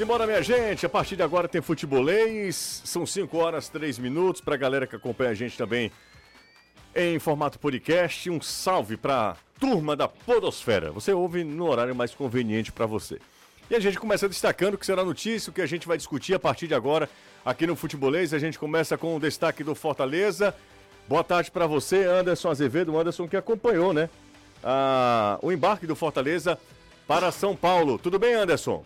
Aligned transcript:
Simbora, 0.00 0.26
minha 0.26 0.42
gente. 0.42 0.86
A 0.86 0.88
partir 0.88 1.14
de 1.14 1.22
agora 1.22 1.46
tem 1.46 1.60
futebolês. 1.60 2.80
São 2.86 3.04
5 3.04 3.36
horas 3.36 3.68
3 3.68 3.98
minutos. 3.98 4.40
Pra 4.40 4.56
galera 4.56 4.86
que 4.86 4.96
acompanha 4.96 5.28
a 5.28 5.34
gente 5.34 5.58
também 5.58 5.92
em 6.96 7.18
formato 7.18 7.58
podcast. 7.58 8.30
Um 8.30 8.40
salve 8.40 8.96
pra 8.96 9.36
turma 9.60 9.94
da 9.94 10.08
Podosfera. 10.08 10.90
Você 10.90 11.12
ouve 11.12 11.44
no 11.44 11.68
horário 11.68 11.94
mais 11.94 12.14
conveniente 12.14 12.72
para 12.72 12.86
você. 12.86 13.18
E 13.68 13.74
a 13.74 13.78
gente 13.78 13.98
começa 13.98 14.26
destacando 14.26 14.72
o 14.72 14.78
que 14.78 14.86
será 14.86 15.04
notícia, 15.04 15.50
o 15.50 15.52
que 15.52 15.60
a 15.60 15.66
gente 15.66 15.86
vai 15.86 15.98
discutir 15.98 16.32
a 16.32 16.38
partir 16.38 16.66
de 16.66 16.74
agora 16.74 17.06
aqui 17.44 17.66
no 17.66 17.76
Futebolês. 17.76 18.32
A 18.32 18.38
gente 18.38 18.58
começa 18.58 18.96
com 18.96 19.14
o 19.14 19.20
destaque 19.20 19.62
do 19.62 19.74
Fortaleza. 19.74 20.54
Boa 21.06 21.22
tarde 21.22 21.50
para 21.50 21.66
você, 21.66 22.06
Anderson 22.06 22.48
Azevedo, 22.48 22.98
Anderson 22.98 23.28
que 23.28 23.36
acompanhou, 23.36 23.92
né? 23.92 24.08
O 25.42 25.52
embarque 25.52 25.86
do 25.86 25.94
Fortaleza 25.94 26.58
para 27.06 27.30
São 27.30 27.54
Paulo. 27.54 27.98
Tudo 27.98 28.18
bem, 28.18 28.32
Anderson? 28.32 28.82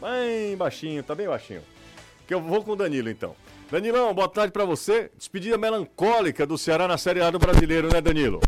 Bem 0.00 0.56
baixinho, 0.56 1.02
tá 1.02 1.14
bem 1.14 1.26
baixinho. 1.26 1.62
Que 2.26 2.34
eu 2.34 2.40
vou 2.40 2.62
com 2.62 2.72
o 2.72 2.76
Danilo 2.76 3.08
então. 3.08 3.34
Danilão, 3.70 4.12
boa 4.12 4.28
tarde 4.28 4.52
para 4.52 4.64
você. 4.64 5.10
Despedida 5.16 5.56
melancólica 5.56 6.46
do 6.46 6.58
Ceará 6.58 6.86
na 6.86 6.98
Série 6.98 7.20
A 7.20 7.30
do 7.30 7.38
Brasileiro, 7.38 7.88
né, 7.92 8.00
Danilo? 8.00 8.40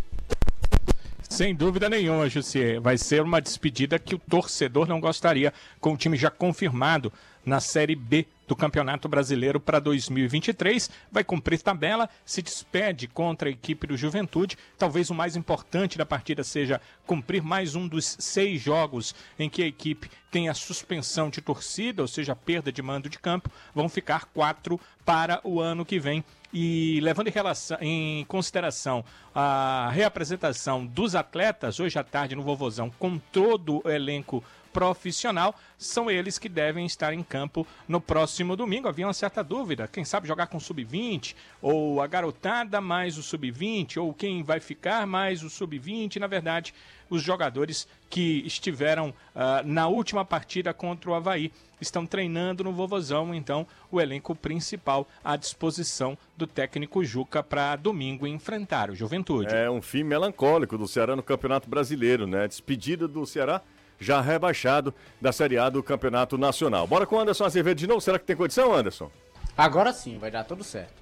Sem 1.22 1.54
dúvida 1.54 1.88
nenhuma, 1.88 2.28
José. 2.28 2.78
Vai 2.78 2.98
ser 2.98 3.22
uma 3.22 3.40
despedida 3.40 3.98
que 3.98 4.14
o 4.14 4.18
torcedor 4.18 4.86
não 4.86 5.00
gostaria, 5.00 5.52
com 5.80 5.94
o 5.94 5.96
time 5.96 6.16
já 6.16 6.30
confirmado 6.30 7.12
na 7.44 7.60
Série 7.60 7.96
B 7.96 8.26
do 8.48 8.56
Campeonato 8.56 9.08
Brasileiro 9.08 9.60
para 9.60 9.78
2023. 9.78 10.90
Vai 11.12 11.22
cumprir 11.22 11.60
tabela, 11.60 12.08
se 12.24 12.40
despede 12.40 13.06
contra 13.06 13.48
a 13.48 13.52
equipe 13.52 13.86
do 13.86 13.96
Juventude. 13.96 14.56
Talvez 14.78 15.10
o 15.10 15.14
mais 15.14 15.36
importante 15.36 15.98
da 15.98 16.06
partida 16.06 16.42
seja 16.42 16.80
cumprir 17.06 17.42
mais 17.42 17.76
um 17.76 17.86
dos 17.86 18.16
seis 18.18 18.60
jogos 18.60 19.14
em 19.38 19.50
que 19.50 19.62
a 19.62 19.66
equipe 19.66 20.10
tem 20.30 20.48
a 20.48 20.54
suspensão 20.54 21.30
de 21.30 21.40
torcida, 21.40 22.02
ou 22.02 22.08
seja, 22.08 22.32
a 22.32 22.36
perda 22.36 22.72
de 22.72 22.82
mando 22.82 23.08
de 23.08 23.18
campo. 23.18 23.50
Vão 23.74 23.88
ficar 23.88 24.26
quatro 24.26 24.80
para 25.04 25.40
o 25.44 25.60
ano 25.60 25.84
que 25.84 25.98
vem. 25.98 26.24
E 26.52 26.98
levando 27.02 27.28
em, 27.28 27.30
relação, 27.30 27.76
em 27.80 28.24
consideração 28.24 29.04
a 29.34 29.90
reapresentação 29.92 30.86
dos 30.86 31.14
atletas 31.14 31.78
hoje 31.78 31.98
à 31.98 32.04
tarde 32.04 32.34
no 32.34 32.42
Vovozão 32.42 32.90
com 32.98 33.18
todo 33.18 33.82
o 33.84 33.90
elenco 33.90 34.42
profissional, 34.72 35.54
são 35.76 36.10
eles 36.10 36.38
que 36.38 36.48
devem 36.48 36.86
estar 36.86 37.12
em 37.12 37.22
campo 37.22 37.66
no 37.86 38.00
próximo 38.00 38.56
domingo. 38.56 38.88
Havia 38.88 39.06
uma 39.06 39.12
certa 39.12 39.42
dúvida, 39.42 39.88
quem 39.88 40.04
sabe 40.04 40.28
jogar 40.28 40.46
com 40.48 40.58
sub-20, 40.58 41.34
ou 41.62 42.00
a 42.00 42.06
garotada 42.06 42.80
mais 42.80 43.16
o 43.18 43.22
sub-20, 43.22 43.98
ou 43.98 44.12
quem 44.12 44.42
vai 44.42 44.60
ficar 44.60 45.06
mais 45.06 45.42
o 45.42 45.50
sub-20. 45.50 46.16
Na 46.16 46.26
verdade, 46.26 46.74
os 47.10 47.22
jogadores 47.22 47.88
que 48.10 48.42
estiveram 48.46 49.10
uh, 49.10 49.64
na 49.64 49.88
última 49.88 50.24
partida 50.24 50.72
contra 50.74 51.10
o 51.10 51.14
Havaí 51.14 51.52
estão 51.80 52.04
treinando 52.04 52.64
no 52.64 52.72
Vovozão, 52.72 53.34
então 53.34 53.66
o 53.90 54.00
elenco 54.00 54.34
principal 54.34 55.06
à 55.22 55.36
disposição 55.36 56.18
do 56.36 56.46
técnico 56.46 57.04
Juca 57.04 57.42
para 57.42 57.76
domingo 57.76 58.26
enfrentar 58.26 58.90
o 58.90 58.96
Juventude. 58.96 59.54
É 59.54 59.70
um 59.70 59.80
fim 59.80 60.02
melancólico 60.02 60.76
do 60.76 60.88
Ceará 60.88 61.14
no 61.14 61.22
Campeonato 61.22 61.68
Brasileiro, 61.68 62.26
né? 62.26 62.48
Despedida 62.48 63.06
do 63.06 63.24
Ceará 63.26 63.62
já 63.98 64.20
rebaixado 64.20 64.94
da 65.20 65.32
Série 65.32 65.58
A 65.58 65.68
do 65.68 65.82
Campeonato 65.82 66.38
Nacional. 66.38 66.86
Bora 66.86 67.06
com 67.06 67.16
o 67.16 67.20
Anderson 67.20 67.44
Azevedo 67.44 67.78
de 67.78 67.86
novo. 67.86 68.00
Será 68.00 68.18
que 68.18 68.24
tem 68.24 68.36
condição, 68.36 68.72
Anderson? 68.72 69.10
Agora 69.56 69.92
sim, 69.92 70.18
vai 70.18 70.30
dar 70.30 70.44
tudo 70.44 70.62
certo. 70.62 70.94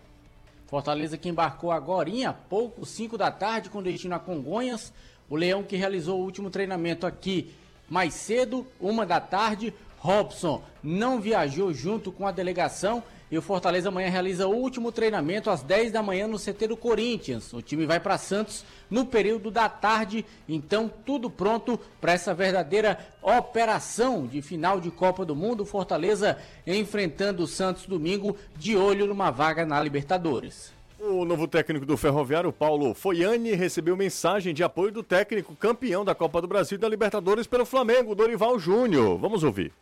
Fortaleza 0.66 1.16
que 1.16 1.28
embarcou 1.28 1.70
agora 1.70 2.10
há 2.26 2.32
pouco, 2.32 2.84
5 2.84 3.16
da 3.16 3.30
tarde, 3.30 3.70
com 3.70 3.82
destino 3.82 4.14
a 4.14 4.18
Congonhas. 4.18 4.92
O 5.28 5.36
Leão 5.36 5.62
que 5.62 5.76
realizou 5.76 6.20
o 6.20 6.24
último 6.24 6.50
treinamento 6.50 7.06
aqui 7.06 7.54
mais 7.88 8.14
cedo, 8.14 8.66
uma 8.80 9.04
da 9.06 9.20
tarde. 9.20 9.72
Robson 9.98 10.62
não 10.82 11.20
viajou 11.20 11.72
junto 11.72 12.12
com 12.12 12.26
a 12.26 12.32
delegação 12.32 13.02
e 13.30 13.36
o 13.36 13.42
Fortaleza 13.42 13.88
amanhã 13.88 14.08
realiza 14.08 14.46
o 14.46 14.54
último 14.54 14.92
treinamento 14.92 15.50
às 15.50 15.62
10 15.62 15.92
da 15.92 16.02
manhã 16.02 16.28
no 16.28 16.38
CT 16.38 16.68
do 16.68 16.76
Corinthians. 16.76 17.52
O 17.52 17.60
time 17.60 17.84
vai 17.84 17.98
para 17.98 18.18
Santos 18.18 18.64
no 18.88 19.04
período 19.04 19.50
da 19.50 19.68
tarde, 19.68 20.24
então 20.48 20.90
tudo 21.04 21.28
pronto 21.28 21.78
para 22.00 22.12
essa 22.12 22.32
verdadeira 22.32 22.98
operação 23.22 24.26
de 24.26 24.40
final 24.40 24.80
de 24.80 24.90
Copa 24.90 25.24
do 25.24 25.34
Mundo. 25.34 25.66
Fortaleza 25.66 26.38
enfrentando 26.66 27.42
o 27.42 27.46
Santos 27.46 27.86
domingo, 27.86 28.36
de 28.56 28.76
olho 28.76 29.06
numa 29.06 29.30
vaga 29.30 29.66
na 29.66 29.82
Libertadores. 29.82 30.72
O 30.98 31.24
novo 31.24 31.46
técnico 31.46 31.84
do 31.84 31.96
Ferroviário, 31.96 32.52
Paulo 32.52 32.94
Foiani, 32.94 33.52
recebeu 33.52 33.96
mensagem 33.96 34.54
de 34.54 34.64
apoio 34.64 34.90
do 34.90 35.02
técnico 35.02 35.54
campeão 35.54 36.04
da 36.04 36.14
Copa 36.14 36.40
do 36.40 36.48
Brasil 36.48 36.76
e 36.76 36.80
da 36.80 36.88
Libertadores 36.88 37.46
pelo 37.46 37.66
Flamengo, 37.66 38.14
Dorival 38.14 38.58
Júnior. 38.58 39.18
Vamos 39.18 39.44
ouvir. 39.44 39.72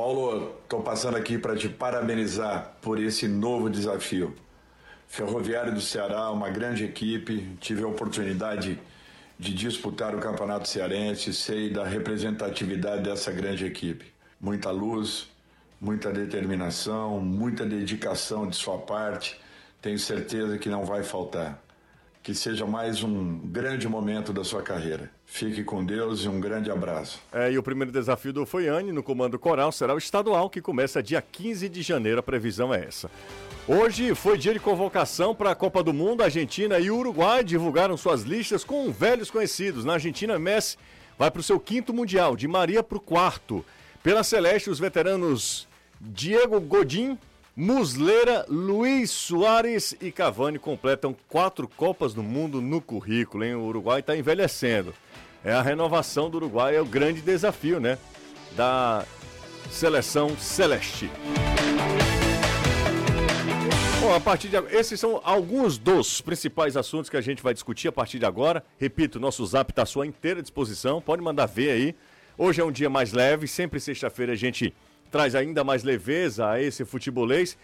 Paulo, 0.00 0.54
estou 0.62 0.80
passando 0.80 1.18
aqui 1.18 1.36
para 1.36 1.54
te 1.54 1.68
parabenizar 1.68 2.74
por 2.80 2.98
esse 2.98 3.28
novo 3.28 3.68
desafio. 3.68 4.34
Ferroviário 5.06 5.74
do 5.74 5.80
Ceará, 5.82 6.30
uma 6.30 6.48
grande 6.48 6.84
equipe, 6.84 7.46
tive 7.60 7.84
a 7.84 7.86
oportunidade 7.86 8.80
de 9.38 9.52
disputar 9.52 10.14
o 10.14 10.18
Campeonato 10.18 10.66
Cearense, 10.66 11.34
sei 11.34 11.68
da 11.68 11.84
representatividade 11.84 13.02
dessa 13.02 13.30
grande 13.30 13.66
equipe. 13.66 14.06
Muita 14.40 14.70
luz, 14.70 15.28
muita 15.78 16.10
determinação, 16.10 17.20
muita 17.20 17.66
dedicação 17.66 18.48
de 18.48 18.56
sua 18.56 18.78
parte, 18.78 19.38
tenho 19.82 19.98
certeza 19.98 20.56
que 20.56 20.70
não 20.70 20.82
vai 20.82 21.02
faltar. 21.02 21.62
Que 22.22 22.34
seja 22.34 22.66
mais 22.66 23.02
um 23.02 23.38
grande 23.38 23.88
momento 23.88 24.30
da 24.30 24.44
sua 24.44 24.60
carreira. 24.60 25.10
Fique 25.24 25.64
com 25.64 25.82
Deus 25.82 26.24
e 26.24 26.28
um 26.28 26.38
grande 26.38 26.70
abraço. 26.70 27.18
É, 27.32 27.50
e 27.50 27.56
o 27.56 27.62
primeiro 27.62 27.90
desafio 27.90 28.30
do 28.30 28.44
Foiane 28.44 28.92
no 28.92 29.02
comando 29.02 29.38
coral 29.38 29.72
será 29.72 29.94
o 29.94 29.98
estadual, 29.98 30.50
que 30.50 30.60
começa 30.60 31.02
dia 31.02 31.22
15 31.22 31.66
de 31.70 31.80
janeiro. 31.80 32.20
A 32.20 32.22
previsão 32.22 32.74
é 32.74 32.84
essa. 32.84 33.10
Hoje 33.66 34.14
foi 34.14 34.36
dia 34.36 34.52
de 34.52 34.60
convocação 34.60 35.34
para 35.34 35.52
a 35.52 35.54
Copa 35.54 35.82
do 35.82 35.94
Mundo. 35.94 36.20
A 36.20 36.26
Argentina 36.26 36.78
e 36.78 36.90
o 36.90 36.98
Uruguai 36.98 37.42
divulgaram 37.42 37.96
suas 37.96 38.22
listas 38.22 38.64
com 38.64 38.92
velhos 38.92 39.30
conhecidos. 39.30 39.86
Na 39.86 39.94
Argentina, 39.94 40.38
Messi 40.38 40.76
vai 41.18 41.30
para 41.30 41.40
o 41.40 41.44
seu 41.44 41.58
quinto 41.58 41.94
Mundial, 41.94 42.36
de 42.36 42.46
Maria 42.46 42.82
para 42.82 42.98
o 42.98 43.00
quarto. 43.00 43.64
Pela 44.02 44.22
Celeste, 44.22 44.68
os 44.68 44.78
veteranos 44.78 45.66
Diego 45.98 46.60
Godin, 46.60 47.18
Muslera, 47.56 48.46
Luiz 48.48 49.10
Soares 49.10 49.94
e 50.00 50.12
Cavani 50.12 50.58
completam 50.58 51.14
quatro 51.28 51.66
Copas 51.66 52.14
do 52.14 52.22
Mundo 52.22 52.60
no 52.60 52.80
currículo, 52.80 53.44
hein? 53.44 53.56
O 53.56 53.64
Uruguai 53.64 54.00
está 54.00 54.16
envelhecendo. 54.16 54.94
É 55.44 55.52
a 55.52 55.60
renovação 55.60 56.30
do 56.30 56.36
Uruguai, 56.36 56.76
é 56.76 56.80
o 56.80 56.84
grande 56.84 57.20
desafio, 57.20 57.80
né? 57.80 57.98
Da 58.56 59.04
seleção 59.68 60.36
celeste. 60.38 61.10
Bom, 64.00 64.14
a 64.14 64.20
partir 64.20 64.48
de 64.48 64.56
agora, 64.56 64.78
esses 64.78 64.98
são 65.00 65.20
alguns 65.24 65.76
dos 65.76 66.20
principais 66.20 66.76
assuntos 66.76 67.10
que 67.10 67.16
a 67.16 67.20
gente 67.20 67.42
vai 67.42 67.52
discutir 67.52 67.88
a 67.88 67.92
partir 67.92 68.20
de 68.20 68.26
agora. 68.26 68.64
Repito, 68.78 69.18
nosso 69.18 69.44
zap 69.44 69.72
está 69.72 69.82
à 69.82 69.86
sua 69.86 70.06
inteira 70.06 70.40
disposição, 70.40 71.02
pode 71.02 71.20
mandar 71.20 71.46
ver 71.46 71.70
aí. 71.72 71.94
Hoje 72.38 72.60
é 72.60 72.64
um 72.64 72.72
dia 72.72 72.88
mais 72.88 73.12
leve, 73.12 73.48
sempre 73.48 73.80
sexta-feira 73.80 74.32
a 74.34 74.36
gente 74.36 74.72
traz 75.10 75.34
ainda 75.34 75.64
mais 75.64 75.82
leveza 75.82 76.48
a 76.48 76.60
esse 76.60 76.84
futebolês. 76.84 77.58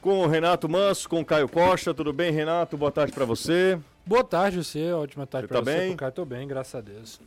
Com 0.00 0.20
o 0.20 0.26
Renato 0.26 0.68
Manso, 0.68 1.08
com 1.08 1.20
o 1.20 1.24
Caio 1.24 1.48
Costa. 1.48 1.94
Tudo 1.94 2.12
bem, 2.12 2.32
Renato? 2.32 2.76
Boa 2.76 2.90
tarde 2.90 3.12
para 3.12 3.24
você. 3.24 3.78
Boa 4.04 4.24
tarde, 4.24 4.56
você. 4.56 4.92
Ótima 4.92 5.26
tarde 5.26 5.46
para 5.46 5.58
tá 5.58 5.64
você. 5.64 5.86
Pro 5.88 5.96
Caio, 5.96 6.12
tô 6.12 6.24
bem, 6.24 6.48
graças 6.48 6.74
a 6.74 6.80
Deus. 6.80 7.20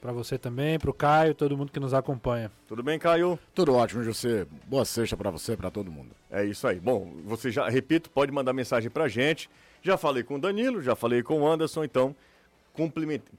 Para 0.00 0.12
você 0.12 0.38
também, 0.38 0.78
para 0.78 0.88
o 0.88 0.94
Caio, 0.94 1.34
todo 1.34 1.54
mundo 1.58 1.70
que 1.70 1.78
nos 1.78 1.92
acompanha. 1.92 2.50
Tudo 2.66 2.82
bem, 2.82 2.98
Caio? 2.98 3.38
Tudo 3.54 3.74
ótimo, 3.74 4.02
José. 4.02 4.46
Boa 4.66 4.86
sexta 4.86 5.14
para 5.14 5.30
você, 5.30 5.54
para 5.54 5.70
todo 5.70 5.90
mundo. 5.90 6.08
É 6.30 6.42
isso 6.42 6.66
aí. 6.66 6.80
Bom, 6.80 7.12
você 7.26 7.50
já, 7.50 7.68
repito, 7.68 8.08
pode 8.08 8.32
mandar 8.32 8.54
mensagem 8.54 8.90
para 8.90 9.06
gente. 9.08 9.50
Já 9.82 9.98
falei 9.98 10.22
com 10.22 10.36
o 10.36 10.40
Danilo, 10.40 10.80
já 10.80 10.96
falei 10.96 11.22
com 11.22 11.42
o 11.42 11.46
Anderson, 11.46 11.84
então 11.84 12.16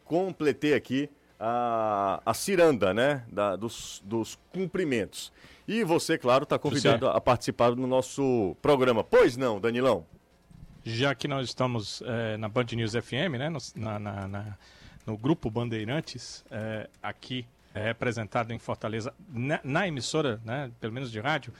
completei 0.05 0.75
aqui 0.75 1.09
a, 1.41 2.22
a 2.24 2.34
ciranda, 2.35 2.94
né, 2.94 3.24
da, 3.31 3.56
dos, 3.56 4.02
dos 4.06 4.38
cumprimentos. 4.53 5.33
E 5.68 5.83
você, 5.83 6.18
claro, 6.18 6.44
está 6.44 6.60
convidado 6.60 7.07
a 7.07 7.19
participar 7.19 7.71
do 7.71 7.88
nosso 7.88 8.56
programa. 8.62 9.04
Pois 9.04 9.36
não, 9.36 9.60
Danilão? 9.60 10.06
Já 10.83 11.15
que 11.15 11.27
nós 11.27 11.48
estamos 11.48 12.04
é, 12.06 12.38
na 12.38 12.48
Band 12.48 12.68
News 12.74 12.94
FM, 12.94 13.38
né, 13.38 13.50
no, 13.50 13.60
na, 13.75 14.00
na, 14.00 14.27
na, 14.27 14.57
no 15.06 15.18
grupo 15.18 15.50
Bandeirantes, 15.50 16.45
é, 16.51 16.88
aqui 17.01 17.45
é, 17.74 17.86
representado 17.86 18.54
em 18.54 18.60
Fortaleza, 18.60 19.13
na, 19.30 19.60
na, 19.63 19.88
emissora, 19.88 20.39
né, 20.45 20.71
pelo 20.80 20.94
menos 20.94 21.12
de 21.12 21.19
rádio, 21.19 21.54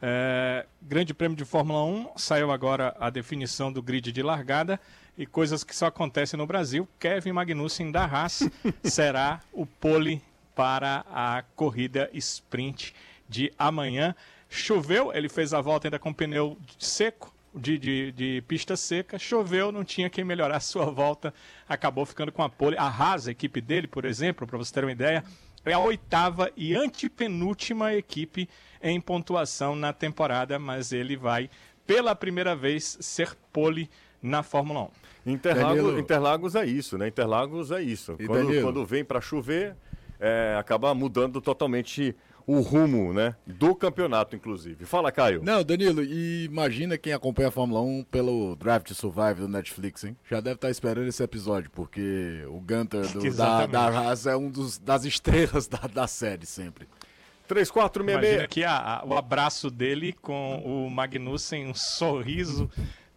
é, 0.00 0.66
Grande 0.82 1.14
Prêmio 1.14 1.36
de 1.36 1.44
Fórmula 1.44 1.84
1, 1.84 2.12
saiu 2.16 2.52
agora 2.52 2.94
a 3.00 3.10
definição 3.10 3.72
do 3.72 3.82
grid 3.82 4.12
de 4.12 4.22
largada 4.22 4.78
e 5.16 5.26
coisas 5.26 5.62
que 5.62 5.74
só 5.74 5.86
acontecem 5.86 6.36
no 6.36 6.46
Brasil. 6.46 6.88
Kevin 6.98 7.32
Magnussen 7.32 7.90
da 7.90 8.04
Haas 8.04 8.48
será 8.82 9.40
o 9.52 9.64
pole 9.66 10.22
para 10.54 11.04
a 11.10 11.42
corrida 11.54 12.08
sprint 12.12 12.94
de 13.28 13.52
amanhã. 13.58 14.14
Choveu, 14.48 15.12
ele 15.12 15.28
fez 15.28 15.52
a 15.52 15.60
volta 15.60 15.88
ainda 15.88 15.98
com 15.98 16.12
pneu 16.12 16.56
seco, 16.78 17.34
de, 17.54 17.78
de, 17.78 18.12
de, 18.12 18.42
pista 18.48 18.76
seca, 18.76 19.16
choveu, 19.16 19.70
não 19.70 19.84
tinha 19.84 20.10
quem 20.10 20.24
melhorar 20.24 20.56
a 20.56 20.60
sua 20.60 20.86
volta, 20.86 21.32
acabou 21.68 22.04
ficando 22.04 22.32
com 22.32 22.42
a 22.42 22.48
pole. 22.48 22.76
A 22.76 22.88
Haas, 22.88 23.28
a 23.28 23.30
equipe 23.30 23.60
dele, 23.60 23.86
por 23.86 24.04
exemplo, 24.04 24.46
para 24.46 24.58
você 24.58 24.72
ter 24.72 24.84
uma 24.84 24.92
ideia, 24.92 25.24
é 25.64 25.72
a 25.72 25.78
oitava 25.78 26.50
e 26.56 26.74
antepenúltima 26.74 27.94
equipe 27.94 28.48
em 28.82 29.00
pontuação 29.00 29.74
na 29.76 29.92
temporada, 29.92 30.58
mas 30.58 30.92
ele 30.92 31.16
vai 31.16 31.48
pela 31.86 32.14
primeira 32.14 32.56
vez 32.56 32.98
ser 33.00 33.34
pole 33.52 33.88
na 34.24 34.42
Fórmula 34.42 34.88
1. 35.26 35.30
Interlagos. 35.30 35.98
Interlagos 35.98 36.54
é 36.54 36.64
isso, 36.66 36.98
né? 36.98 37.08
Interlagos 37.08 37.70
é 37.70 37.82
isso. 37.82 38.16
E 38.18 38.26
Quando, 38.26 38.60
quando 38.62 38.84
vem 38.84 39.04
para 39.04 39.20
chover, 39.20 39.76
é, 40.18 40.56
acaba 40.58 40.94
mudando 40.94 41.40
totalmente 41.40 42.16
o 42.46 42.60
rumo, 42.60 43.12
né? 43.14 43.34
Do 43.46 43.74
campeonato, 43.74 44.36
inclusive. 44.36 44.84
Fala, 44.84 45.10
Caio. 45.10 45.42
Não, 45.42 45.64
Danilo, 45.64 46.02
e 46.02 46.44
imagina 46.44 46.98
quem 46.98 47.12
acompanha 47.14 47.48
a 47.48 47.50
Fórmula 47.50 47.80
1 47.80 48.04
pelo 48.10 48.54
Drive 48.56 48.82
to 48.82 48.94
Survive 48.94 49.40
do 49.40 49.48
Netflix, 49.48 50.04
hein? 50.04 50.14
Já 50.30 50.40
deve 50.40 50.56
estar 50.56 50.70
esperando 50.70 51.06
esse 51.08 51.22
episódio, 51.22 51.70
porque 51.70 52.44
o 52.48 52.60
Gunter 52.60 53.06
do- 53.12 53.32
da, 53.34 53.64
da 53.66 53.88
Haas 53.88 54.26
é 54.26 54.36
um 54.36 54.50
dos, 54.50 54.78
das 54.78 55.04
estrelas 55.06 55.66
da, 55.68 55.78
da 55.86 56.06
série 56.06 56.44
sempre. 56.44 56.86
3466. 57.48 58.24
Imagina 58.24 58.44
aqui 58.44 58.64
a- 58.64 59.00
a- 59.00 59.04
o 59.06 59.16
abraço 59.16 59.70
dele 59.70 60.12
com 60.12 60.62
o 60.64 60.90
Magnussen, 60.90 61.66
um 61.68 61.74
sorriso 61.74 62.70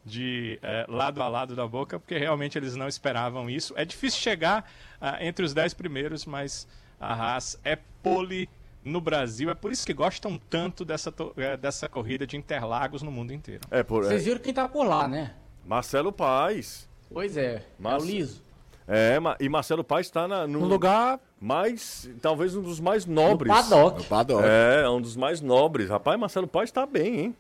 de 0.07 0.57
eh, 0.63 0.85
lado 0.87 1.21
a 1.21 1.27
lado 1.27 1.55
da 1.55 1.67
boca, 1.67 1.99
porque 1.99 2.17
realmente 2.17 2.57
eles 2.57 2.75
não 2.75 2.87
esperavam 2.87 3.49
isso. 3.49 3.73
É 3.75 3.83
difícil 3.83 4.19
chegar 4.19 4.69
ah, 5.01 5.23
entre 5.23 5.43
os 5.45 5.53
dez 5.53 5.73
primeiros, 5.73 6.25
mas 6.25 6.67
a 6.99 7.13
Haas 7.13 7.59
é 7.63 7.77
pole 8.01 8.49
no 8.83 9.01
Brasil. 9.01 9.49
É 9.49 9.53
por 9.53 9.71
isso 9.71 9.85
que 9.85 9.93
gostam 9.93 10.39
tanto 10.49 10.85
dessa, 10.85 11.13
eh, 11.35 11.57
dessa 11.57 11.89
corrida 11.89 12.25
de 12.25 12.37
Interlagos 12.37 13.01
no 13.01 13.11
mundo 13.11 13.33
inteiro. 13.33 13.61
É, 13.69 13.83
por, 13.83 14.03
é, 14.05 14.07
Vocês 14.07 14.23
viram 14.23 14.39
quem 14.39 14.53
tá 14.53 14.67
por 14.67 14.85
lá, 14.85 15.07
né? 15.07 15.33
Marcelo 15.65 16.11
Paz. 16.13 16.87
Pois 17.11 17.35
é, 17.35 17.55
é 17.55 17.63
Massa. 17.77 18.05
o 18.05 18.07
Liso. 18.07 18.47
É, 18.87 19.17
e 19.41 19.49
Marcelo 19.49 19.83
Paz 19.83 20.07
está 20.07 20.25
no 20.47 20.59
Um 20.59 20.65
lugar 20.65 21.19
mais, 21.41 22.09
talvez 22.21 22.55
um 22.55 22.61
dos 22.61 22.79
mais 22.79 23.05
No 23.05 23.15
nobres. 23.15 23.51
paddock. 23.51 23.97
No 23.97 24.03
paddock. 24.05 24.43
É, 24.45 24.87
um 24.89 25.01
dos 25.01 25.17
mais 25.17 25.41
nobres. 25.41 25.89
Rapaz, 25.89 26.17
Marcelo 26.17 26.47
Paz 26.47 26.69
está 26.69 26.85
bem, 26.85 27.19
hein? 27.19 27.35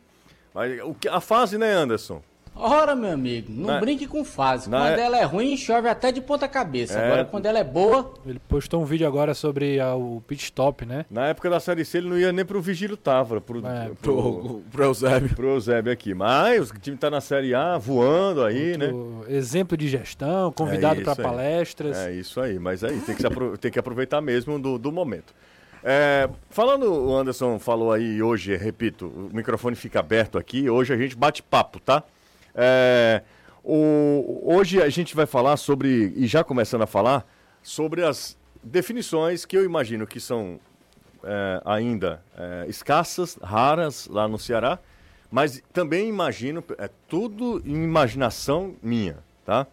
Mas 0.53 0.81
o 0.81 0.93
que, 0.93 1.07
a 1.07 1.21
fase, 1.21 1.57
né, 1.57 1.71
Anderson? 1.71 2.21
Ora, 2.59 2.95
meu 2.95 3.11
amigo, 3.11 3.51
não 3.51 3.67
Na- 3.67 3.79
brinque 3.79 4.07
com 4.07 4.23
fase. 4.25 4.69
Na- 4.69 4.79
Quando 4.89 4.99
ela 4.99 5.17
é 5.17 5.23
ruim, 5.23 5.55
chove 5.55 5.87
até 5.87 6.11
de 6.11 6.21
ponta 6.21 6.47
cabeça. 6.47 6.97
É. 6.99 7.05
Agora, 7.05 7.25
quando 7.25 7.45
ela 7.45 7.59
é 7.59 7.63
boa, 7.63 8.13
Ele 8.25 8.39
postou 8.47 8.81
um 8.81 8.85
vídeo 8.85 9.07
agora 9.07 9.33
sobre 9.33 9.79
ah, 9.79 9.95
o 9.95 10.21
pit 10.27 10.43
stop, 10.43 10.85
né? 10.85 11.05
Na 11.09 11.27
época 11.27 11.49
da 11.49 11.59
Série 11.59 11.85
C 11.85 11.99
ele 11.99 12.09
não 12.09 12.17
ia 12.17 12.31
nem 12.31 12.43
pro 12.45 12.61
Vigílio 12.61 12.97
Távora, 12.97 13.39
pro, 13.39 13.59
É, 13.65 13.89
pro, 13.89 13.95
Pro, 14.01 14.61
pro 14.71 14.83
Eusébio. 14.83 15.35
pro 15.35 15.47
Eusébio 15.49 15.91
aqui. 15.91 16.13
Mas 16.13 16.69
o 16.71 16.73
time 16.79 16.97
tá 16.97 17.09
na 17.09 17.21
Série 17.21 17.53
A 17.53 17.77
voando 17.77 18.43
aí, 18.43 18.77
né? 18.77 18.87
O 18.87 19.23
exemplo 19.27 19.77
de 19.77 19.87
gestão, 19.87 20.51
convidado 20.51 21.01
É 21.01 21.03
para 21.03 21.15
palestras. 21.15 21.97
É 21.97 22.11
isso 22.13 22.41
aí, 22.41 22.57
mas 22.59 22.83
aí 22.83 22.99
tem 23.01 23.15
que, 23.15 23.21
se 23.21 23.27
apro- 23.27 23.57
tem 23.57 23.71
que 23.71 23.79
aproveitar 23.79 24.21
mesmo 24.21 24.59
do, 24.59 24.77
do 24.77 24.91
momento. 24.91 25.33
É, 25.83 26.27
falando, 26.49 26.91
o 26.91 27.15
Anderson 27.15 27.59
falou 27.59 27.91
aí 27.93 28.21
hoje, 28.21 28.55
repito, 28.57 29.05
o 29.05 29.29
microfone 29.31 29.75
fica 29.75 29.99
aberto 29.99 30.37
aqui, 30.37 30.69
hoje 30.69 30.91
a 30.93 30.97
gente 30.97 31.15
bate 31.15 31.41
papo, 31.43 31.79
tá? 31.79 32.03
É, 32.57 33.21
o- 33.63 34.41
hoje 34.43 34.81
a 34.81 34.89
gente 34.89 35.15
vai 35.15 35.27
falar 35.27 35.55
sobre, 35.57 36.11
e 36.15 36.25
já 36.25 36.43
começando 36.43 36.81
a 36.81 36.87
falar, 36.87 37.25
sobre 37.61 38.03
as 38.03 38.35
definições 38.63 39.45
que 39.45 39.55
eu 39.55 39.63
imagino 39.63 40.07
que 40.07 40.19
são 40.19 40.59
é, 41.23 41.61
ainda 41.65 42.23
é, 42.37 42.65
escassas, 42.69 43.37
raras 43.41 44.07
lá 44.07 44.27
no 44.27 44.37
Ceará, 44.39 44.79
mas 45.29 45.61
também 45.73 46.07
imagino, 46.07 46.63
é 46.77 46.89
tudo 47.07 47.61
em 47.65 47.83
imaginação 47.83 48.75
minha, 48.81 49.17
tá? 49.45 49.67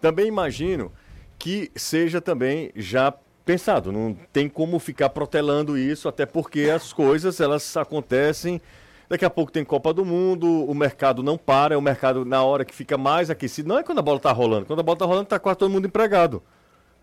Também 0.00 0.26
imagino 0.26 0.90
que 1.38 1.70
seja 1.76 2.20
também 2.20 2.72
já 2.74 3.12
pensado, 3.44 3.92
não 3.92 4.14
tem 4.32 4.48
como 4.48 4.78
ficar 4.80 5.10
protelando 5.10 5.78
isso, 5.78 6.08
até 6.08 6.26
porque 6.26 6.62
as 6.74 6.92
coisas 6.92 7.40
elas 7.40 7.76
acontecem. 7.76 8.60
Daqui 9.08 9.24
a 9.24 9.30
pouco 9.30 9.52
tem 9.52 9.64
Copa 9.64 9.92
do 9.94 10.04
Mundo, 10.04 10.46
o 10.68 10.74
mercado 10.74 11.22
não 11.22 11.38
para, 11.38 11.74
é 11.74 11.78
o 11.78 11.82
mercado 11.82 12.24
na 12.24 12.42
hora 12.42 12.64
que 12.64 12.74
fica 12.74 12.98
mais 12.98 13.30
aquecido. 13.30 13.68
Não 13.68 13.78
é 13.78 13.82
quando 13.82 13.98
a 13.98 14.02
bola 14.02 14.18
tá 14.18 14.32
rolando, 14.32 14.66
quando 14.66 14.80
a 14.80 14.82
bola 14.82 14.98
tá 14.98 15.04
rolando 15.04 15.26
tá 15.26 15.38
quase 15.38 15.58
todo 15.58 15.70
mundo 15.70 15.86
empregado. 15.86 16.42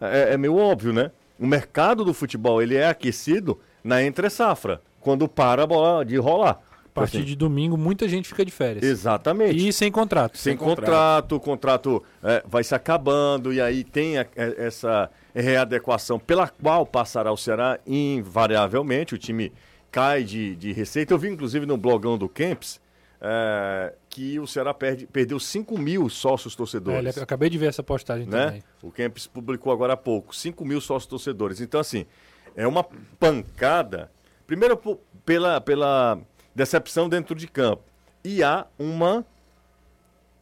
É, 0.01 0.33
é 0.33 0.37
meio 0.37 0.57
óbvio, 0.57 0.91
né? 0.91 1.11
O 1.39 1.47
mercado 1.47 2.03
do 2.03 2.13
futebol 2.13 2.61
ele 2.61 2.75
é 2.75 2.87
aquecido 2.87 3.59
na 3.83 4.03
entre 4.03 4.29
safra, 4.29 4.81
quando 4.99 5.27
para 5.27 5.63
a 5.63 5.67
bola 5.67 6.03
de 6.05 6.17
rolar. 6.17 6.59
A 6.85 6.93
partir 6.93 7.17
Assim, 7.17 7.25
de 7.25 7.35
domingo, 7.35 7.75
muita 7.75 8.07
gente 8.07 8.27
fica 8.27 8.45
de 8.45 8.51
férias. 8.51 8.83
Exatamente. 8.83 9.67
E 9.67 9.73
sem 9.73 9.91
contrato. 9.91 10.37
Sem 10.37 10.51
Sem 10.55 10.57
contrato, 10.57 11.35
o 11.35 11.39
contrato 11.39 12.03
é, 12.21 12.43
vai 12.45 12.63
se 12.63 12.75
acabando 12.75 13.51
e 13.51 13.59
aí 13.59 13.83
tem 13.83 14.19
a- 14.19 14.27
é- 14.35 14.65
essa 14.67 15.09
readequação 15.33 16.19
pela 16.19 16.47
qual 16.47 16.85
passará 16.85 17.31
o 17.31 17.37
Ceará 17.37 17.79
invariavelmente. 17.87 19.15
O 19.15 19.17
time 19.17 19.51
cai 19.93 20.23
de, 20.23 20.55
de 20.55 20.73
receita. 20.73 21.13
Eu 21.13 21.19
vi 21.19 21.29
inclusive 21.29 21.67
no 21.67 21.77
blogão 21.77 22.17
do 22.17 22.27
Camps 22.27 22.81
é, 23.21 23.93
que 24.09 24.39
o 24.39 24.47
Ceará 24.47 24.73
perde, 24.73 25.05
perdeu 25.05 25.39
5 25.39 25.77
mil 25.77 26.09
sócios 26.09 26.55
É, 26.55 26.57
torcedores. 26.57 27.15
eu 27.15 27.23
acabei 27.23 27.47
de 27.49 27.57
ver 27.59 27.67
essa 27.67 27.83
postagem 27.83 28.27
né? 28.27 28.45
também. 28.45 28.63
O 28.81 28.91
Camps 28.91 29.27
publicou 29.27 29.71
agora 29.71 29.93
há 29.93 29.97
pouco, 29.97 30.35
5 30.35 30.65
mil 30.65 30.81
sócios 30.81 31.07
torcedores. 31.07 31.61
Então, 31.61 31.79
assim, 31.79 32.07
é 32.55 32.67
uma 32.67 32.83
pancada. 33.19 34.11
Primeiro 34.47 34.75
pela, 35.23 35.61
pela 35.61 36.19
decepção 36.55 37.07
dentro 37.07 37.35
de 37.35 37.47
campo. 37.47 37.83
E 38.25 38.41
há 38.43 38.65
uma, 38.79 39.23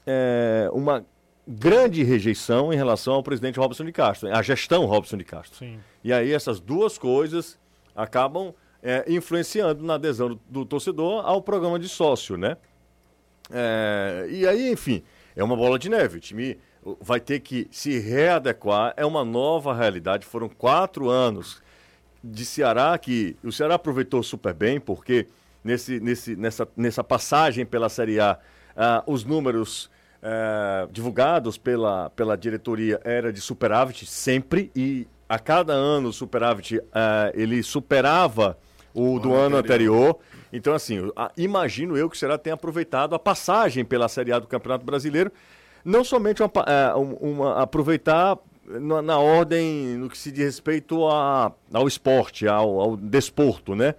é, 0.08 0.70
uma 0.72 1.06
grande 1.46 2.04
rejeição 2.04 2.72
em 2.72 2.78
relação 2.78 3.16
ao 3.16 3.24
presidente 3.24 3.60
Robson 3.60 3.84
de 3.84 3.92
Castro, 3.92 4.34
a 4.34 4.42
gestão 4.42 4.86
Robson 4.86 5.18
de 5.18 5.26
Castro. 5.26 5.58
Sim. 5.58 5.80
E 6.04 6.14
aí 6.14 6.32
essas 6.32 6.60
duas 6.60 6.98
coisas 6.98 7.60
acabam 7.96 8.54
é, 8.82 9.06
influenciando 9.08 9.84
na 9.84 9.96
adesão 9.96 10.30
do, 10.30 10.42
do 10.50 10.66
torcedor 10.66 11.26
ao 11.26 11.42
programa 11.42 11.78
de 11.78 11.88
sócio, 11.88 12.38
né? 12.38 12.58
É, 13.52 14.28
e 14.30 14.48
aí, 14.48 14.72
enfim, 14.72 15.04
é 15.36 15.44
uma 15.44 15.56
bola 15.56 15.78
de 15.78 15.90
neve. 15.90 16.18
O 16.18 16.22
time 16.22 16.58
vai 17.00 17.20
ter 17.20 17.40
que 17.40 17.68
se 17.72 18.00
readequar. 18.00 18.94
É 18.98 19.06
uma 19.06 19.24
nova 19.24 19.74
realidade. 19.74 20.26
Foram 20.26 20.50
quatro 20.50 21.10
anos 21.10 21.62
de 22.24 22.46
Ceará 22.46 22.98
que 22.98 23.36
o 23.44 23.52
Ceará 23.52 23.76
aproveitou 23.76 24.22
super 24.24 24.54
bem, 24.54 24.80
porque 24.80 25.28
nesse, 25.64 26.00
nesse, 26.00 26.36
nessa, 26.36 26.68
nessa 26.76 27.04
passagem 27.04 27.66
pela 27.66 27.90
Série 27.90 28.20
A, 28.20 28.38
ah, 28.76 29.04
os 29.06 29.24
números 29.24 29.90
eh, 30.24 30.88
divulgados 30.92 31.58
pela, 31.58 32.10
pela 32.12 32.38
diretoria 32.38 33.02
era 33.04 33.34
de 33.34 33.42
superávit 33.42 34.06
sempre 34.06 34.72
e 34.76 35.08
a 35.28 35.40
cada 35.40 35.74
ano 35.74 36.10
o 36.10 36.14
superávit 36.14 36.80
ah, 36.94 37.32
ele 37.34 37.64
superava 37.64 38.58
o 38.94 39.20
do 39.20 39.34
ano 39.34 39.58
anterior. 39.58 40.18
Então, 40.52 40.74
assim, 40.74 41.10
a- 41.16 41.32
imagino 41.38 41.96
eu 41.98 42.10
que 42.10 42.16
o 42.16 42.20
Ceará 42.20 42.38
tenha 42.38 42.54
aproveitado 42.56 43.16
a 43.16 43.20
passagem 43.20 43.86
pela 43.86 44.08
Série 44.08 44.32
A 44.34 44.40
do 44.40 44.48
Campeonato 44.48 44.86
Brasileiro, 44.86 45.32
não 45.84 46.04
somente 46.04 46.42
uma, 46.42 46.50
pa- 46.50 46.66
eh, 46.68 46.96
um- 46.96 47.14
uma- 47.32 47.62
aproveitar 47.62 48.38
na, 48.66 49.02
na 49.02 49.18
ordem 49.18 49.98
no 49.98 50.10
que 50.10 50.18
se 50.18 50.32
diz 50.32 50.46
respeito 50.46 51.08
a, 51.08 51.52
ao 51.74 51.88
esporte, 51.88 52.48
ao, 52.48 52.80
ao 52.80 52.98
desporto, 52.98 53.76
né? 53.76 53.96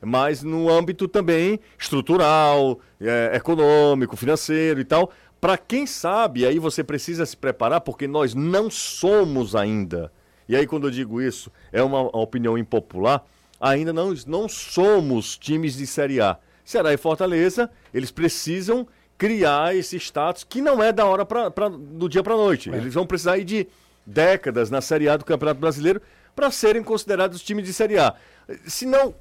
Mas 0.00 0.42
no 0.42 0.68
âmbito 0.70 1.08
também 1.08 1.58
estrutural, 1.78 2.78
eh, 3.00 3.32
econômico, 3.34 4.16
financeiro 4.16 4.80
e 4.80 4.84
tal. 4.84 5.10
Para 5.40 5.56
quem 5.58 5.86
sabe, 5.86 6.46
aí 6.46 6.58
você 6.58 6.84
precisa 6.84 7.24
se 7.26 7.36
preparar, 7.36 7.80
porque 7.80 8.06
nós 8.06 8.34
não 8.34 8.70
somos 8.70 9.54
ainda. 9.56 10.12
E 10.48 10.54
aí, 10.54 10.66
quando 10.66 10.86
eu 10.86 10.90
digo 10.90 11.20
isso, 11.22 11.50
é 11.72 11.82
uma 11.82 12.00
opinião 12.16 12.56
impopular. 12.58 13.24
Ainda 13.66 13.92
não, 13.92 14.12
não 14.26 14.48
somos 14.48 15.38
times 15.38 15.74
de 15.76 15.86
Série 15.86 16.20
A. 16.20 16.36
Ceará 16.64 16.92
e 16.92 16.96
Fortaleza, 16.98 17.70
eles 17.92 18.10
precisam 18.10 18.86
criar 19.16 19.74
esse 19.74 19.96
status 19.96 20.44
que 20.44 20.60
não 20.60 20.82
é 20.82 20.92
da 20.92 21.06
hora 21.06 21.24
pra, 21.24 21.50
pra- 21.50 21.68
do 21.68 22.08
dia 22.08 22.22
para 22.22 22.36
noite. 22.36 22.68
Eles 22.68 22.92
vão 22.94 23.06
precisar 23.06 23.32
aí 23.34 23.44
de 23.44 23.66
décadas 24.04 24.70
na 24.70 24.80
Série 24.80 25.08
A 25.08 25.16
do 25.16 25.24
Campeonato 25.24 25.60
Brasileiro 25.60 26.02
para 26.36 26.50
serem 26.50 26.82
considerados 26.82 27.42
times 27.42 27.64
de 27.64 27.72
Série 27.72 27.98
A. 27.98 28.14
Se 28.66 28.84
não, 28.84 29.14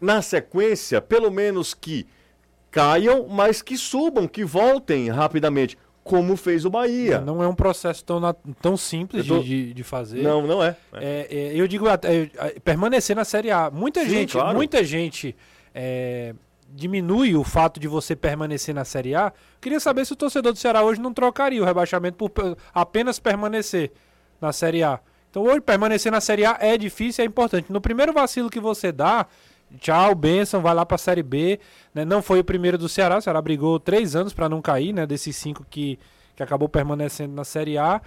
na 0.00 0.22
sequência, 0.22 1.00
pelo 1.02 1.30
menos 1.30 1.74
que 1.74 2.06
caiam, 2.70 3.26
mas 3.28 3.60
que 3.62 3.76
subam, 3.76 4.26
que 4.28 4.44
voltem 4.44 5.08
rapidamente, 5.10 5.76
como 6.06 6.36
fez 6.36 6.64
o 6.64 6.70
Bahia. 6.70 7.20
Não 7.20 7.42
é 7.42 7.48
um 7.48 7.54
processo 7.54 8.04
tão, 8.04 8.20
tão 8.62 8.76
simples 8.76 9.26
tô- 9.26 9.40
de, 9.40 9.74
de, 9.74 9.82
fazer. 9.82 10.22
Não, 10.22 10.46
não 10.46 10.62
é. 10.62 10.76
É, 10.94 11.26
é, 11.28 11.52
eu 11.54 11.66
digo 11.66 11.88
até, 11.88 12.14
é, 12.14 12.30
é, 12.36 12.60
permanecer 12.60 13.16
na 13.16 13.24
Série 13.24 13.50
A. 13.50 13.70
Muita 13.70 14.02
Sim, 14.04 14.10
gente, 14.10 14.32
claro. 14.32 14.56
muita 14.56 14.84
gente 14.84 15.34
é, 15.74 16.32
diminui 16.68 17.34
o 17.34 17.42
fato 17.42 17.80
de 17.80 17.88
você 17.88 18.14
permanecer 18.14 18.74
na 18.74 18.84
Série 18.84 19.14
A. 19.14 19.32
Queria 19.60 19.80
saber 19.80 20.04
se 20.06 20.12
o 20.12 20.16
torcedor 20.16 20.52
do 20.52 20.58
Ceará 20.58 20.82
hoje 20.84 21.00
não 21.00 21.12
trocaria 21.12 21.60
o 21.60 21.64
rebaixamento 21.64 22.16
por 22.16 22.30
pe- 22.30 22.56
apenas 22.72 23.18
permanecer 23.18 23.90
na 24.40 24.52
Série 24.52 24.82
A. 24.84 25.00
Então 25.30 25.42
hoje 25.42 25.60
permanecer 25.60 26.10
na 26.12 26.20
Série 26.20 26.44
A 26.44 26.56
é 26.60 26.78
difícil, 26.78 27.22
é 27.22 27.26
importante. 27.26 27.70
No 27.72 27.80
primeiro 27.80 28.12
vacilo 28.12 28.48
que 28.48 28.60
você 28.60 28.92
dá, 28.92 29.26
tchau, 29.78 30.14
benção, 30.14 30.60
vai 30.60 30.74
lá 30.74 30.84
pra 30.86 30.98
Série 30.98 31.22
B. 31.22 31.58
né? 31.94 32.04
Não 32.04 32.22
foi 32.22 32.40
o 32.40 32.44
primeiro 32.44 32.78
do 32.78 32.88
Ceará, 32.88 33.18
o 33.18 33.20
Ceará 33.20 33.40
brigou 33.40 33.78
três 33.78 34.16
anos 34.16 34.32
para 34.32 34.48
não 34.48 34.62
cair, 34.62 34.92
né? 34.92 35.06
Desses 35.06 35.36
cinco 35.36 35.64
que, 35.68 35.98
que 36.34 36.42
acabou 36.42 36.68
permanecendo 36.68 37.34
na 37.34 37.44
Série 37.44 37.78
A. 37.78 38.00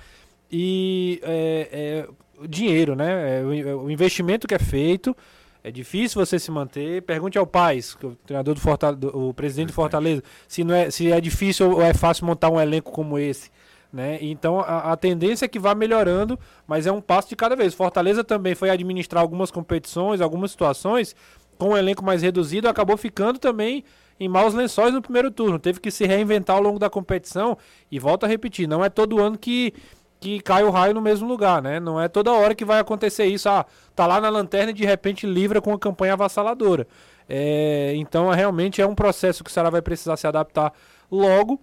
E 0.52 1.20
é, 1.24 1.70
é, 1.72 2.10
o 2.42 2.48
dinheiro, 2.48 2.96
né? 2.96 3.40
É, 3.40 3.44
o, 3.44 3.86
o 3.86 3.92
investimento 3.92 4.48
que 4.48 4.56
é 4.56 4.60
feito. 4.60 5.16
É 5.62 5.70
difícil 5.70 6.24
você 6.26 6.40
se 6.40 6.50
manter. 6.50 7.02
Pergunte 7.02 7.38
ao 7.38 7.46
Paz, 7.46 7.94
que 7.94 8.06
é 8.06 8.10
o 8.10 8.16
treinador 8.26 8.56
do 8.56 8.62
Fortaleza, 8.62 9.08
o 9.14 9.34
presidente 9.34 9.68
do 9.68 9.74
Fortaleza, 9.74 10.24
se, 10.48 10.64
não 10.64 10.74
é, 10.74 10.90
se 10.90 11.12
é 11.12 11.20
difícil 11.20 11.70
ou 11.72 11.82
é 11.82 11.94
fácil 11.94 12.26
montar 12.26 12.50
um 12.50 12.60
elenco 12.60 12.92
como 12.92 13.20
esse. 13.20 13.52
Né? 13.92 14.20
Então 14.22 14.60
a, 14.60 14.92
a, 14.92 14.98
tendência 14.98 15.46
é 15.46 15.48
que 15.48 15.58
vá 15.58 15.74
melhorando, 15.74 16.40
mas 16.68 16.86
é 16.86 16.92
um 16.92 17.02
passo 17.02 17.30
de 17.30 17.36
cada 17.36 17.56
vez. 17.56 17.74
Fortaleza 17.74 18.24
também 18.24 18.54
foi 18.54 18.70
administrar 18.70 19.22
algumas 19.22 19.50
competições, 19.50 20.22
algumas 20.22 20.52
situações 20.52 21.16
com 21.60 21.72
um 21.72 21.78
elenco 21.78 22.04
mais 22.04 22.24
reduzido, 22.24 22.68
acabou 22.68 22.98
ficando 22.98 23.38
também 23.38 23.84
em 24.20 24.28
maus 24.28 24.54
lençóis 24.54 24.94
no 24.94 25.02
primeiro 25.02 25.30
turno. 25.30 25.60
Teve 25.60 25.80
que 25.80 25.92
se 25.92 26.06
reinventar 26.06 26.56
ao 26.56 26.64
longo 26.64 26.80
da 26.80 26.90
competição 26.90 27.58
e 27.92 28.00
volta 28.00 28.26
a 28.26 28.30
repetir, 28.30 28.68
não 28.68 28.84
é 28.84 28.90
todo 28.90 29.20
ano 29.20 29.38
que 29.38 29.74
que 30.20 30.42
cai 30.42 30.64
o 30.64 30.70
raio 30.70 30.94
no 30.94 31.02
mesmo 31.02 31.28
lugar, 31.28 31.62
né? 31.62 31.80
Não 31.80 32.00
é 32.00 32.10
toda 32.10 32.34
hora 32.34 32.54
que 32.54 32.66
vai 32.66 32.80
acontecer 32.80 33.26
isso. 33.26 33.48
Ah, 33.48 33.66
tá 33.96 34.06
lá 34.06 34.20
na 34.20 34.28
lanterna 34.28 34.72
e 34.72 34.74
de 34.74 34.84
repente 34.84 35.26
livra 35.26 35.62
com 35.62 35.70
uma 35.70 35.80
campanha 35.80 36.12
avassaladora. 36.12 36.86
É, 37.28 37.94
então, 37.96 38.32
é, 38.32 38.36
realmente 38.36 38.82
é 38.82 38.86
um 38.86 38.94
processo 38.94 39.44
que 39.44 39.50
o 39.50 39.54
Ceará 39.54 39.70
vai 39.70 39.82
precisar 39.82 40.18
se 40.18 40.28
adaptar 40.28 40.74
logo. 41.10 41.58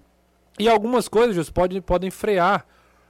E 0.58 0.70
algumas 0.70 1.06
coisas 1.06 1.50
podem, 1.50 1.82
podem 1.82 2.10
frear 2.10 2.64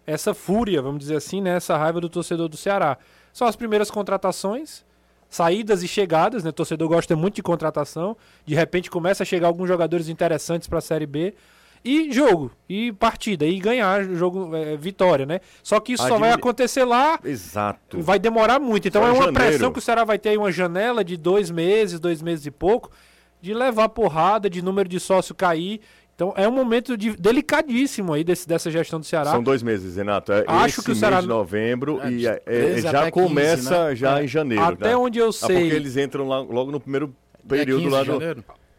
essa 0.05 0.35
fúria, 0.35 0.83
vamos 0.83 0.99
dizer 0.99 1.17
assim, 1.17 1.41
né? 1.41 1.57
Essa 1.57 1.77
raiva 1.77 2.01
do 2.01 2.09
torcedor 2.09 2.49
do 2.49 2.57
Ceará. 2.57 2.99
São 3.33 3.47
as 3.47 3.55
primeiras 3.55 3.89
contratações, 3.89 4.85
saídas 5.29 5.83
e 5.83 5.89
chegadas, 5.89 6.45
né? 6.45 6.51
O 6.51 6.53
torcedor 6.53 6.89
gosta 6.89 7.17
muito 7.17 7.37
de 7.37 7.43
contratação. 7.43 8.17
De 8.45 8.55
repente 8.55 8.91
começa 8.91 9.23
a 9.23 9.27
chegar 9.27 9.49
alguns 9.49 9.69
jogadores 9.69 10.09
interessantes 10.09 10.69
para 10.69 10.79
a 10.79 10.83
Série 10.83 11.07
B. 11.07 11.35
E 11.85 12.13
jogo, 12.13 12.51
e 12.69 12.93
partida, 12.93 13.47
e 13.47 13.61
ganhar 13.61 14.03
jogo, 14.03 14.57
é, 14.57 14.77
vitória, 14.77 15.25
né? 15.25 15.41
Só 15.63 15.79
que 15.79 15.93
isso 15.93 16.03
Admir... 16.03 16.19
só 16.19 16.25
vai 16.25 16.33
acontecer 16.33 16.85
lá. 16.85 17.17
Exato. 17.23 18.01
Vai 18.03 18.19
demorar 18.19 18.59
muito. 18.59 18.89
Então 18.89 19.03
só 19.03 19.09
é 19.09 19.11
uma 19.13 19.25
janeiro. 19.27 19.35
pressão 19.35 19.73
que 19.73 19.79
o 19.79 19.83
Ceará 19.83 20.03
vai 20.03 20.19
ter 20.19 20.31
aí 20.31 20.37
uma 20.37 20.51
janela 20.51 21.05
de 21.05 21.17
dois 21.17 21.49
meses, 21.49 22.01
dois 22.01 22.21
meses 22.21 22.45
e 22.45 22.51
pouco, 22.51 22.91
de 23.41 23.55
levar 23.55 23.89
porrada, 23.91 24.51
de 24.51 24.61
número 24.63 24.89
de 24.89 24.99
sócio 24.99 25.33
cair. 25.33 25.81
Então 26.17 26.33
é 26.35 26.49
um 26.49 26.53
momento 26.53 26.97
de, 26.97 27.15
delicadíssimo 27.15 28.15
aí 28.15 28.25
desse, 28.25 28.49
dessa 28.49 28.71
gestão 28.71 28.99
do 28.99 29.05
Ceará. 29.05 29.31
São 29.31 29.43
dois 29.43 29.63
meses, 29.63 29.97
Renato. 29.97 30.33
É 30.33 30.45
Acho 30.49 30.83
que 30.83 30.91
o 30.91 30.95
Ceará 30.95 31.21
de 31.21 31.27
novembro 31.27 32.01
é, 32.03 32.11
e 32.11 32.27
é, 32.27 32.43
é 32.47 32.81
já 32.81 33.11
começa 33.11 33.57
15, 33.57 33.71
né? 33.71 33.95
já 33.95 34.25
em 34.25 34.27
janeiro. 34.27 34.65
Até 34.65 34.91
tá? 34.93 34.99
onde 34.99 35.19
eu 35.19 35.31
sei. 35.31 35.57
Ah, 35.57 35.61
porque 35.61 35.75
eles 35.75 35.97
entram 35.99 36.27
lá, 36.27 36.39
logo 36.41 36.73
no 36.73 36.81
primeiro 36.81 37.15
período 37.47 37.91
lá 37.91 38.03
do. 38.03 38.19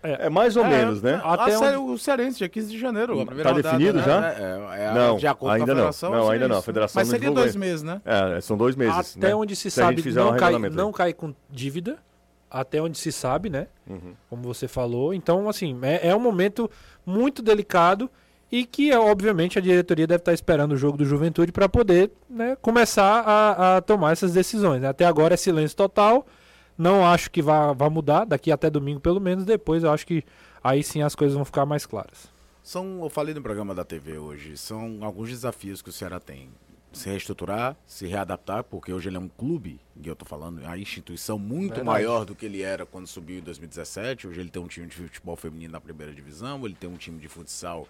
É, 0.04 0.26
é, 0.26 0.30
mais 0.30 0.56
ou 0.56 0.64
é, 0.64 0.70
menos, 0.70 1.02
né? 1.02 1.22
Até 1.24 1.54
a 1.54 1.60
onde... 1.60 1.92
O 1.92 1.98
Cearense, 1.98 2.40
dia 2.40 2.50
15 2.50 2.72
de 2.72 2.80
janeiro. 2.80 3.22
Está 3.22 3.52
definido 3.52 4.00
né? 4.00 4.04
já? 4.04 4.30
É, 4.30 4.86
é, 4.86 4.94
não, 4.94 5.18
de 5.18 5.28
acordo 5.28 5.54
ainda 5.54 5.66
com 5.66 5.72
a 5.72 5.76
federação. 5.76 6.12
Não, 6.12 6.18
não 6.18 6.30
ainda 6.30 6.48
não. 6.48 6.58
A 6.58 6.62
federação 6.62 7.00
Mas 7.00 7.08
seria 7.08 7.32
dois 7.32 7.56
meses, 7.56 7.84
né? 7.84 8.02
É, 8.04 8.42
são 8.42 8.58
dois 8.58 8.76
meses. 8.76 9.16
Até 9.16 9.28
né? 9.28 9.36
onde 9.36 9.56
se, 9.56 9.70
se 9.70 9.72
sabe, 9.72 10.04
não, 10.12 10.34
um 10.34 10.38
cai, 10.38 10.58
não 10.58 10.92
cai 10.92 11.14
com 11.14 11.36
dívida. 11.52 12.00
Até 12.50 12.82
onde 12.82 12.98
se 12.98 13.12
sabe, 13.12 13.50
né? 13.50 13.68
Uhum. 13.88 14.14
Como 14.30 14.44
você 14.44 14.68
falou. 14.68 15.14
Então, 15.14 15.50
assim, 15.50 15.78
é, 15.82 16.10
é 16.10 16.16
um 16.16 16.20
momento 16.20 16.70
muito 17.06 17.42
delicado 17.42 18.10
e 18.52 18.66
que, 18.66 18.94
obviamente, 18.94 19.58
a 19.58 19.62
diretoria 19.62 20.08
deve 20.08 20.22
estar 20.22 20.34
esperando 20.34 20.72
o 20.72 20.78
jogo 20.78 20.98
do 20.98 21.06
Juventude 21.06 21.52
para 21.52 21.68
poder 21.68 22.12
né, 22.30 22.56
começar 22.62 23.22
a, 23.22 23.78
a, 23.78 23.82
tomar 23.82 24.14
essas 24.14 24.34
decisões. 24.34 24.84
Até 24.84 25.06
agora 25.06 25.34
é 25.34 25.38
silêncio 25.38 25.76
total. 25.76 26.26
Não 26.78 27.06
acho 27.06 27.30
que 27.30 27.42
vá, 27.42 27.74
vá 27.74 27.90
mudar 27.90 28.24
daqui 28.24 28.52
até 28.52 28.70
domingo, 28.70 29.00
pelo 29.00 29.20
menos. 29.20 29.44
Depois 29.44 29.84
eu 29.84 29.92
acho 29.92 30.08
que 30.08 30.24
aí 30.64 30.84
sim 30.84 31.02
as 31.02 31.16
coisas 31.16 31.36
vão 31.36 31.44
ficar 31.44 31.66
mais 31.66 31.86
claras. 31.86 32.30
São, 32.64 33.02
eu 33.02 33.10
falei 33.10 33.34
no 33.34 33.42
programa 33.42 33.74
da 33.74 33.84
TV 33.84 34.18
hoje, 34.18 34.58
são 34.58 35.00
alguns 35.02 35.30
desafios 35.30 35.82
que 35.82 35.90
o 35.90 35.94
Ceará 35.94 36.20
tem. 36.20 36.50
Se 36.92 37.10
reestruturar, 37.10 37.76
se 37.86 38.08
readaptar, 38.08 38.64
porque 38.64 38.92
hoje 38.92 39.10
ele 39.10 39.18
é 39.18 39.20
um 39.20 39.28
clube, 39.28 39.80
e 40.02 40.08
eu 40.08 40.14
estou 40.14 40.28
falando, 40.28 40.66
a 40.66 40.78
instituição 40.78 41.38
muito 41.38 41.76
Verdade. 41.76 41.86
maior 41.86 42.26
do 42.26 42.34
que 42.34 42.46
ele 42.46 42.62
era 42.62 42.86
quando 42.86 43.06
subiu 43.06 43.38
em 43.38 43.42
2017. 43.42 44.28
Hoje 44.28 44.40
ele 44.40 44.50
tem 44.50 44.62
um 44.62 44.68
time 44.68 44.88
de 44.88 44.96
futebol 44.96 45.36
feminino 45.36 45.74
na 45.74 45.82
primeira 45.82 46.14
divisão, 46.14 46.66
ele 46.66 46.76
tem 46.76 46.90
um 46.90 46.98
time 46.98 47.20
de 47.20 47.28
futsal 47.28 47.88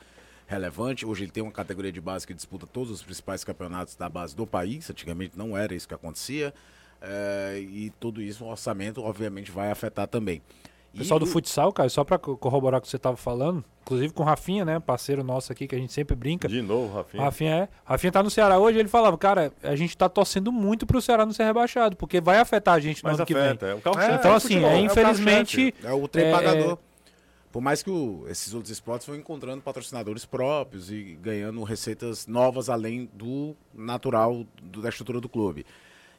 relevante. 0.48 1.06
Hoje 1.06 1.26
ele 1.26 1.32
tem 1.32 1.44
uma 1.44 1.52
categoria 1.52 1.92
de 1.92 2.02
base 2.02 2.26
que 2.26 2.34
disputa 2.34 2.66
todos 2.66 2.92
os 2.92 3.04
principais 3.04 3.44
campeonatos 3.44 3.96
da 3.96 4.10
base 4.10 4.36
do 4.36 4.48
país. 4.48 4.90
Antigamente 4.90 5.38
não 5.38 5.56
era 5.56 5.76
isso 5.76 5.88
que 5.88 5.94
acontecia. 5.94 6.54
É, 7.02 7.60
e 7.60 7.92
tudo 8.00 8.22
isso, 8.22 8.44
o 8.44 8.50
orçamento, 8.50 9.04
obviamente, 9.04 9.52
vai 9.52 9.70
afetar 9.70 10.08
também. 10.08 10.42
Pessoal 10.98 11.20
do 11.20 11.26
futsal, 11.26 11.72
cara, 11.72 11.88
só 11.90 12.04
para 12.04 12.18
corroborar 12.18 12.80
o 12.80 12.82
que 12.82 12.88
você 12.88 12.98
estava 12.98 13.16
falando, 13.16 13.64
inclusive 13.82 14.14
com 14.14 14.24
o 14.24 14.26
Rafinha, 14.26 14.66
né, 14.66 14.80
parceiro 14.80 15.24
nosso 15.24 15.52
aqui 15.52 15.68
que 15.68 15.76
a 15.76 15.78
gente 15.78 15.94
sempre 15.94 16.16
brinca. 16.16 16.48
De 16.48 16.62
novo, 16.62 16.96
Rafinha. 16.96 17.24
Rafinha 17.24 17.56
é. 17.56 17.70
Rafinha 17.86 18.12
tá 18.12 18.24
no 18.24 18.30
Ceará 18.30 18.58
hoje, 18.58 18.80
ele 18.80 18.90
falava, 18.90 19.18
cara, 19.18 19.52
a 19.62 19.76
gente 19.76 19.96
tá 19.96 20.10
torcendo 20.10 20.52
muito 20.52 20.86
pro 20.86 21.02
Ceará 21.02 21.26
não 21.26 21.34
ser 21.34 21.44
rebaixado, 21.44 21.96
porque 21.96 22.20
vai 22.20 22.40
afetar 22.40 22.74
a 22.74 22.80
gente 22.80 23.04
no 23.04 23.10
Mas 23.10 23.20
ano 23.20 23.24
afeta, 23.24 23.58
que 23.58 23.66
vem. 23.66 23.72
É, 23.72 23.76
o 23.76 24.00
é, 24.00 24.16
então, 24.16 24.34
assim, 24.34 24.64
é, 24.66 24.80
infelizmente. 24.80 25.74
É 25.84 25.88
o, 25.88 25.90
é 25.90 25.94
o 25.94 26.08
trem 26.08 26.32
pagador. 26.32 26.78
Por 27.52 27.62
mais 27.62 27.82
que 27.82 27.90
o, 27.90 28.26
esses 28.30 28.54
outros 28.54 28.72
esportes 28.72 29.08
vão 29.08 29.16
encontrando 29.16 29.62
patrocinadores 29.62 30.26
próprios 30.26 30.92
e 30.92 31.18
ganhando 31.22 31.64
receitas 31.64 32.28
novas 32.28 32.70
além 32.70 33.10
do 33.14 33.56
natural 33.74 34.46
do, 34.62 34.82
da 34.82 34.90
estrutura 34.90 35.22
do 35.22 35.30
clube. 35.30 35.66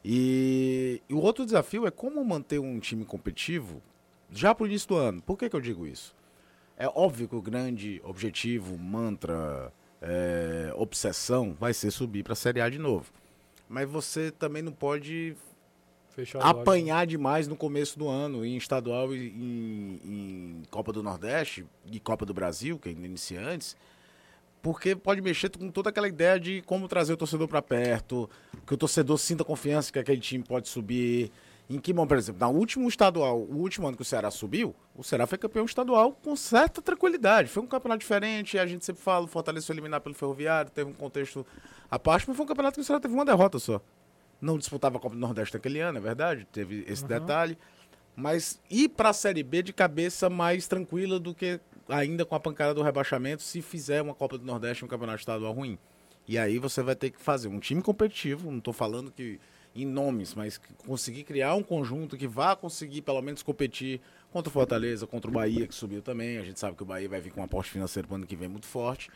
E, 0.05 1.03
e, 1.09 1.15
o 1.15 1.19
outro 1.19 1.45
desafio 1.45 1.87
é 1.87 1.91
como 1.91 2.25
manter 2.25 2.59
um 2.59 2.79
time 2.79 3.05
competitivo 3.05 3.83
já 4.31 4.55
para 4.55 4.65
o 4.65 4.67
início 4.67 4.89
do 4.89 4.97
ano. 4.97 5.23
Por 5.23 5.37
que, 5.37 5.49
que 5.49 5.57
eu 5.57 5.61
digo 5.61 5.87
isso? 5.87 6.15
É 6.77 6.87
óbvio 6.87 7.29
que 7.29 7.35
o 7.35 7.43
grande 7.43 8.01
objetivo, 8.05 8.79
mantra, 8.79 9.73
é, 10.01 10.73
obsessão 10.77 11.57
vai 11.59 11.75
ser 11.75 11.91
subir 11.91 12.23
para 12.23 12.35
a 12.35 12.37
Série 12.37 12.61
A 12.61 12.69
de 12.69 12.79
novo. 12.79 13.11
Mas 13.69 13.89
você 13.89 14.31
também 14.31 14.63
não 14.63 14.73
pode 14.73 15.37
apanhar 16.41 17.07
demais 17.07 17.47
no 17.47 17.57
começo 17.57 17.99
do 17.99 18.09
ano, 18.09 18.45
em 18.45 18.57
estadual 18.57 19.15
e 19.15 19.29
em, 19.29 20.01
em, 20.05 20.63
Copa 20.71 20.93
do 20.93 21.03
Nordeste 21.03 21.67
e 21.87 22.01
Copa 22.01 22.25
do 22.25 22.35
Brasil, 22.35 22.79
que 22.79 22.89
ainda 22.89 23.07
inicia 23.07 23.41
antes, 23.41 23.77
porque 24.63 24.97
pode 24.97 25.21
mexer 25.21 25.51
com 25.51 25.71
toda 25.71 25.91
aquela 25.91 26.09
ideia 26.09 26.39
de 26.39 26.63
como 26.63 26.89
trazer 26.89 27.13
o 27.13 27.17
torcedor 27.17 27.47
para 27.47 27.63
perto, 27.63 28.29
que 28.67 28.75
o 28.75 28.77
torcedor 28.77 29.19
sinta 29.19 29.45
confiança 29.45 29.93
que 29.93 29.99
aquele 29.99 30.21
time 30.21 30.43
pode 30.43 30.69
subir. 30.69 31.31
Em 31.71 31.79
que 31.79 31.93
por 31.93 32.17
exemplo, 32.17 32.47
no 32.47 32.59
último 32.59 32.89
estadual, 32.89 33.41
o 33.41 33.57
último 33.57 33.87
ano 33.87 33.97
que 33.97 34.03
o 34.03 34.05
Ceará 34.05 34.31
subiu, 34.31 34.75
o 34.97 35.05
Ceará 35.05 35.27
foi 35.27 35.37
campeão 35.37 35.67
estadual 35.67 36.13
com 36.13 36.35
certa 36.35 36.81
tranquilidade. 36.81 37.51
Foi 37.51 37.63
um 37.63 37.67
campeonato 37.67 38.01
diferente, 38.01 38.59
a 38.59 38.67
gente 38.67 38.85
sempre 38.87 39.03
fala, 39.03 39.27
o 39.27 39.29
Fortaleza 39.29 39.67
foi 39.67 39.75
eliminado 39.75 40.01
pelo 40.01 40.15
Ferroviário, 40.15 40.71
teve 40.71 40.91
um 40.91 40.95
contexto 40.95 41.47
à 41.91 41.99
parte, 41.99 42.27
mas 42.27 42.37
foi 42.37 42.45
um 42.45 42.49
campeonato 42.49 42.77
que 42.77 42.81
o 42.81 42.85
Ceará 42.85 42.99
teve 42.99 43.13
uma 43.13 43.25
derrota 43.25 43.59
só. 43.59 43.83
Não 44.41 44.57
disputava 44.57 44.97
a 44.97 45.01
Copa 45.01 45.15
do 45.15 45.21
Nordeste 45.21 45.55
naquele 45.55 45.81
ano, 45.81 45.99
é 45.99 46.01
verdade, 46.01 46.47
teve 46.51 46.85
esse 46.89 47.03
uhum. 47.03 47.09
detalhe. 47.09 47.59
Mas 48.17 48.61
ir 48.71 48.89
para 48.89 49.11
a 49.11 49.13
Série 49.13 49.43
B 49.43 49.63
de 49.63 49.73
cabeça 49.73 50.31
mais 50.31 50.67
tranquila 50.67 51.21
do 51.21 51.35
que 51.35 51.61
ainda 51.89 52.25
com 52.25 52.35
a 52.35 52.41
pancada 52.41 52.73
do 52.73 52.83
rebaixamento 52.83 53.43
se 53.43 53.61
fizer 53.61 54.01
uma 54.03 54.15
Copa 54.15 54.39
do 54.39 54.45
Nordeste 54.45 54.85
um 54.85 54.89
campeonato 54.89 55.21
estadual 55.21 55.53
ruim. 55.53 55.79
E 56.27 56.39
aí 56.39 56.59
você 56.59 56.83
vai 56.83 56.97
ter 56.97 57.11
que 57.11 57.21
fazer 57.21 57.49
um 57.49 57.59
time 57.59 57.83
competitivo, 57.83 58.51
não 58.51 58.59
estou 58.59 58.73
falando 58.73 59.11
que 59.11 59.39
em 59.83 59.87
nomes, 59.87 60.35
mas 60.35 60.61
conseguir 60.87 61.25
criar 61.25 61.55
um 61.55 61.63
conjunto 61.63 62.17
que 62.17 62.27
vá 62.27 62.55
conseguir 62.57 63.03
pelo 63.03 63.21
menos 63.23 63.43
competir 63.43 64.01
contra 64.31 64.49
o 64.49 64.53
Fortaleza, 64.53 65.07
contra 65.07 65.31
o 65.31 65.35
Bahia, 65.35 65.67
que 65.67 65.75
subiu 65.75 66.03
também. 66.03 66.39
A 66.39 66.45
gente 66.45 66.59
sabe 66.59 66.77
que 66.77 66.83
o 66.83 66.87
Bahia 66.87 67.09
vai 67.09 67.21
vir 67.21 67.33
com 67.33 67.41
um 67.41 67.45
aporte 67.45 67.71
financeiro 67.71 68.07
para 68.09 68.15
o 68.15 68.17
ano 68.17 68.27
que 68.27 68.37
vem 68.37 68.49
muito 68.49 68.67
forte. 68.67 69.11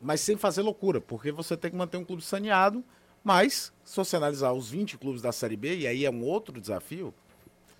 Mas 0.00 0.20
sem 0.20 0.36
fazer 0.36 0.62
loucura, 0.62 1.00
porque 1.00 1.30
você 1.30 1.56
tem 1.56 1.70
que 1.70 1.76
manter 1.76 1.96
um 1.98 2.04
clube 2.04 2.22
saneado. 2.22 2.82
Mas, 3.22 3.72
se 3.84 3.96
você 3.96 4.16
analisar 4.16 4.52
os 4.52 4.70
20 4.70 4.96
clubes 4.96 5.20
da 5.20 5.30
Série 5.30 5.56
B, 5.56 5.76
e 5.76 5.86
aí 5.86 6.06
é 6.06 6.10
um 6.10 6.24
outro 6.24 6.58
desafio, 6.58 7.12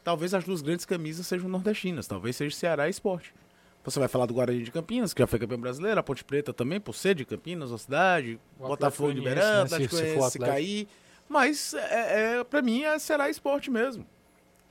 talvez 0.04 0.34
as 0.34 0.44
duas 0.44 0.60
grandes 0.60 0.84
camisas 0.84 1.26
sejam 1.26 1.48
nordestinas. 1.48 2.06
Talvez 2.06 2.36
seja 2.36 2.54
Ceará 2.54 2.86
e 2.88 2.90
Esporte. 2.90 3.32
Você 3.82 3.98
vai 3.98 4.08
falar 4.08 4.26
do 4.26 4.34
Guarani 4.34 4.62
de 4.62 4.70
Campinas, 4.70 5.14
que 5.14 5.22
já 5.22 5.26
foi 5.26 5.38
campeão 5.38 5.58
brasileiro, 5.58 5.98
a 5.98 6.02
Ponte 6.02 6.22
Preta 6.22 6.52
também, 6.52 6.78
por 6.78 6.94
ser 6.94 7.14
de 7.14 7.24
Campinas, 7.24 7.72
a 7.72 7.78
cidade, 7.78 8.38
o 8.58 8.68
Botafogo 8.68 9.14
de 9.14 9.22
Beirão, 9.22 9.62
né, 9.62 9.68
se, 9.68 9.88
se, 9.88 10.30
se 10.30 10.38
cair. 10.38 10.86
Mas, 11.30 11.74
é, 11.74 12.38
é, 12.38 12.44
para 12.44 12.60
mim, 12.60 12.82
é, 12.82 12.98
será 12.98 13.30
esporte 13.30 13.70
mesmo. 13.70 14.04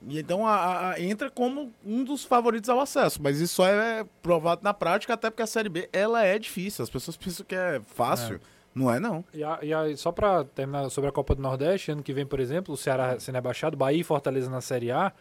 E 0.06 0.20
então 0.20 0.46
a, 0.46 0.92
a, 0.92 1.02
entra 1.02 1.32
como 1.32 1.72
um 1.86 2.04
dos 2.04 2.26
favoritos 2.26 2.70
ao 2.70 2.82
acesso. 2.82 3.22
Mas 3.24 3.40
isso 3.40 3.56
só 3.56 3.66
é 3.66 4.06
provado 4.22 4.62
na 4.62 4.74
prática, 4.74 5.14
até 5.14 5.30
porque 5.30 5.42
a 5.42 5.48
Série 5.48 5.70
B 5.70 5.88
ela 5.94 6.22
é 6.22 6.38
difícil. 6.38 6.84
As 6.84 6.90
pessoas 6.90 7.16
pensam 7.16 7.46
que 7.46 7.56
é 7.56 7.80
fácil. 7.96 8.36
É. 8.36 8.40
Não 8.76 8.94
é, 8.94 9.00
não. 9.00 9.24
E, 9.34 9.42
a, 9.42 9.60
e 9.62 9.74
a, 9.74 9.96
só 9.96 10.12
para 10.12 10.44
terminar 10.44 10.90
sobre 10.90 11.10
a 11.10 11.14
Copa 11.14 11.34
do 11.34 11.42
Nordeste, 11.42 11.92
ano 11.92 12.04
que 12.04 12.12
vem, 12.12 12.26
por 12.26 12.42
exemplo, 12.42 12.74
o 12.74 12.78
Ceará 12.78 13.18
sendo 13.22 13.36
rebaixado, 13.36 13.78
Bahia 13.78 14.02
e 14.02 14.04
Fortaleza 14.04 14.50
na 14.50 14.60
Série 14.60 14.92
A. 14.92 15.14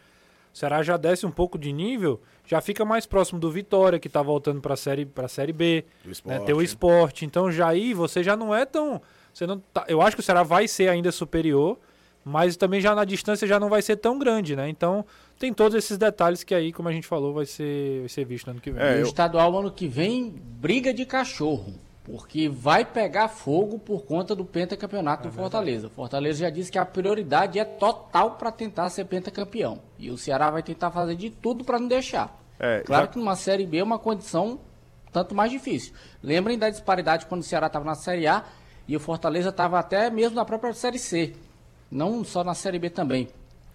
O 0.53 0.57
Ceará 0.57 0.83
já 0.83 0.97
desce 0.97 1.25
um 1.25 1.31
pouco 1.31 1.57
de 1.57 1.71
nível, 1.71 2.21
já 2.45 2.59
fica 2.59 2.83
mais 2.83 3.05
próximo 3.05 3.39
do 3.39 3.49
Vitória, 3.49 3.97
que 3.97 4.07
está 4.07 4.21
voltando 4.21 4.59
para 4.59 4.73
a 4.73 4.77
série, 4.77 5.07
série 5.29 5.53
B. 5.53 5.85
Né, 6.25 6.39
ter 6.39 6.53
o 6.53 6.61
esporte. 6.61 7.23
Então 7.23 7.49
já 7.49 7.69
aí 7.69 7.93
você 7.93 8.21
já 8.21 8.35
não 8.35 8.53
é 8.53 8.65
tão 8.65 9.01
você 9.33 9.47
não 9.47 9.59
tá, 9.73 9.85
eu 9.87 10.01
acho 10.01 10.15
que 10.15 10.21
o 10.21 10.23
Ceará 10.23 10.43
vai 10.43 10.67
ser 10.67 10.89
ainda 10.89 11.11
superior, 11.11 11.77
mas 12.23 12.57
também 12.57 12.81
já 12.81 12.93
na 12.93 13.05
distância 13.05 13.47
já 13.47 13.59
não 13.59 13.69
vai 13.69 13.81
ser 13.81 13.95
tão 13.97 14.19
grande, 14.19 14.55
né? 14.55 14.69
Então 14.69 15.05
tem 15.37 15.53
todos 15.53 15.77
esses 15.77 15.97
detalhes 15.97 16.43
que 16.43 16.53
aí, 16.53 16.73
como 16.73 16.89
a 16.89 16.91
gente 16.91 17.07
falou, 17.07 17.33
vai 17.33 17.45
ser, 17.45 18.01
vai 18.01 18.09
ser 18.09 18.25
visto 18.25 18.47
no 18.47 18.51
ano 18.51 18.61
que 18.61 18.71
vem. 18.71 18.83
É, 18.83 18.97
eu... 18.97 19.05
O 19.05 19.07
estadual 19.07 19.57
ano 19.57 19.71
que 19.71 19.87
vem, 19.87 20.29
briga 20.29 20.93
de 20.93 21.05
cachorro. 21.05 21.73
Porque 22.03 22.49
vai 22.49 22.83
pegar 22.83 23.27
fogo 23.27 23.77
por 23.77 24.03
conta 24.03 24.35
do 24.35 24.43
pentacampeonato 24.43 25.27
é 25.27 25.31
do 25.31 25.35
Fortaleza. 25.35 25.87
O 25.87 25.89
Fortaleza 25.91 26.39
já 26.39 26.49
disse 26.49 26.71
que 26.71 26.79
a 26.79 26.85
prioridade 26.85 27.59
é 27.59 27.63
total 27.63 28.31
para 28.31 28.51
tentar 28.51 28.89
ser 28.89 29.05
pentacampeão. 29.05 29.79
E 29.97 30.09
o 30.09 30.17
Ceará 30.17 30.49
vai 30.49 30.63
tentar 30.63 30.89
fazer 30.89 31.15
de 31.15 31.29
tudo 31.29 31.63
para 31.63 31.79
não 31.79 31.87
deixar. 31.87 32.35
É, 32.59 32.79
claro 32.79 33.05
já... 33.05 33.11
que 33.11 33.19
numa 33.19 33.35
Série 33.35 33.65
B 33.65 33.77
é 33.77 33.83
uma 33.83 33.99
condição 33.99 34.59
tanto 35.11 35.35
mais 35.35 35.51
difícil. 35.51 35.93
Lembrem 36.21 36.57
da 36.57 36.69
disparidade 36.69 37.27
quando 37.27 37.41
o 37.41 37.43
Ceará 37.43 37.67
estava 37.67 37.85
na 37.85 37.95
Série 37.95 38.27
A 38.27 38.43
e 38.89 38.95
o 38.95 38.99
Fortaleza 38.99 39.49
estava 39.49 39.77
até 39.77 40.09
mesmo 40.09 40.35
na 40.35 40.43
própria 40.43 40.73
Série 40.73 40.97
C. 40.97 41.35
Não 41.91 42.23
só 42.23 42.43
na 42.43 42.55
Série 42.55 42.79
B 42.79 42.89
também. 42.89 43.27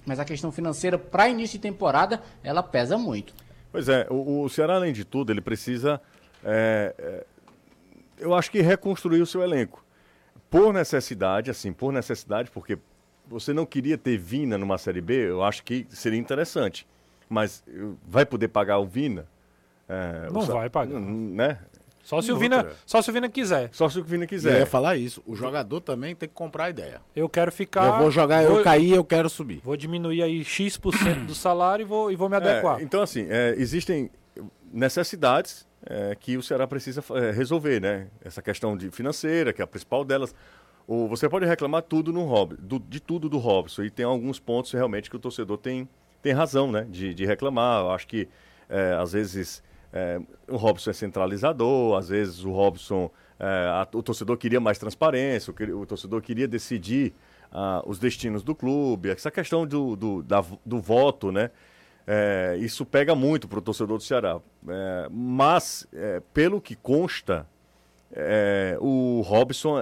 Mas 0.05 0.19
a 0.19 0.25
questão 0.25 0.51
financeira 0.51 0.99
para 0.99 1.29
início 1.29 1.57
de 1.57 1.63
temporada, 1.63 2.21
ela 2.43 2.65
pesa 2.65 2.99
muito. 2.99 3.33
Pois 3.71 3.89
é, 3.89 4.09
o, 4.11 4.43
o 4.43 4.49
Ceará, 4.49 4.75
além 4.75 4.93
de 4.93 5.05
tudo, 5.05 5.31
ele 5.31 5.41
precisa. 5.41 6.01
É, 6.43 6.95
é, 6.99 7.27
eu 8.19 8.35
acho 8.35 8.51
que 8.51 8.61
reconstruir 8.61 9.23
o 9.23 9.27
seu 9.27 9.41
elenco. 9.41 9.85
Por 10.51 10.75
necessidade, 10.75 11.49
assim, 11.49 11.73
por 11.73 11.93
necessidade, 11.93 12.51
porque 12.51 12.77
você 13.29 13.53
não 13.53 13.65
queria 13.65 13.97
ter 13.97 14.19
Vina 14.19 14.59
numa 14.59 14.79
Série 14.79 15.01
B, 15.01 15.31
eu 15.31 15.45
acho 15.45 15.63
que 15.63 15.87
seria 15.91 16.19
interessante. 16.19 16.89
Mas 17.29 17.63
vai 18.05 18.27
poder 18.27 18.49
pagar 18.49 18.79
o 18.79 18.85
Vina? 18.85 19.27
É, 19.89 20.29
não 20.29 20.41
vai 20.41 20.69
pagar. 20.69 20.99
Né? 20.99 21.57
Só 22.05 22.21
se, 22.21 22.31
o 22.31 22.37
Vina, 22.37 22.71
só 22.85 23.01
se 23.01 23.09
o 23.09 23.13
Vina 23.15 23.31
quiser. 23.31 23.71
Só 23.73 23.89
se 23.89 23.99
o 23.99 24.05
Vina 24.05 24.27
quiser. 24.27 24.53
Eu 24.53 24.59
ia 24.61 24.67
falar 24.67 24.97
isso. 24.97 25.23
O 25.27 25.35
jogador 25.35 25.81
também 25.81 26.15
tem 26.15 26.29
que 26.29 26.35
comprar 26.35 26.65
a 26.65 26.71
ideia. 26.71 27.01
Eu 27.17 27.31
quero 27.31 27.51
ficar. 27.51 27.87
Eu 27.87 27.99
vou 27.99 28.11
jogar, 28.11 28.45
vou, 28.45 28.59
eu 28.59 28.63
cair, 28.63 28.93
eu 28.93 29.03
quero 29.03 29.31
subir. 29.31 29.63
Vou 29.65 29.75
diminuir 29.75 30.23
aí 30.23 30.45
X% 30.45 31.25
do 31.27 31.35
salário 31.35 31.83
e 31.83 31.87
vou, 31.87 32.13
e 32.13 32.17
vou 32.17 32.29
me 32.29 32.37
adequar. 32.37 32.79
É, 32.79 32.83
então, 32.83 33.01
assim, 33.01 33.27
é, 33.31 33.55
existem 33.57 34.11
necessidades 34.71 35.67
é, 35.87 36.15
que 36.15 36.37
o 36.37 36.43
Ceará 36.43 36.67
precisa 36.67 37.03
é, 37.15 37.31
resolver, 37.31 37.81
né? 37.81 38.09
Essa 38.23 38.43
questão 38.43 38.77
de 38.77 38.91
financeira, 38.91 39.51
que 39.51 39.63
é 39.63 39.65
a 39.65 39.67
principal 39.67 40.05
delas. 40.05 40.35
O, 40.87 41.09
você 41.09 41.27
pode 41.27 41.47
reclamar 41.47 41.81
tudo 41.81 42.13
no 42.13 42.25
Rob, 42.25 42.55
do, 42.59 42.79
de 42.79 43.01
tudo 43.01 43.31
do 43.31 43.39
Robson. 43.39 43.83
E 43.83 43.91
tem 43.91 44.05
alguns 44.05 44.39
pontos 44.39 44.71
realmente 44.73 45.09
que 45.09 45.17
o 45.17 45.19
torcedor 45.19 45.57
tem, 45.57 45.89
tem 46.21 46.35
razão, 46.35 46.71
né? 46.71 46.87
De, 46.87 47.15
de 47.15 47.25
reclamar. 47.25 47.81
Eu 47.81 47.91
acho 47.93 48.07
que, 48.07 48.29
é, 48.69 48.93
às 48.93 49.13
vezes 49.13 49.63
é, 49.97 50.21
o 50.49 50.57
Robson 50.57 50.91
é 50.91 50.93
centralizador, 50.93 51.97
às 51.97 52.09
vezes 52.09 52.45
o 52.45 52.51
Robson, 52.51 53.09
é, 53.39 53.45
a, 53.47 53.87
o 53.95 54.03
torcedor 54.03 54.37
queria 54.37 54.59
mais 54.59 54.77
transparência, 54.77 55.55
o, 55.73 55.81
o 55.81 55.87
torcedor 55.87 56.21
queria 56.21 56.49
decidir 56.49 57.15
uh, 57.53 57.89
os 57.89 58.01
destinos 58.01 58.43
do 58.43 58.57
clube, 58.57 59.11
essa 59.11 59.31
questão 59.31 59.65
do, 59.65 59.95
do, 59.95 60.21
da, 60.25 60.45
do 60.67 60.81
voto, 60.81 61.31
né? 61.31 61.53
É, 62.07 62.57
isso 62.59 62.85
pega 62.85 63.15
muito 63.15 63.47
para 63.47 63.61
o 63.61 63.63
torcedor 63.63 63.97
do 63.97 64.03
Ceará. 64.03 64.41
É, 64.69 65.09
mas, 65.11 65.87
é, 65.93 66.21
pelo 66.35 66.61
que 66.61 66.75
consta, 66.75 67.47
é, 68.13 68.77
o 68.81 69.23
Robson 69.25 69.79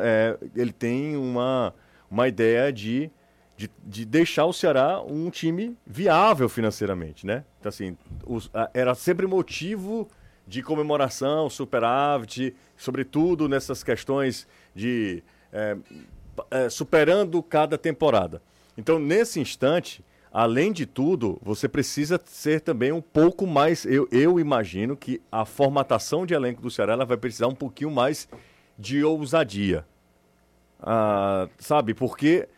ele 0.54 0.72
tem 0.72 1.16
uma, 1.16 1.74
uma 2.10 2.28
ideia 2.28 2.70
de 2.70 3.10
de, 3.62 3.70
de, 3.84 4.04
deixar 4.04 4.44
o 4.46 4.52
Ceará 4.52 5.00
um 5.00 5.30
time 5.30 5.76
viável 5.86 6.48
financeiramente, 6.48 7.24
né? 7.24 7.44
Então, 7.60 7.68
assim, 7.68 7.96
os, 8.26 8.50
a, 8.52 8.68
era 8.74 8.94
sempre 8.94 9.26
motivo 9.26 10.08
de 10.46 10.62
comemoração, 10.62 11.48
superávit, 11.48 12.56
sobretudo 12.76 13.48
nessas 13.48 13.84
questões 13.84 14.48
de 14.74 15.22
é, 15.52 15.76
é, 16.50 16.68
superando 16.68 17.40
cada 17.40 17.78
temporada. 17.78 18.42
Então, 18.76 18.98
nesse 18.98 19.38
instante, 19.38 20.04
além 20.32 20.72
de 20.72 20.84
tudo, 20.84 21.38
você 21.40 21.68
precisa 21.68 22.20
ser 22.24 22.62
também 22.62 22.90
um 22.90 23.00
pouco 23.00 23.46
mais. 23.46 23.84
Eu, 23.84 24.08
eu 24.10 24.40
imagino 24.40 24.96
que 24.96 25.22
a 25.30 25.44
formatação 25.44 26.26
de 26.26 26.34
elenco 26.34 26.60
do 26.60 26.70
Ceará 26.70 26.96
vai 27.04 27.16
precisar 27.16 27.46
um 27.46 27.54
pouquinho 27.54 27.92
mais 27.92 28.28
de 28.76 29.04
ousadia. 29.04 29.86
Ah, 30.80 31.48
sabe? 31.58 31.94
Porque 31.94 32.48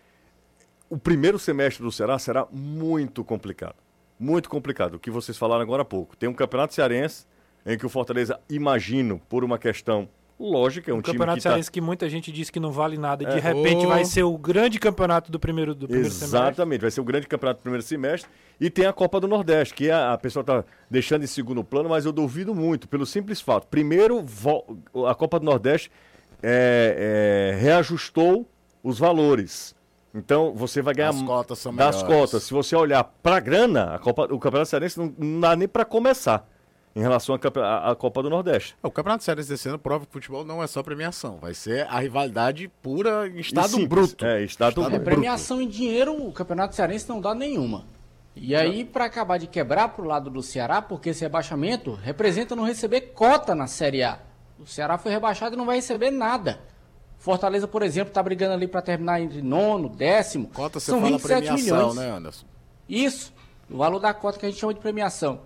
o 0.88 0.96
primeiro 0.98 1.38
semestre 1.38 1.82
do 1.82 1.90
Ceará 1.90 2.18
será 2.18 2.46
muito 2.52 3.24
complicado. 3.24 3.76
Muito 4.18 4.48
complicado. 4.48 4.94
O 4.94 4.98
que 4.98 5.10
vocês 5.10 5.36
falaram 5.36 5.62
agora 5.62 5.82
há 5.82 5.84
pouco. 5.84 6.16
Tem 6.16 6.28
um 6.28 6.34
campeonato 6.34 6.74
cearense 6.74 7.26
em 7.66 7.76
que 7.76 7.86
o 7.86 7.88
Fortaleza, 7.88 8.38
imagino, 8.48 9.20
por 9.28 9.42
uma 9.42 9.58
questão 9.58 10.08
lógica, 10.38 10.90
é 10.90 10.94
um, 10.94 10.98
um 10.98 11.02
time 11.02 11.14
campeonato 11.14 11.38
que 11.38 11.42
tá 11.42 11.50
cearense 11.50 11.70
tá... 11.70 11.72
que 11.72 11.80
muita 11.80 12.08
gente 12.08 12.30
diz 12.30 12.50
que 12.50 12.60
não 12.60 12.70
vale 12.70 12.98
nada. 12.98 13.24
De 13.24 13.38
é, 13.38 13.40
repente 13.40 13.86
oh... 13.86 13.88
vai 13.88 14.04
ser 14.04 14.22
o 14.22 14.36
grande 14.36 14.78
campeonato 14.78 15.32
do 15.32 15.38
primeiro, 15.40 15.74
do 15.74 15.86
primeiro 15.86 16.06
Exatamente, 16.06 16.30
semestre. 16.30 16.48
Exatamente, 16.48 16.80
vai 16.80 16.90
ser 16.90 17.00
o 17.00 17.04
grande 17.04 17.26
campeonato 17.26 17.60
do 17.60 17.62
primeiro 17.62 17.82
semestre. 17.82 18.30
E 18.60 18.70
tem 18.70 18.86
a 18.86 18.92
Copa 18.92 19.18
do 19.18 19.26
Nordeste, 19.26 19.74
que 19.74 19.90
a, 19.90 20.12
a 20.12 20.18
pessoa 20.18 20.42
está 20.42 20.64
deixando 20.90 21.24
em 21.24 21.26
segundo 21.26 21.64
plano, 21.64 21.88
mas 21.88 22.04
eu 22.04 22.12
duvido 22.12 22.54
muito, 22.54 22.88
pelo 22.88 23.06
simples 23.06 23.40
fato. 23.40 23.66
Primeiro, 23.66 24.24
a 25.08 25.14
Copa 25.14 25.40
do 25.40 25.46
Nordeste 25.46 25.90
é, 26.42 27.52
é, 27.56 27.60
reajustou 27.60 28.46
os 28.82 28.98
valores. 28.98 29.74
Então 30.14 30.54
você 30.54 30.80
vai 30.80 30.94
ganhar 30.94 31.10
As 31.10 31.22
cotas 31.22 31.58
são 31.58 31.74
das 31.74 31.96
melhores. 31.96 32.16
cotas. 32.16 32.42
Se 32.44 32.52
você 32.52 32.76
olhar 32.76 33.02
para 33.02 33.36
a 33.36 33.40
grana, 33.40 33.98
Copa, 33.98 34.22
o 34.32 34.38
Campeonato 34.38 34.70
Cearense 34.70 34.98
não, 34.98 35.12
não 35.18 35.40
dá 35.40 35.56
nem 35.56 35.66
para 35.66 35.84
começar 35.84 36.48
em 36.94 37.00
relação 37.00 37.34
à 37.34 37.96
Copa 37.96 38.22
do 38.22 38.30
Nordeste. 38.30 38.76
O 38.80 38.90
Campeonato 38.90 39.24
Cearense 39.24 39.48
desse 39.48 39.68
ano 39.68 39.78
prova 39.78 40.04
que 40.06 40.10
o 40.10 40.12
futebol 40.12 40.44
não 40.44 40.62
é 40.62 40.66
só 40.68 40.82
premiação, 40.82 41.38
vai 41.40 41.52
ser 41.52 41.86
a 41.88 41.98
rivalidade 41.98 42.68
pura 42.80 43.26
em 43.26 43.40
estado 43.40 43.86
bruto. 43.88 44.24
É, 44.24 44.42
estado, 44.44 44.80
estado 44.80 44.88
bruto. 44.90 45.04
Premiação 45.04 45.60
em 45.60 45.66
dinheiro, 45.66 46.24
o 46.24 46.32
Campeonato 46.32 46.76
Cearense 46.76 47.08
não 47.08 47.20
dá 47.20 47.34
nenhuma. 47.34 47.84
E 48.36 48.54
aí, 48.54 48.84
para 48.84 49.04
acabar 49.04 49.38
de 49.38 49.46
quebrar 49.46 49.88
para 49.88 50.04
o 50.04 50.08
lado 50.08 50.28
do 50.30 50.42
Ceará, 50.42 50.82
porque 50.82 51.10
esse 51.10 51.22
rebaixamento 51.22 51.94
representa 51.94 52.54
não 52.56 52.64
receber 52.64 53.00
cota 53.12 53.54
na 53.54 53.66
Série 53.66 54.02
A. 54.02 54.18
O 54.58 54.66
Ceará 54.66 54.98
foi 54.98 55.12
rebaixado 55.12 55.54
e 55.54 55.58
não 55.58 55.66
vai 55.66 55.76
receber 55.76 56.10
nada. 56.10 56.60
Fortaleza, 57.24 57.66
por 57.66 57.82
exemplo, 57.82 58.10
está 58.10 58.22
brigando 58.22 58.52
ali 58.52 58.68
para 58.68 58.82
terminar 58.82 59.18
entre 59.18 59.40
nono, 59.40 59.88
décimo. 59.88 60.46
Cota 60.48 60.78
você 60.78 60.90
São 60.90 61.00
fala 61.00 61.12
27 61.12 61.40
premiação, 61.40 61.76
milhões. 61.78 61.94
né, 61.96 62.10
Anderson? 62.10 62.46
Isso, 62.86 63.32
o 63.70 63.78
valor 63.78 63.98
da 63.98 64.12
cota 64.12 64.38
que 64.38 64.44
a 64.44 64.50
gente 64.50 64.60
chama 64.60 64.74
de 64.74 64.80
premiação. 64.80 65.40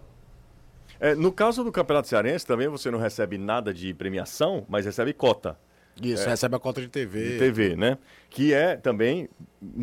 É, 0.98 1.14
no 1.14 1.30
caso 1.30 1.62
do 1.62 1.70
Campeonato 1.70 2.08
Cearense, 2.08 2.44
também 2.44 2.66
você 2.66 2.90
não 2.90 2.98
recebe 2.98 3.38
nada 3.38 3.72
de 3.72 3.94
premiação, 3.94 4.66
mas 4.68 4.86
recebe 4.86 5.12
cota. 5.12 5.56
Isso, 6.02 6.24
é, 6.24 6.30
recebe 6.30 6.56
a 6.56 6.58
cota 6.58 6.80
de 6.80 6.88
TV. 6.88 7.34
De 7.34 7.38
TV, 7.38 7.76
né? 7.76 7.96
Que 8.28 8.52
é 8.52 8.74
também, 8.74 9.28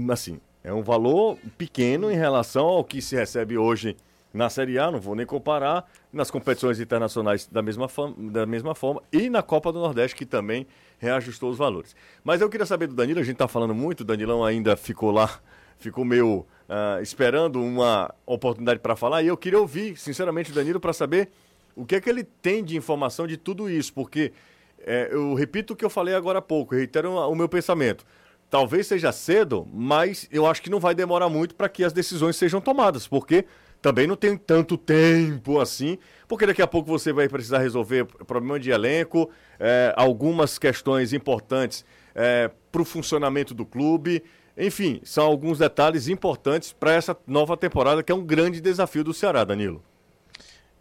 assim, 0.10 0.42
é 0.66 0.74
um 0.74 0.82
valor 0.84 1.38
pequeno 1.58 2.12
em 2.12 2.18
relação 2.18 2.66
ao 2.66 2.84
que 2.84 3.02
se 3.02 3.16
recebe 3.16 3.58
hoje 3.58 3.96
na 4.36 4.50
Série 4.50 4.78
A, 4.78 4.92
não 4.92 5.00
vou 5.00 5.16
nem 5.16 5.26
comparar, 5.26 5.90
nas 6.12 6.30
competições 6.30 6.80
internacionais 6.80 7.48
da 7.48 7.62
mesma, 7.62 7.88
da 8.18 8.46
mesma 8.46 8.76
forma, 8.76 9.02
e 9.12 9.30
na 9.30 9.42
Copa 9.42 9.72
do 9.72 9.80
Nordeste, 9.80 10.16
que 10.16 10.26
também 10.26 10.68
reajustou 11.00 11.50
os 11.50 11.58
valores. 11.58 11.96
Mas 12.24 12.42
eu 12.42 12.50
queria 12.50 12.66
saber 12.66 12.88
do 12.88 12.94
Danilo, 12.94 13.20
a 13.20 13.24
gente 13.24 13.36
está 13.36 13.48
falando 13.48 13.74
muito, 13.74 14.02
o 14.02 14.04
Danilão 14.04 14.44
ainda 14.44 14.76
ficou 14.76 15.10
lá, 15.10 15.40
ficou 15.80 16.04
meio 16.04 16.40
uh, 16.40 17.02
esperando 17.02 17.62
uma 17.62 18.14
oportunidade 18.26 18.80
para 18.80 18.96
falar, 18.96 19.24
e 19.24 19.28
eu 19.28 19.38
queria 19.38 19.60
ouvir, 19.60 19.98
sinceramente, 19.98 20.52
o 20.52 20.54
Danilo 20.54 20.82
para 20.82 20.92
saber 20.92 21.30
o 21.74 21.86
que 21.86 21.96
é 21.96 22.02
que 22.02 22.10
ele 22.10 22.24
tem 22.24 22.64
de 22.64 22.76
informação 22.76 23.26
de 23.26 23.38
tudo 23.38 23.70
isso, 23.70 23.94
porque 23.94 24.34
é, 24.80 25.10
eu 25.12 25.34
repito 25.34 25.74
o 25.74 25.76
que 25.76 25.84
eu 25.84 25.90
falei 25.90 26.14
agora 26.14 26.40
há 26.40 26.42
pouco, 26.42 26.76
reitero 26.76 27.14
o 27.14 27.36
meu 27.36 27.48
pensamento. 27.48 28.06
Talvez 28.50 28.86
seja 28.88 29.12
cedo, 29.12 29.68
mas 29.74 30.28
eu 30.32 30.46
acho 30.46 30.62
que 30.62 30.70
não 30.70 30.80
vai 30.80 30.94
demorar 30.94 31.30
muito 31.30 31.56
para 31.56 31.68
que 31.68 31.84
as 31.84 31.92
decisões 31.92 32.36
sejam 32.36 32.62
tomadas, 32.62 33.08
porque 33.08 33.46
também 33.86 34.08
não 34.08 34.16
tem 34.16 34.36
tanto 34.36 34.80
tempo 34.80 35.60
assim, 35.60 36.00
porque 36.28 36.48
daqui 36.48 36.60
a 36.60 36.66
pouco 36.66 36.90
você 36.90 37.14
vai 37.14 37.30
precisar 37.30 37.60
resolver 37.60 38.04
problema 38.26 38.60
de 38.60 38.72
elenco, 38.72 39.30
é, 39.60 39.94
algumas 39.96 40.58
questões 40.58 41.14
importantes 41.14 41.86
é, 42.16 42.50
para 42.72 42.82
o 42.82 42.86
funcionamento 42.86 43.54
do 43.54 43.64
clube. 43.64 44.24
Enfim, 44.58 45.02
são 45.04 45.24
alguns 45.24 45.60
detalhes 45.60 46.08
importantes 46.08 46.74
para 46.74 46.94
essa 46.94 47.16
nova 47.28 47.56
temporada, 47.56 48.02
que 48.02 48.12
é 48.12 48.16
um 48.16 48.26
grande 48.26 48.60
desafio 48.60 49.04
do 49.04 49.14
Ceará, 49.14 49.44
Danilo. 49.44 49.84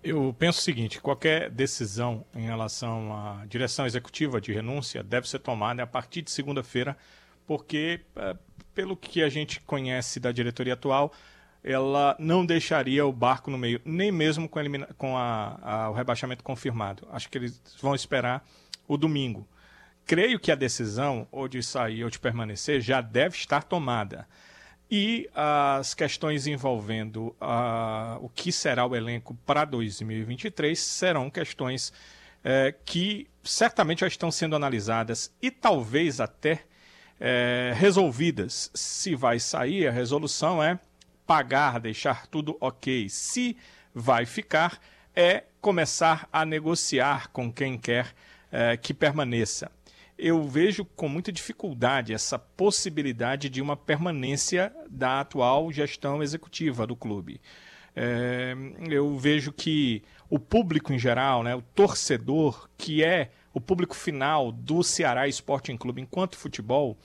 Eu 0.02 0.34
penso 0.38 0.60
o 0.60 0.62
seguinte: 0.62 0.98
qualquer 0.98 1.50
decisão 1.50 2.24
em 2.34 2.46
relação 2.46 3.14
à 3.14 3.44
direção 3.46 3.84
executiva 3.84 4.40
de 4.40 4.50
renúncia 4.50 5.02
deve 5.02 5.28
ser 5.28 5.40
tomada 5.40 5.82
a 5.82 5.86
partir 5.86 6.22
de 6.22 6.30
segunda-feira, 6.30 6.96
porque, 7.46 8.00
é, 8.16 8.34
pelo 8.74 8.96
que 8.96 9.22
a 9.22 9.28
gente 9.28 9.60
conhece 9.60 10.18
da 10.18 10.32
diretoria 10.32 10.72
atual, 10.72 11.12
ela 11.64 12.14
não 12.18 12.44
deixaria 12.44 13.06
o 13.06 13.12
barco 13.12 13.50
no 13.50 13.56
meio, 13.56 13.80
nem 13.86 14.12
mesmo 14.12 14.46
com, 14.46 14.60
elimina 14.60 14.86
com 14.98 15.16
a, 15.16 15.58
a, 15.62 15.90
o 15.90 15.94
rebaixamento 15.94 16.44
confirmado. 16.44 17.08
Acho 17.10 17.30
que 17.30 17.38
eles 17.38 17.60
vão 17.80 17.94
esperar 17.94 18.46
o 18.86 18.98
domingo. 18.98 19.48
Creio 20.04 20.38
que 20.38 20.52
a 20.52 20.54
decisão, 20.54 21.26
ou 21.32 21.48
de 21.48 21.62
sair 21.62 22.04
ou 22.04 22.10
de 22.10 22.18
permanecer, 22.18 22.82
já 22.82 23.00
deve 23.00 23.36
estar 23.36 23.62
tomada. 23.62 24.28
E 24.90 25.28
as 25.34 25.94
questões 25.94 26.46
envolvendo 26.46 27.28
uh, 27.40 28.18
o 28.20 28.28
que 28.28 28.52
será 28.52 28.84
o 28.84 28.94
elenco 28.94 29.34
para 29.46 29.64
2023 29.64 30.78
serão 30.78 31.30
questões 31.30 31.88
uh, 31.88 32.76
que 32.84 33.26
certamente 33.42 34.00
já 34.00 34.06
estão 34.06 34.30
sendo 34.30 34.54
analisadas 34.54 35.32
e 35.40 35.50
talvez 35.50 36.20
até 36.20 36.54
uh, 36.54 37.74
resolvidas. 37.74 38.70
Se 38.74 39.14
vai 39.14 39.40
sair, 39.40 39.88
a 39.88 39.90
resolução 39.90 40.62
é 40.62 40.78
pagar, 41.26 41.80
deixar 41.80 42.26
tudo 42.26 42.56
ok. 42.60 43.08
Se 43.08 43.56
vai 43.94 44.26
ficar, 44.26 44.80
é 45.14 45.44
começar 45.60 46.28
a 46.32 46.44
negociar 46.44 47.28
com 47.30 47.52
quem 47.52 47.78
quer 47.78 48.14
eh, 48.50 48.76
que 48.76 48.92
permaneça. 48.92 49.70
Eu 50.16 50.44
vejo 50.44 50.84
com 50.84 51.08
muita 51.08 51.32
dificuldade 51.32 52.12
essa 52.12 52.38
possibilidade 52.38 53.48
de 53.48 53.60
uma 53.60 53.76
permanência 53.76 54.72
da 54.88 55.20
atual 55.20 55.72
gestão 55.72 56.22
executiva 56.22 56.86
do 56.86 56.94
clube. 56.94 57.40
É, 57.96 58.54
eu 58.88 59.16
vejo 59.16 59.52
que 59.52 60.02
o 60.28 60.38
público 60.38 60.92
em 60.92 60.98
geral, 60.98 61.42
né, 61.42 61.54
o 61.54 61.62
torcedor, 61.62 62.68
que 62.76 63.04
é 63.04 63.30
o 63.52 63.60
público 63.60 63.94
final 63.94 64.50
do 64.50 64.82
Ceará 64.82 65.28
Sporting 65.28 65.76
Clube 65.76 66.02
enquanto 66.02 66.36
futebol, 66.36 66.98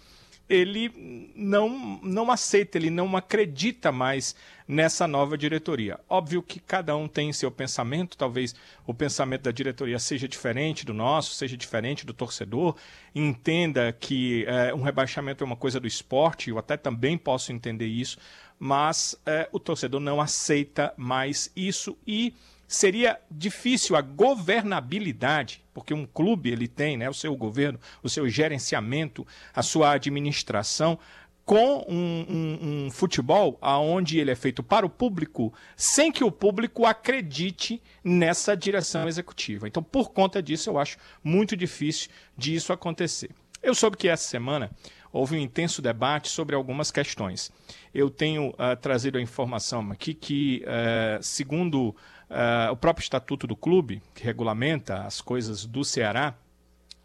ele 0.49 1.31
não, 1.35 1.99
não 2.01 2.31
aceita, 2.31 2.77
ele 2.77 2.89
não 2.89 3.15
acredita 3.15 3.91
mais 3.91 4.35
nessa 4.67 5.07
nova 5.07 5.37
diretoria. 5.37 5.99
Óbvio 6.09 6.41
que 6.41 6.59
cada 6.59 6.95
um 6.95 7.07
tem 7.07 7.31
seu 7.31 7.51
pensamento, 7.51 8.17
talvez 8.17 8.55
o 8.85 8.93
pensamento 8.93 9.43
da 9.43 9.51
diretoria 9.51 9.99
seja 9.99 10.27
diferente 10.27 10.85
do 10.85 10.93
nosso, 10.93 11.35
seja 11.35 11.55
diferente 11.55 12.05
do 12.05 12.13
torcedor, 12.13 12.75
entenda 13.13 13.91
que 13.93 14.45
é, 14.47 14.73
um 14.73 14.81
rebaixamento 14.81 15.43
é 15.43 15.47
uma 15.47 15.55
coisa 15.55 15.79
do 15.79 15.87
esporte, 15.87 16.49
eu 16.49 16.57
até 16.57 16.75
também 16.77 17.17
posso 17.17 17.51
entender 17.51 17.87
isso, 17.87 18.17
mas 18.57 19.15
é, 19.25 19.47
o 19.51 19.59
torcedor 19.59 19.99
não 19.99 20.19
aceita 20.19 20.93
mais 20.97 21.51
isso 21.55 21.97
e 22.05 22.33
seria 22.69 23.19
difícil 23.31 23.95
a 23.95 24.01
governabilidade, 24.01 25.65
porque 25.73 25.91
um 25.91 26.05
clube 26.05 26.51
ele 26.51 26.67
tem 26.67 26.95
né, 26.95 27.09
o 27.09 27.13
seu 27.13 27.35
governo, 27.35 27.79
o 28.03 28.07
seu 28.07 28.29
gerenciamento, 28.29 29.25
a 29.53 29.63
sua 29.63 29.93
administração, 29.93 30.99
com 31.43 31.83
um, 31.89 32.25
um, 32.29 32.85
um, 32.85 32.91
futebol 32.91 33.57
onde 33.59 34.19
ele 34.19 34.29
é 34.29 34.35
feito 34.35 34.61
para 34.61 34.85
o 34.85 34.89
público, 34.89 35.51
sem 35.75 36.11
que 36.11 36.23
o 36.23 36.31
público 36.31 36.85
acredite 36.85 37.81
nessa 38.03 38.55
direção 38.55 39.07
executiva. 39.07 39.67
Então, 39.67 39.81
por 39.81 40.11
conta 40.11 40.43
disso, 40.43 40.69
eu 40.69 40.77
acho 40.77 40.99
muito 41.23 41.57
difícil 41.57 42.11
disso 42.37 42.71
acontecer. 42.71 43.31
Eu 43.63 43.73
soube 43.73 43.97
que 43.97 44.07
essa 44.07 44.29
semana 44.29 44.69
houve 45.11 45.35
um 45.35 45.39
intenso 45.39 45.81
debate 45.81 46.29
sobre 46.29 46.55
algumas 46.55 46.91
questões. 46.91 47.51
Eu 47.93 48.09
tenho 48.09 48.49
uh, 48.49 48.75
trazido 48.79 49.17
a 49.17 49.21
informação 49.21 49.91
aqui 49.91 50.13
que, 50.13 50.63
uh, 50.65 51.21
segundo 51.23 51.95
Uh, 52.29 52.71
o 52.71 52.77
próprio 52.77 53.01
estatuto 53.01 53.47
do 53.47 53.55
clube, 53.55 54.03
que 54.13 54.23
regulamenta 54.23 55.01
as 55.01 55.19
coisas 55.19 55.65
do 55.65 55.83
Ceará, 55.83 56.35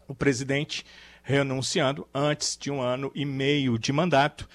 o 0.07 0.13
presidente 0.13 0.85
renunciando 1.23 2.07
antes 2.13 2.55
de 2.55 2.69
um 2.69 2.79
ano 2.79 3.11
e 3.15 3.25
meio 3.25 3.79
de 3.79 3.91
mandato, 3.91 4.47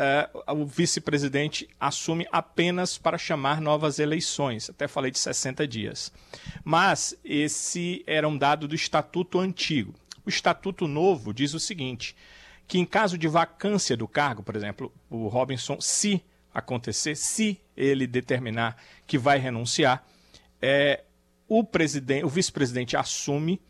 uh, 0.00 0.54
o 0.54 0.64
vice-presidente 0.64 1.68
assume 1.78 2.26
apenas 2.32 2.96
para 2.96 3.18
chamar 3.18 3.60
novas 3.60 3.98
eleições. 3.98 4.70
Até 4.70 4.88
falei 4.88 5.10
de 5.10 5.18
60 5.18 5.68
dias. 5.68 6.10
Mas 6.64 7.14
esse 7.22 8.02
era 8.06 8.26
um 8.26 8.38
dado 8.38 8.66
do 8.66 8.74
estatuto 8.74 9.38
antigo. 9.38 9.94
O 10.24 10.30
estatuto 10.30 10.88
novo 10.88 11.34
diz 11.34 11.52
o 11.52 11.60
seguinte: 11.60 12.16
que 12.66 12.78
em 12.78 12.84
caso 12.84 13.18
de 13.18 13.28
vacância 13.28 13.96
do 13.96 14.08
cargo, 14.08 14.42
por 14.42 14.56
exemplo, 14.56 14.92
o 15.10 15.28
Robinson, 15.28 15.80
se 15.80 16.22
acontecer, 16.52 17.16
se 17.16 17.60
ele 17.76 18.06
determinar 18.06 18.76
que 19.06 19.18
vai 19.18 19.38
renunciar, 19.38 20.04
é, 20.62 21.02
o 21.48 21.62
presidente, 21.62 22.24
o 22.24 22.28
vice-presidente 22.28 22.96
assume 22.96 23.60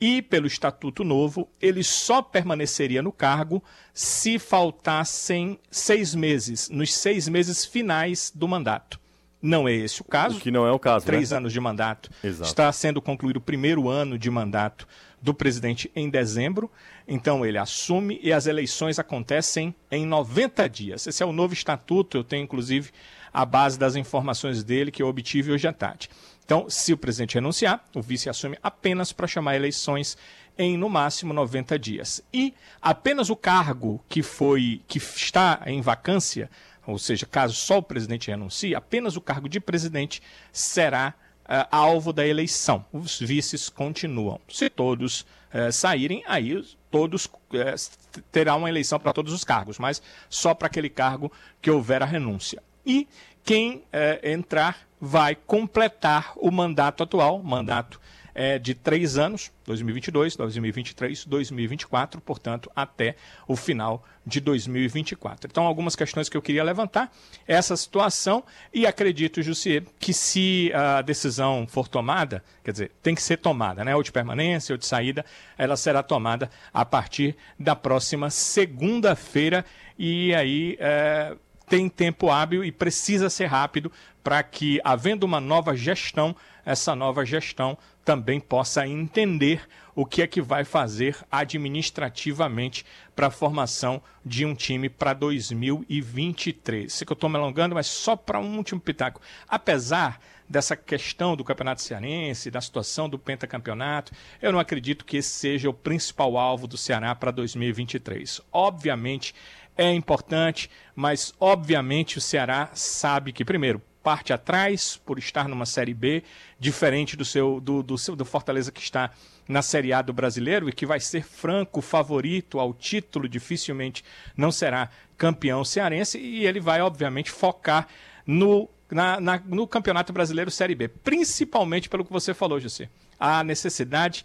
e 0.00 0.20
pelo 0.20 0.46
estatuto 0.46 1.02
novo 1.02 1.48
ele 1.60 1.82
só 1.82 2.20
permaneceria 2.20 3.02
no 3.02 3.12
cargo 3.12 3.62
se 3.94 4.38
faltassem 4.38 5.58
seis 5.70 6.14
meses, 6.14 6.68
nos 6.68 6.94
seis 6.94 7.28
meses 7.28 7.64
finais 7.64 8.30
do 8.34 8.46
mandato. 8.46 9.00
Não 9.40 9.68
é 9.68 9.72
esse 9.72 10.00
o 10.00 10.04
caso. 10.04 10.38
O 10.38 10.40
que 10.40 10.50
não 10.50 10.66
é 10.66 10.72
o 10.72 10.78
caso. 10.78 11.06
Três 11.06 11.30
né? 11.30 11.36
anos 11.36 11.52
de 11.52 11.60
mandato. 11.60 12.10
Exato. 12.22 12.50
Está 12.50 12.72
sendo 12.72 13.00
concluído 13.00 13.36
o 13.36 13.40
primeiro 13.40 13.88
ano 13.88 14.18
de 14.18 14.30
mandato 14.30 14.88
do 15.26 15.34
presidente 15.34 15.90
em 15.94 16.08
dezembro. 16.08 16.70
Então 17.06 17.44
ele 17.44 17.58
assume 17.58 18.20
e 18.22 18.32
as 18.32 18.46
eleições 18.46 18.96
acontecem 18.96 19.74
em 19.90 20.06
90 20.06 20.68
dias. 20.68 21.04
Esse 21.04 21.20
é 21.20 21.26
o 21.26 21.32
novo 21.32 21.52
estatuto. 21.52 22.16
Eu 22.16 22.22
tenho, 22.22 22.44
inclusive, 22.44 22.92
a 23.34 23.44
base 23.44 23.76
das 23.76 23.96
informações 23.96 24.62
dele 24.62 24.92
que 24.92 25.02
eu 25.02 25.08
obtive 25.08 25.50
hoje 25.50 25.66
à 25.66 25.72
tarde. 25.72 26.08
Então, 26.44 26.70
se 26.70 26.92
o 26.92 26.96
presidente 26.96 27.34
renunciar, 27.34 27.84
o 27.92 28.00
vice 28.00 28.30
assume 28.30 28.56
apenas 28.62 29.12
para 29.12 29.26
chamar 29.26 29.56
eleições 29.56 30.16
em 30.56 30.76
no 30.76 30.88
máximo 30.88 31.34
90 31.34 31.76
dias. 31.76 32.22
E 32.32 32.54
apenas 32.80 33.28
o 33.28 33.34
cargo 33.34 34.00
que 34.08 34.22
foi 34.22 34.80
que 34.86 34.98
está 34.98 35.60
em 35.66 35.80
vacância, 35.80 36.48
ou 36.86 37.00
seja, 37.00 37.26
caso 37.26 37.54
só 37.54 37.78
o 37.78 37.82
presidente 37.82 38.30
renuncie, 38.30 38.76
apenas 38.76 39.16
o 39.16 39.20
cargo 39.20 39.48
de 39.48 39.58
presidente 39.58 40.22
será 40.52 41.14
uh, 41.46 41.66
alvo 41.70 42.12
da 42.12 42.26
eleição. 42.26 42.84
Os 42.92 43.18
vices 43.18 43.68
continuam. 43.68 44.40
Se 44.48 44.68
todos 44.68 45.22
uh, 45.22 45.72
saírem, 45.72 46.22
aí 46.26 46.62
todos 46.90 47.26
uh, 47.26 48.20
terá 48.30 48.54
uma 48.54 48.68
eleição 48.68 48.98
para 48.98 49.12
todos 49.12 49.32
os 49.32 49.44
cargos, 49.44 49.78
mas 49.78 50.02
só 50.28 50.54
para 50.54 50.66
aquele 50.66 50.90
cargo 50.90 51.32
que 51.60 51.70
houver 51.70 52.02
a 52.02 52.06
renúncia 52.06 52.62
e 52.84 53.08
quem 53.42 53.84
entrar 54.24 54.88
vai 55.00 55.36
completar 55.36 56.32
o 56.34 56.50
mandato 56.50 57.04
atual, 57.04 57.40
mandato 57.40 58.00
é, 58.38 58.58
de 58.58 58.74
três 58.74 59.16
anos, 59.16 59.50
2022, 59.64 60.36
2023, 60.36 61.24
2024, 61.24 62.20
portanto, 62.20 62.70
até 62.76 63.16
o 63.48 63.56
final 63.56 64.04
de 64.26 64.40
2024. 64.40 65.48
Então, 65.50 65.64
algumas 65.64 65.96
questões 65.96 66.28
que 66.28 66.36
eu 66.36 66.42
queria 66.42 66.62
levantar, 66.62 67.10
essa 67.48 67.74
situação, 67.74 68.44
e 68.74 68.86
acredito, 68.86 69.40
Jussier, 69.40 69.84
que 69.98 70.12
se 70.12 70.70
a 70.74 71.00
decisão 71.00 71.66
for 71.66 71.88
tomada, 71.88 72.44
quer 72.62 72.72
dizer, 72.72 72.92
tem 73.02 73.14
que 73.14 73.22
ser 73.22 73.38
tomada, 73.38 73.82
né? 73.82 73.96
Ou 73.96 74.02
de 74.02 74.12
permanência 74.12 74.74
ou 74.74 74.78
de 74.78 74.84
saída, 74.84 75.24
ela 75.56 75.74
será 75.74 76.02
tomada 76.02 76.50
a 76.74 76.84
partir 76.84 77.34
da 77.58 77.74
próxima 77.74 78.28
segunda-feira, 78.28 79.64
e 79.98 80.34
aí. 80.34 80.76
É, 80.78 81.34
tem 81.68 81.88
tempo 81.88 82.30
hábil 82.30 82.64
e 82.64 82.70
precisa 82.70 83.28
ser 83.28 83.46
rápido 83.46 83.90
para 84.22 84.40
que, 84.40 84.80
havendo 84.84 85.24
uma 85.24 85.40
nova 85.40 85.74
gestão, 85.74 86.34
essa 86.64 86.94
nova 86.94 87.24
gestão 87.24 87.76
também 88.06 88.38
possa 88.38 88.86
entender 88.86 89.66
o 89.92 90.06
que 90.06 90.22
é 90.22 90.28
que 90.28 90.40
vai 90.40 90.64
fazer 90.64 91.16
administrativamente 91.28 92.86
para 93.16 93.26
a 93.26 93.32
formação 93.32 94.00
de 94.24 94.46
um 94.46 94.54
time 94.54 94.88
para 94.88 95.12
2023. 95.12 96.92
Sei 96.92 97.04
que 97.04 97.12
eu 97.12 97.14
estou 97.14 97.28
me 97.28 97.36
alongando, 97.36 97.74
mas 97.74 97.88
só 97.88 98.14
para 98.14 98.38
um 98.38 98.56
último 98.56 98.80
pitaco. 98.80 99.20
Apesar 99.48 100.20
dessa 100.48 100.76
questão 100.76 101.34
do 101.34 101.42
Campeonato 101.42 101.82
Cearense, 101.82 102.48
da 102.48 102.60
situação 102.60 103.08
do 103.08 103.18
pentacampeonato, 103.18 104.12
eu 104.40 104.52
não 104.52 104.60
acredito 104.60 105.04
que 105.04 105.16
esse 105.16 105.30
seja 105.30 105.68
o 105.68 105.74
principal 105.74 106.38
alvo 106.38 106.68
do 106.68 106.76
Ceará 106.76 107.12
para 107.12 107.32
2023. 107.32 108.40
Obviamente, 108.52 109.34
é 109.76 109.92
importante, 109.92 110.70
mas 110.94 111.34
obviamente 111.40 112.18
o 112.18 112.20
Ceará 112.20 112.70
sabe 112.72 113.32
que, 113.32 113.44
primeiro, 113.44 113.82
parte 114.06 114.32
atrás 114.32 114.96
por 115.04 115.18
estar 115.18 115.48
numa 115.48 115.66
Série 115.66 115.92
B, 115.92 116.22
diferente 116.58 117.16
do 117.16 117.24
seu 117.24 117.60
do, 117.60 117.82
do, 117.82 117.98
seu, 117.98 118.16
do 118.16 118.24
Fortaleza 118.24 118.72
que 118.72 118.80
está 118.80 119.10
na 119.48 119.62
Série 119.62 119.92
A 119.92 120.02
do 120.02 120.12
brasileiro 120.12 120.68
e 120.68 120.72
que 120.72 120.86
vai 120.86 121.00
ser 121.00 121.22
franco 121.24 121.80
favorito 121.80 122.58
ao 122.58 122.72
título, 122.72 123.28
dificilmente 123.28 124.04
não 124.36 124.50
será 124.50 124.90
campeão 125.16 125.64
cearense, 125.64 126.18
e 126.18 126.46
ele 126.46 126.60
vai, 126.60 126.80
obviamente, 126.80 127.30
focar 127.30 127.86
no, 128.26 128.68
na, 128.90 129.20
na, 129.20 129.42
no 129.46 129.66
Campeonato 129.66 130.12
Brasileiro 130.12 130.50
Série 130.50 130.74
B, 130.74 130.88
principalmente 130.88 131.88
pelo 131.88 132.04
que 132.04 132.12
você 132.12 132.34
falou, 132.34 132.60
José. 132.60 132.88
A 133.18 133.42
necessidade 133.42 134.24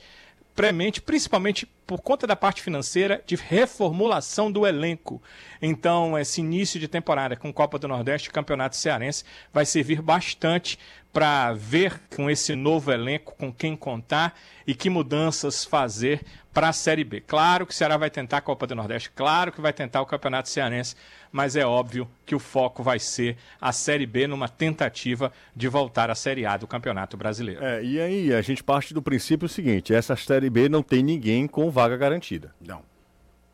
premente, 0.56 1.02
principalmente 1.02 1.68
por 1.92 2.00
conta 2.00 2.26
da 2.26 2.38
parte 2.38 2.62
financeira 2.62 3.22
de 3.28 3.36
reformulação 3.36 4.50
do 4.50 4.66
elenco. 4.66 5.22
Então, 5.62 6.18
esse 6.18 6.40
início 6.40 6.80
de 6.80 6.88
temporada 6.88 7.36
com 7.36 7.52
Copa 7.52 7.78
do 7.78 7.86
Nordeste 7.86 8.30
e 8.30 8.32
Campeonato 8.32 8.78
Cearense 8.78 9.26
vai 9.52 9.66
servir 9.66 10.02
bastante 10.02 10.80
para 11.12 11.54
ver 11.54 12.02
com 12.16 12.30
esse 12.30 12.56
novo 12.56 12.92
elenco 12.92 13.36
com 13.36 13.52
quem 13.52 13.76
contar 13.76 14.34
e 14.66 14.74
que 14.74 14.90
mudanças 14.90 15.66
fazer 15.66 16.24
para 16.54 16.70
a 16.70 16.74
Série 16.74 17.04
B. 17.04 17.22
Claro 17.22 17.66
que 17.66 17.74
o 17.74 17.76
Ceará 17.76 17.98
vai 17.98 18.10
tentar 18.10 18.38
a 18.38 18.42
Copa 18.42 18.68
do 18.68 18.76
Nordeste, 18.76 19.10
claro 19.10 19.52
que 19.52 19.62
vai 19.62 19.72
tentar 19.72 20.02
o 20.02 20.06
Campeonato 20.06 20.50
Cearense, 20.50 20.96
mas 21.32 21.56
é 21.56 21.66
óbvio 21.66 22.10
que 22.26 22.36
o 22.36 22.40
foco 22.40 22.84
vai 22.84 23.00
ser 23.00 23.38
a 23.60 23.72
Série 23.72 24.06
B 24.06 24.28
numa 24.28 24.50
tentativa 24.50 25.32
de 25.56 25.68
voltar 25.70 26.10
à 26.10 26.16
Série 26.16 26.46
A 26.46 26.58
do 26.58 26.68
Campeonato 26.68 27.16
Brasileiro. 27.16 27.64
É, 27.64 27.84
e 27.84 28.00
aí 28.02 28.34
a 28.34 28.42
gente 28.42 28.62
parte 28.64 28.94
do 28.94 29.02
princípio 29.02 29.48
seguinte: 29.48 29.94
essa 29.94 30.16
Série 30.16 30.50
B 30.50 30.68
não 30.68 30.84
tem 30.84 31.02
ninguém 31.02 31.48
com 31.48 31.72
vaga 31.82 31.98
garantida. 31.98 32.54
Não. 32.66 32.82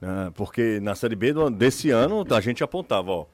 É, 0.02 0.30
porque 0.32 0.80
na 0.80 0.96
Série 0.96 1.16
B 1.16 1.34
desse 1.52 1.90
ano 1.90 2.26
a 2.30 2.42
gente 2.42 2.64
apontava, 2.64 3.12
ó, 3.12 3.26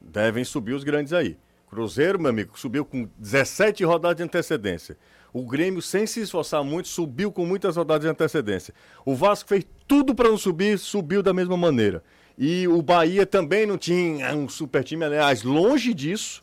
devem 0.00 0.44
subir 0.44 0.72
os 0.72 0.82
grandes 0.82 1.12
aí. 1.12 1.36
Cruzeiro, 1.68 2.18
meu 2.18 2.30
amigo, 2.30 2.58
subiu 2.58 2.84
com 2.84 3.08
17 3.18 3.84
rodadas 3.84 4.16
de 4.16 4.22
antecedência. 4.22 4.96
O 5.32 5.44
Grêmio, 5.44 5.82
sem 5.82 6.06
se 6.06 6.20
esforçar 6.20 6.64
muito, 6.64 6.88
subiu 6.88 7.30
com 7.30 7.44
muitas 7.44 7.76
rodadas 7.76 8.04
de 8.04 8.08
antecedência. 8.08 8.72
O 9.04 9.14
Vasco 9.14 9.48
fez 9.48 9.64
tudo 9.86 10.14
para 10.14 10.28
não 10.28 10.38
subir, 10.38 10.78
subiu 10.78 11.22
da 11.22 11.34
mesma 11.34 11.56
maneira. 11.56 12.02
E 12.38 12.66
o 12.68 12.80
Bahia 12.80 13.26
também 13.26 13.66
não 13.66 13.76
tinha 13.76 14.34
um 14.34 14.48
super 14.48 14.82
time, 14.82 15.04
aliás, 15.04 15.42
longe 15.42 15.92
disso. 15.92 16.42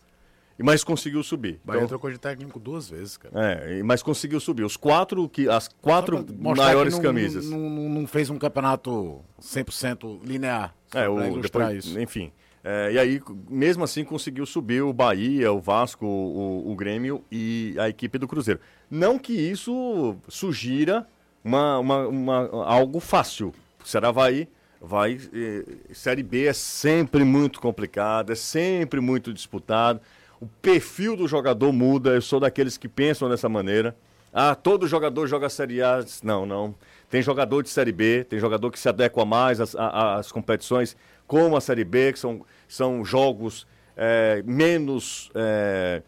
Mas 0.62 0.84
conseguiu 0.84 1.24
subir. 1.24 1.60
Bahia 1.64 1.80
Então, 1.80 1.88
trocou 1.88 2.12
de 2.12 2.18
técnico 2.18 2.60
duas 2.60 2.90
vezes, 2.90 3.18
cara. 3.18 3.34
é, 3.36 3.82
mas 3.84 4.04
conseguiu 4.04 4.40
subir. 4.40 4.64
Os 4.64 4.78
quatro, 4.78 5.28
que, 5.30 5.48
as 5.50 5.68
quatro 5.82 6.26
maiores 6.38 6.94
não- 6.94 7.02
camisas. 7.02 7.50
Não, 7.50 7.58
não- 7.70 7.90
não 7.90 8.08
fez 8.08 8.30
um 8.30 8.38
campeonato 8.38 9.22
100% 9.42 10.20
linear. 10.26 10.76
É, 10.94 11.08
o, 11.10 11.40
depois, 11.42 11.86
isso. 11.86 12.00
enfim. 12.00 12.32
É, 12.64 12.94
e 12.94 13.00
aí, 13.00 13.22
mesmo 13.50 13.84
assim, 13.84 14.06
conseguiu 14.06 14.46
subir 14.46 14.82
o 14.84 14.94
Bahia, 14.94 15.52
o 15.52 15.60
Vasco, 15.60 16.06
o, 16.06 16.72
o 16.72 16.76
Grêmio 16.76 17.24
e 17.32 17.76
a 17.78 17.90
equipe 17.90 18.18
do 18.18 18.28
Cruzeiro. 18.28 18.60
Não 18.90 19.20
que 19.20 19.34
isso 19.34 20.16
sugira 20.30 21.06
uma, 21.44 21.80
uma- 21.80 22.08
uma- 22.08 22.66
algo 22.66 23.00
fácil. 23.02 23.54
O 23.84 23.88
Ceará 23.88 24.12
vai. 24.12 24.48
vai 24.80 25.18
eh, 25.34 25.66
Série 25.94 26.24
B 26.24 26.46
é 26.46 26.54
sempre 26.54 27.24
muito 27.26 27.60
complicado, 27.60 28.32
é 28.32 28.36
sempre 28.36 29.02
muito 29.02 29.34
disputado. 29.34 30.00
O 30.44 30.50
perfil 30.62 31.16
do 31.16 31.26
jogador 31.26 31.72
muda. 31.72 32.10
Eu 32.10 32.22
sou 32.22 32.38
daqueles 32.38 32.76
que 32.76 32.90
pensam 32.90 33.30
dessa 33.30 33.48
maneira. 33.48 33.96
Ah, 34.34 34.54
todo 34.54 34.86
jogador 34.86 35.26
joga 35.26 35.48
Série 35.48 35.82
A. 35.82 36.04
Não, 36.22 36.46
não. 36.46 36.76
Tem 37.10 37.22
jogador 37.22 37.62
de 37.64 37.70
Série 37.70 37.94
B, 37.94 38.26
tem 38.28 38.40
jogador 38.40 38.70
que 38.72 38.78
se 38.78 38.90
adequa 38.90 39.24
mais 39.24 39.62
às, 39.62 39.74
às 39.74 40.32
competições, 40.34 40.98
como 41.26 41.56
a 41.56 41.62
Série 41.62 41.86
B, 41.86 42.12
que 42.12 42.20
são, 42.20 42.46
são 42.68 43.06
jogos 43.06 43.66
é, 43.96 44.44
menos, 44.46 45.32
é, 45.34 46.02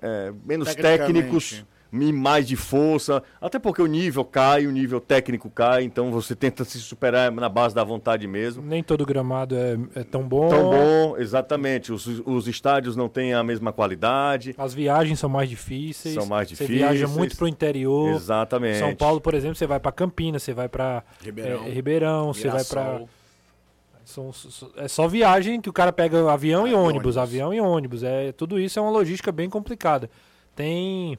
é, 0.00 0.32
menos 0.44 0.72
técnicos 0.76 1.64
mais 1.92 2.48
de 2.48 2.56
força. 2.56 3.22
Até 3.38 3.58
porque 3.58 3.82
o 3.82 3.86
nível 3.86 4.24
cai, 4.24 4.66
o 4.66 4.72
nível 4.72 4.98
técnico 4.98 5.50
cai, 5.50 5.84
então 5.84 6.10
você 6.10 6.34
tenta 6.34 6.64
se 6.64 6.78
superar 6.78 7.30
na 7.30 7.48
base 7.50 7.74
da 7.74 7.84
vontade 7.84 8.26
mesmo. 8.26 8.62
Nem 8.62 8.82
todo 8.82 9.04
gramado 9.04 9.54
é, 9.54 9.78
é 9.96 10.02
tão 10.02 10.26
bom. 10.26 10.48
Tão 10.48 10.70
bom, 10.70 11.16
exatamente. 11.18 11.92
Os, 11.92 12.06
os 12.06 12.48
estádios 12.48 12.96
não 12.96 13.08
têm 13.08 13.34
a 13.34 13.44
mesma 13.44 13.72
qualidade. 13.72 14.54
As 14.56 14.72
viagens 14.72 15.18
são 15.18 15.28
mais 15.28 15.50
difíceis. 15.50 16.14
São 16.14 16.24
mais 16.24 16.50
Você 16.50 16.64
viaja 16.64 16.92
difíceis. 16.92 17.16
muito 17.16 17.36
pro 17.36 17.46
interior. 17.46 18.14
Exatamente. 18.14 18.78
São 18.78 18.94
Paulo, 18.96 19.20
por 19.20 19.34
exemplo, 19.34 19.56
você 19.56 19.66
vai 19.66 19.78
para 19.78 19.92
Campinas, 19.92 20.42
você 20.42 20.54
vai 20.54 20.68
para 20.68 21.04
Ribeirão. 21.22 21.64
Ribeirão, 21.64 22.32
você 22.32 22.48
vai 22.48 22.64
para. 22.64 23.02
São, 24.04 24.30
é 24.76 24.88
só 24.88 25.06
viagem 25.06 25.60
que 25.60 25.70
o 25.70 25.72
cara 25.72 25.92
pega 25.92 26.30
avião 26.30 26.66
e 26.66 26.74
ônibus, 26.74 26.86
ônibus. 26.88 27.18
avião 27.18 27.54
e 27.54 27.60
ônibus. 27.60 28.02
É, 28.02 28.32
tudo 28.32 28.58
isso 28.58 28.78
é 28.78 28.82
uma 28.82 28.90
logística 28.90 29.30
bem 29.30 29.48
complicada. 29.48 30.10
Tem. 30.56 31.18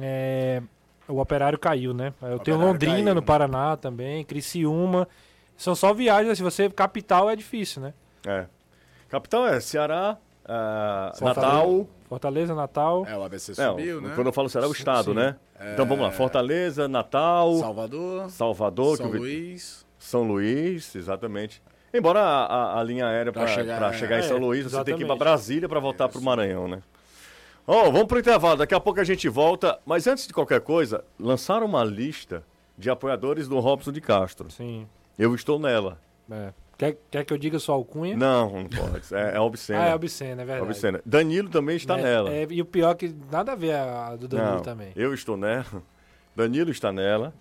É, 0.00 0.62
o 1.08 1.20
operário 1.20 1.58
caiu, 1.58 1.92
né? 1.94 2.12
Eu 2.22 2.38
tenho 2.38 2.58
Londrina 2.58 2.94
caiu, 2.94 3.14
no 3.14 3.20
né? 3.20 3.26
Paraná 3.26 3.76
também, 3.76 4.24
Criciúma. 4.24 5.08
São 5.56 5.74
só 5.74 5.92
viagens, 5.94 6.36
se 6.36 6.42
você. 6.42 6.68
Capital 6.68 7.30
é 7.30 7.36
difícil, 7.36 7.82
né? 7.82 7.94
É. 8.26 8.46
Capital 9.08 9.46
é 9.46 9.60
Ceará, 9.60 10.16
ah, 10.44 11.12
Fortaleza. 11.16 11.46
Natal. 11.52 11.86
Fortaleza, 12.08 12.54
Natal. 12.54 13.06
É, 13.08 13.16
o 13.16 13.22
ABC 13.24 13.52
Não, 13.56 13.70
subiu, 13.72 14.00
né? 14.00 14.12
Quando 14.14 14.26
eu 14.28 14.32
falo 14.32 14.48
Ceará, 14.48 14.66
é 14.66 14.70
o 14.70 14.72
estado, 14.72 15.10
Sim. 15.10 15.14
né? 15.14 15.36
Então 15.72 15.86
vamos 15.86 16.04
lá. 16.04 16.10
Fortaleza, 16.10 16.88
Natal, 16.88 17.54
Salvador, 17.54 18.30
Salvador, 18.30 18.96
São 18.96 19.10
que 19.10 19.16
Luís. 19.18 19.86
São 19.98 20.22
Luís, 20.22 20.94
exatamente. 20.96 21.62
Embora 21.92 22.20
a, 22.20 22.44
a- 22.44 22.80
a 22.80 22.82
linha 22.82 23.06
aérea 23.06 23.32
para 23.32 23.44
Pra 23.44 23.54
chegar, 23.54 23.94
chegar- 23.94 24.16
em 24.16 24.18
é, 24.18 24.22
São 24.22 24.38
Luís, 24.38 24.64
você 24.64 24.82
tem 24.84 24.96
que 24.96 25.04
ir 25.04 25.06
para. 25.06 25.16
Brasília 25.16 25.68
para 25.68 25.78
voltar 25.80 26.08
para 26.08 26.18
o 26.18 26.22
Maranhão, 26.22 26.66
né? 26.66 26.82
Ó, 27.66 27.84
vamos 27.90 28.04
pro 28.06 28.18
intervalo, 28.18 28.56
daqui 28.58 28.74
a 28.74 28.80
pouco 28.80 29.00
a 29.00 29.04
gente 29.04 29.28
volta. 29.28 29.78
Mas 29.86 30.06
antes 30.06 30.26
de 30.26 30.32
qualquer 30.34 30.60
coisa, 30.60 31.04
lançaram 31.18 31.66
uma 31.66 31.82
lista 31.84 32.44
de 32.76 32.90
apoiadores 32.90 33.48
do 33.48 33.58
Robson 33.60 33.90
de 33.92 34.00
Castro. 34.00 34.50
Sim. 34.50 34.86
Eu 35.18 35.34
estou 35.34 35.58
nela. 35.58 35.98
É. 36.30 36.52
Quer, 36.76 36.98
quer 37.10 37.24
que 37.24 37.32
eu 37.32 37.38
diga 37.38 37.58
sua 37.60 37.76
alcunha? 37.76 38.16
Não, 38.16 38.50
não 38.50 38.64
pode. 38.68 39.14
É, 39.14 39.36
é 39.36 39.40
obscena. 39.40 39.80
Ah, 39.84 39.86
é 39.86 39.94
obscena, 39.94 40.42
é 40.42 40.44
verdade. 40.44 40.66
obscena. 40.68 41.00
Danilo 41.06 41.48
também 41.48 41.76
está 41.76 41.96
É, 41.98 42.02
nela. 42.02 42.30
é, 42.32 42.46
e 42.50 42.60
o 42.60 42.64
pior 42.64 42.90
é 42.90 42.94
que 42.96 43.14
nada 43.30 43.52
a 43.52 43.54
ver 43.54 43.76
a, 43.76 44.16
do 44.16 44.26
Danilo 44.26 44.56
Não, 44.56 44.60
também. 44.62 44.90
Eu 44.96 45.14
estou 45.14 45.36
nela. 45.36 45.64
Danilo 46.34 46.70
está 46.70 46.92
nela. 46.92 47.32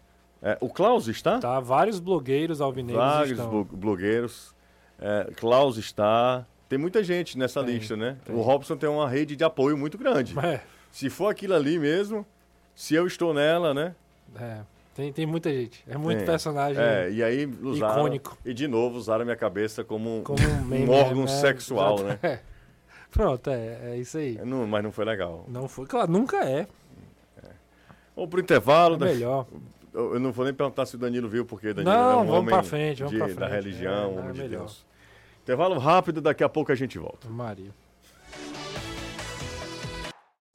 É, 0.41 0.55
o 0.62 0.69
Klaus 0.69 1.07
está? 1.07 1.39
Tá, 1.39 1.59
vários 1.59 1.99
blogueiros 1.99 2.62
alvinegros 2.62 3.03
Vários 3.03 3.31
estão. 3.31 3.49
blo- 3.49 3.65
blogueiros. 3.65 4.53
É, 4.99 5.31
Klaus 5.36 5.77
está. 5.77 6.45
Tem 6.73 6.77
muita 6.79 7.03
gente 7.03 7.38
nessa 7.38 7.63
Tem, 7.63 7.75
lista, 7.75 7.95
né? 7.95 8.17
tem. 8.25 8.36
O 8.36 8.41
Robson 8.41 8.75
tem 8.75 8.89
uma 8.89 9.07
rede 9.07 9.36
de 9.36 9.43
apoio 9.43 9.77
muito 9.77 9.95
grande. 9.95 10.33
É, 10.39 10.59
Se 10.91 11.07
for 11.07 11.27
aquilo 11.27 11.53
ali 11.53 11.77
mesmo, 11.77 12.25
se 12.73 12.95
eu 12.95 13.05
estou 13.05 13.31
nela, 13.31 13.75
né? 13.75 13.93
é, 14.39 14.62
tem, 14.95 15.13
tem 15.13 15.23
muita 15.27 15.51
gente. 15.51 15.83
É 15.88 15.95
muito 15.99 16.17
Tem. 16.17 16.25
personagem. 16.25 16.81
É, 16.83 17.12
e 17.12 17.21
aí 17.21 17.45
usaram. 17.62 17.99
Icônico. 17.99 18.36
E 18.43 18.55
de 18.55 18.67
novo 18.67 18.97
usaram 18.97 19.21
a 19.21 19.25
minha 19.25 19.38
cabeça 19.38 19.83
como, 19.83 20.17
um- 20.17 20.23
Como 20.23 20.39
um 20.43 20.62
meme. 20.65 20.89
órgão 20.89 21.21
né? 21.25 21.27
sexual, 21.27 21.93
Exato. 21.99 22.09
né? 22.09 22.19
É. 22.23 22.39
Pronto, 23.13 23.51
é, 23.51 23.91
é 23.91 23.97
isso 23.97 24.17
aí. 24.17 24.39
Não, 24.43 24.65
mas 24.65 24.83
não 24.83 24.91
foi 24.91 25.05
legal. 25.05 25.45
Não 25.47 25.67
foi, 25.67 25.86
claro, 25.86 26.12
nunca 26.12 26.38
é. 26.43 26.65
Vamos 28.15 28.31
pro 28.31 28.39
intervalo. 28.39 28.95
É 28.95 28.97
da- 28.97 29.05
melhor. 29.05 29.45
Eu 29.93 30.19
não 30.19 30.31
vou 30.31 30.43
nem 30.43 30.53
perguntar 30.55 30.88
se 30.88 30.95
o 30.95 30.97
Danilo 30.97 31.29
viu, 31.29 31.45
porque 31.45 31.71
Danilo 31.71 31.93
Não, 31.95 32.01
é 32.09 32.13
um 32.15 32.17
vamos 32.25 32.33
homem 32.33 32.49
pra 32.49 32.63
frente, 32.63 33.03
vamos 33.03 33.12
de- 33.12 33.17
pra 33.19 33.27
da 33.27 33.36
frente. 33.36 33.51
religião, 33.51 33.93
É, 33.93 34.07
homem 34.07 34.29
é 34.29 34.31
de 34.31 34.41
melhor. 34.41 34.59
Deus. 34.62 34.83
Intervalo 35.43 35.77
rápido, 35.77 36.21
daqui 36.21 36.41
a 36.41 36.47
pouco 36.47 36.71
a 36.71 36.75
gente 36.75 36.97
volta. 36.97 37.27
Maria. 37.27 37.71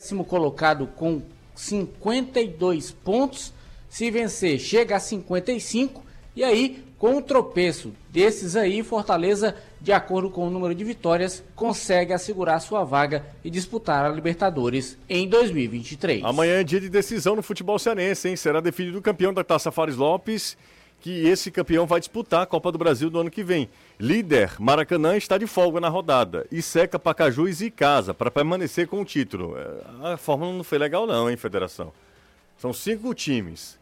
Décimo 0.01 0.25
colocado 0.25 0.87
com 0.87 1.21
52 1.55 2.91
pontos. 2.93 3.53
Se 3.91 4.11
vencer, 4.11 4.59
chega 4.59 4.97
a 4.97 5.01
55. 5.01 6.03
E 6.35 6.43
aí, 6.43 6.83
com 6.99 7.17
o 7.17 7.23
tropeço 7.23 7.93
desses 8.09 8.57
aí, 8.57 8.83
Fortaleza, 8.83 9.55
de 9.79 9.93
acordo 9.93 10.31
com 10.31 10.47
o 10.47 10.51
número 10.51 10.75
de 10.75 10.85
vitórias, 10.85 11.45
consegue 11.55 12.15
assegurar 12.15 12.61
sua 12.61 12.83
vaga 12.83 13.27
e 13.45 13.51
disputar 13.51 14.07
a 14.07 14.09
Libertadores 14.09 14.97
em 15.09 15.29
2023. 15.29 16.25
Amanhã 16.25 16.61
é 16.61 16.65
dia 16.65 16.81
de 16.81 16.89
decisão 16.89 17.37
no 17.37 17.43
futebol 17.43 17.79
cearense, 17.79 18.29
hein? 18.29 18.37
Será 18.37 18.61
definido 18.61 18.99
o 18.99 19.03
campeão 19.03 19.35
da 19.35 19.45
Taça 19.45 19.71
Fares 19.71 19.97
Lopes, 19.97 20.57
que 21.01 21.27
esse 21.27 21.51
campeão 21.51 21.87
vai 21.87 22.01
disputar 22.01 22.43
a 22.43 22.47
Copa 22.47 22.73
do 22.73 22.79
Brasil 22.79 23.09
do 23.09 23.21
ano 23.21 23.31
que 23.31 23.45
vem. 23.45 23.69
Líder, 23.99 24.53
Maracanã 24.59 25.17
está 25.17 25.39
de 25.39 25.47
folga 25.47 25.81
na 25.81 25.89
rodada. 25.89 26.47
E 26.51 26.61
seca 26.61 26.99
Pacajus 26.99 27.61
e 27.61 27.71
Casa 27.71 28.13
para 28.13 28.31
permanecer 28.31 28.89
com 28.89 29.01
o 29.01 29.05
título. 29.05 29.57
É, 29.57 30.13
A 30.13 30.17
fórmula 30.17 30.53
não 30.53 30.65
foi 30.65 30.79
legal 30.79 31.07
não, 31.07 31.31
hein, 31.31 31.37
federação? 31.37 31.93
São 32.59 32.73
cinco 32.73 33.15
times. 33.15 33.79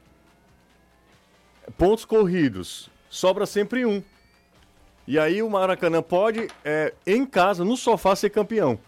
Pontos 1.79 2.05
corridos. 2.05 2.91
Sobra 3.09 3.47
sempre 3.47 3.87
um. 3.87 4.03
E 5.07 5.19
aí 5.19 5.43
o 5.43 5.49
Maracanã 5.49 6.03
pode, 6.03 6.49
é, 6.65 6.93
em 7.07 7.25
casa, 7.25 7.65
no 7.65 7.77
sofá, 7.77 8.15
ser 8.15 8.31
campeão. 8.31 8.79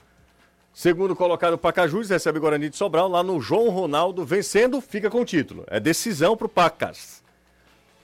Segundo 0.74 1.16
colocado 1.16 1.56
Pacajus, 1.56 2.10
recebe 2.10 2.38
Guarani 2.38 2.68
de 2.68 2.76
Sobral 2.76 3.08
lá 3.08 3.22
no 3.22 3.40
João 3.40 3.70
Ronaldo, 3.70 4.24
vencendo, 4.24 4.80
fica 4.80 5.08
com 5.08 5.22
o 5.22 5.24
título. 5.24 5.64
É 5.68 5.80
decisão 5.80 6.36
pro 6.36 6.48
Pacas. 6.48 7.22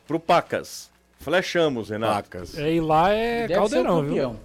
Pro 0.07 0.19
Pacas. 0.21 0.91
Flechamos, 1.21 1.89
Renato. 1.91 2.29
Placas. 2.29 2.59
É, 2.59 2.73
e 2.75 2.81
lá 2.81 3.11
é 3.11 3.43
Deve 3.47 3.55
caldeirão, 3.55 4.03
viu? 4.05 4.37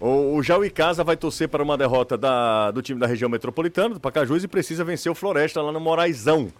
O, 0.00 0.34
o 0.36 0.42
Jaui 0.42 0.68
Casa 0.68 1.02
vai 1.02 1.16
torcer 1.16 1.48
para 1.48 1.62
uma 1.62 1.78
derrota 1.78 2.18
da- 2.18 2.70
do 2.72 2.82
time 2.82 3.00
da 3.00 3.06
região 3.06 3.28
metropolitana, 3.30 3.94
do 3.94 4.00
Pacajus, 4.00 4.44
e 4.44 4.48
precisa 4.48 4.84
vencer 4.84 5.10
o 5.10 5.14
Floresta 5.14 5.62
lá 5.62 5.72
no 5.72 5.80
Moraizão. 5.80 6.52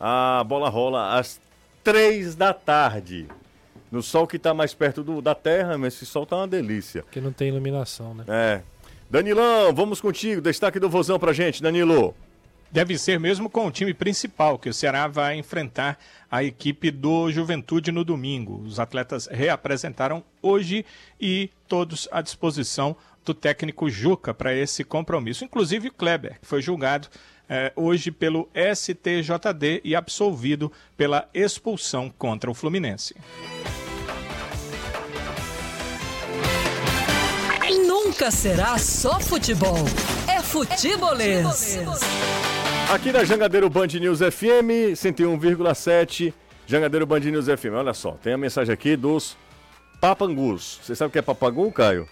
A 0.00 0.42
bola 0.44 0.68
rola 0.68 1.16
às 1.16 1.40
três 1.84 2.34
da 2.34 2.52
tarde. 2.52 3.26
No 3.90 4.02
sol 4.02 4.26
que 4.26 4.36
está 4.36 4.52
mais 4.52 4.74
perto 4.74 5.02
do- 5.04 5.22
da 5.22 5.34
terra, 5.34 5.78
mas 5.78 5.94
esse 5.94 6.06
sol 6.06 6.26
tá 6.26 6.36
uma 6.36 6.48
delícia. 6.48 7.02
Porque 7.02 7.20
não 7.20 7.32
tem 7.32 7.48
iluminação, 7.48 8.14
né? 8.14 8.24
É. 8.26 8.60
Danilão, 9.08 9.72
vamos 9.72 10.00
contigo. 10.00 10.40
Destaque 10.42 10.78
do 10.80 10.88
Vozão 10.90 11.18
pra 11.18 11.32
gente, 11.32 11.62
Danilo. 11.62 12.14
Deve 12.70 12.98
ser 12.98 13.18
mesmo 13.18 13.48
com 13.48 13.66
o 13.66 13.70
time 13.70 13.94
principal, 13.94 14.58
que 14.58 14.68
o 14.68 14.74
Ceará 14.74 15.06
vai 15.06 15.36
enfrentar 15.36 15.98
a 16.30 16.44
equipe 16.44 16.90
do 16.90 17.30
Juventude 17.30 17.90
no 17.90 18.04
domingo. 18.04 18.62
Os 18.62 18.78
atletas 18.78 19.26
reapresentaram 19.26 20.22
hoje 20.42 20.84
e 21.18 21.50
todos 21.66 22.06
à 22.12 22.20
disposição 22.20 22.94
do 23.24 23.32
técnico 23.32 23.88
Juca 23.88 24.34
para 24.34 24.54
esse 24.54 24.84
compromisso. 24.84 25.44
Inclusive 25.44 25.88
o 25.88 25.92
Kleber, 25.92 26.38
que 26.40 26.46
foi 26.46 26.60
julgado 26.60 27.08
eh, 27.48 27.72
hoje 27.74 28.10
pelo 28.10 28.48
STJD 28.54 29.80
e 29.82 29.96
absolvido 29.96 30.70
pela 30.96 31.28
expulsão 31.32 32.10
contra 32.10 32.50
o 32.50 32.54
Fluminense. 32.54 33.14
Nunca 38.18 38.32
será 38.32 38.76
só 38.78 39.20
futebol. 39.20 39.76
É 40.26 40.42
futebolês. 40.42 41.78
Aqui 42.92 43.12
na 43.12 43.22
Jangadeiro 43.22 43.70
Band 43.70 43.86
News 43.86 44.18
FM, 44.18 44.90
101,7. 44.96 46.34
Jangadeiro 46.66 47.06
Band 47.06 47.20
News 47.20 47.46
FM. 47.46 47.74
Olha 47.76 47.94
só, 47.94 48.14
tem 48.20 48.32
a 48.32 48.36
mensagem 48.36 48.74
aqui 48.74 48.96
dos 48.96 49.36
papangus. 50.00 50.80
Você 50.82 50.96
sabe 50.96 51.10
o 51.10 51.12
que 51.12 51.20
é 51.20 51.22
papangu, 51.22 51.70
Caio? 51.70 52.08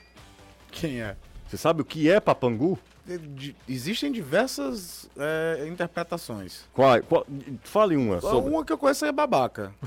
Quem 0.71 1.03
é? 1.03 1.17
Você 1.49 1.57
sabe 1.57 1.83
o 1.83 1.85
que 1.85 2.09
é 2.09 2.21
papangu? 2.21 2.79
De- 3.05 3.19
de- 3.19 3.57
existem 3.69 4.13
diversas 4.13 5.11
é, 5.19 5.67
interpretações. 5.69 6.67
Qual, 6.73 7.03
qual- 7.03 7.27
fale 7.65 7.97
uma. 7.97 8.21
Sobre. 8.21 8.49
Uma 8.49 8.65
que 8.65 8.73
eu 8.73 8.79
conheço 8.79 9.05
é 9.05 9.11
babaca. 9.11 9.75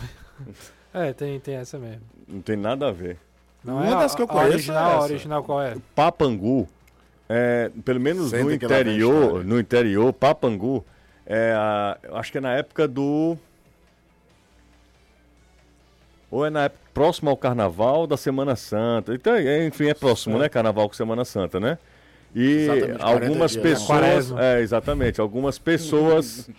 É, 0.91 1.13
tem, 1.13 1.39
tem 1.39 1.53
essa 1.53 1.77
mesmo. 1.77 2.01
Não 2.27 2.41
tem 2.41 2.57
nada 2.57 2.87
a 2.87 2.91
ver. 2.91 3.19
Não 3.63 3.75
Uma 3.77 3.85
é 3.87 3.93
a- 3.93 3.99
das 3.99 4.15
que 4.15 4.21
eu 4.21 4.25
a 4.25 4.27
conheço 4.27 4.51
é 4.51 4.53
original, 4.55 4.91
a 4.91 4.95
essa. 4.95 5.03
original 5.13 5.43
qual 5.43 5.61
é? 5.61 5.75
Papangu 5.95 6.67
é, 7.27 7.69
pelo 7.85 7.99
menos 7.99 8.29
Senta 8.31 8.43
no 8.43 8.51
interior, 8.51 9.43
no 9.45 9.59
interior, 9.59 10.11
Papangu, 10.13 10.83
é, 11.25 11.53
a- 11.55 11.97
acho 12.13 12.31
que 12.31 12.37
é 12.39 12.41
na 12.41 12.53
época 12.53 12.87
do. 12.87 13.37
Ou 16.31 16.45
é 16.45 16.49
na 16.49 16.63
época 16.65 16.79
próximo 16.93 17.29
ao 17.29 17.37
Carnaval 17.37 18.05
da 18.05 18.17
Semana 18.17 18.55
Santa. 18.55 19.13
Então, 19.13 19.33
é, 19.35 19.65
enfim, 19.65 19.85
é 19.87 19.93
próximo, 19.93 20.37
né? 20.37 20.47
Carnaval 20.49 20.87
com 20.87 20.95
Semana 20.95 21.25
Santa, 21.25 21.59
né? 21.59 21.77
E 22.35 22.43
Exatamente, 22.67 22.99
40 22.99 23.05
algumas 23.25 23.51
dias, 23.51 23.63
né? 23.63 23.69
pessoas. 23.69 23.87
Quaresma. 23.87 24.43
É, 24.45 24.61
exatamente. 24.61 25.21
Algumas 25.21 25.57
pessoas 25.57 26.49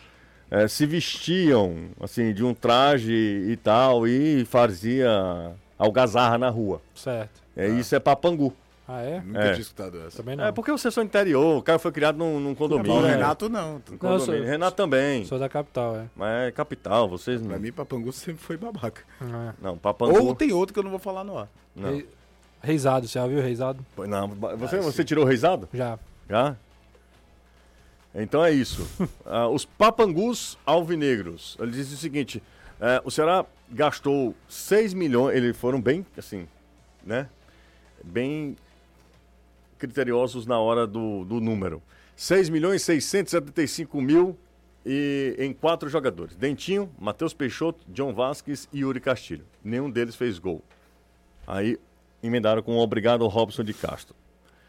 é, 0.51 0.67
se 0.67 0.87
vestiam, 0.87 1.77
assim, 2.01 2.33
de 2.33 2.45
um 2.45 2.53
traje 2.53 3.13
e 3.13 3.57
tal, 3.57 4.09
e 4.09 4.45
fazia 4.45 5.53
algazarra 5.81 6.37
na 6.38 6.49
rua. 6.51 6.81
Certo. 6.95 7.40
É, 7.57 7.66
Isso 7.69 7.95
é 7.95 7.99
Papangu. 7.99 8.55
Ah, 8.87 9.03
é? 9.03 9.21
Nunca 9.21 9.38
É. 9.38 9.51
tinha 9.53 9.61
escutado 9.62 10.01
essa. 10.05 10.16
Também 10.16 10.35
não. 10.35 10.45
É 10.45 10.51
porque 10.53 10.73
vocês 10.73 10.93
são 10.93 11.05
interior, 11.05 11.59
o 11.59 11.62
cara 11.62 11.79
foi 11.79 11.93
criado 11.93 12.16
num, 12.19 12.40
num 12.40 12.55
condomínio. 12.57 12.99
O 12.99 13.03
né? 13.03 13.11
Renato 13.12 13.49
não. 13.49 13.81
Não, 14.03 14.19
sou- 14.19 14.35
Renato 14.35 14.77
também. 14.77 15.25
Sou 15.25 15.38
da 15.38 15.49
capital, 15.49 15.95
é. 15.97 16.07
Mas 16.16 16.49
é 16.49 16.51
capital, 16.51 17.09
vocês 17.09 17.40
Pra 17.40 17.53
não. 17.53 17.61
mim, 17.61 17.71
Papangu 17.71 18.12
sempre 18.12 18.43
foi 18.43 18.57
babaca. 18.57 19.03
é. 19.23 19.53
Não, 19.62 19.79
Papangu. 19.79 20.21
Ou 20.27 20.35
tem 20.35 20.53
outro 20.53 20.73
que 20.75 20.79
eu 20.81 20.83
não 20.83 20.90
vou 20.90 20.99
falar 20.99 21.23
no 21.23 21.38
ar. 21.38 21.49
Não. 21.75 21.88
Rei- 21.90 22.09
Reisado, 22.62 23.07
você 23.07 23.19
já 23.19 23.27
viu 23.29 23.40
Reisado? 23.40 23.85
Não, 23.97 24.29
você, 24.59 24.77
Ah, 24.77 24.83
você 24.83 25.05
tirou 25.05 25.25
o 25.25 25.27
reisado? 25.27 25.69
Já. 25.73 25.97
Já? 26.29 26.57
Então 28.14 28.45
é 28.45 28.51
isso. 28.51 28.87
Ah, 29.25 29.47
os 29.49 29.64
papangus 29.64 30.59
alvinegros. 30.66 31.57
Ele 31.61 31.71
diz 31.71 31.93
o 31.93 31.97
seguinte: 31.97 32.43
eh, 32.81 33.03
o 33.05 33.11
Ceará 33.11 33.45
gastou 33.71 34.35
6 34.49 34.95
milhões. 34.95 35.37
Eles 35.37 35.57
foram 35.57 35.81
bem, 35.81 36.05
assim, 36.16 36.49
né? 37.05 37.29
Bem 38.03 38.57
criteriosos 39.79 40.47
na 40.47 40.59
hora 40.59 40.87
do, 40.87 41.25
do 41.25 41.40
número. 41.40 41.83
6 42.16 42.51
milhões 42.51 42.83
e 42.83 42.85
675 42.85 44.01
mil 44.01 44.37
e, 44.85 45.35
em 45.38 45.53
quatro 45.53 45.88
jogadores: 45.88 46.37
Dentinho, 46.37 46.90
Matheus 46.99 47.33
Peixoto, 47.33 47.85
John 47.88 48.12
Vasquez 48.12 48.69
e 48.73 48.81
Yuri 48.81 49.01
Castilho. 49.01 49.45
Nenhum 49.64 49.90
deles 49.90 50.14
fez 50.14 50.38
gol. 50.38 50.62
Aí 51.47 51.79
emendaram 52.23 52.62
com 52.62 52.77
o 52.77 52.81
obrigado 52.81 53.27
Robson 53.27 53.64
de 53.64 53.75
Castro. 53.75 54.14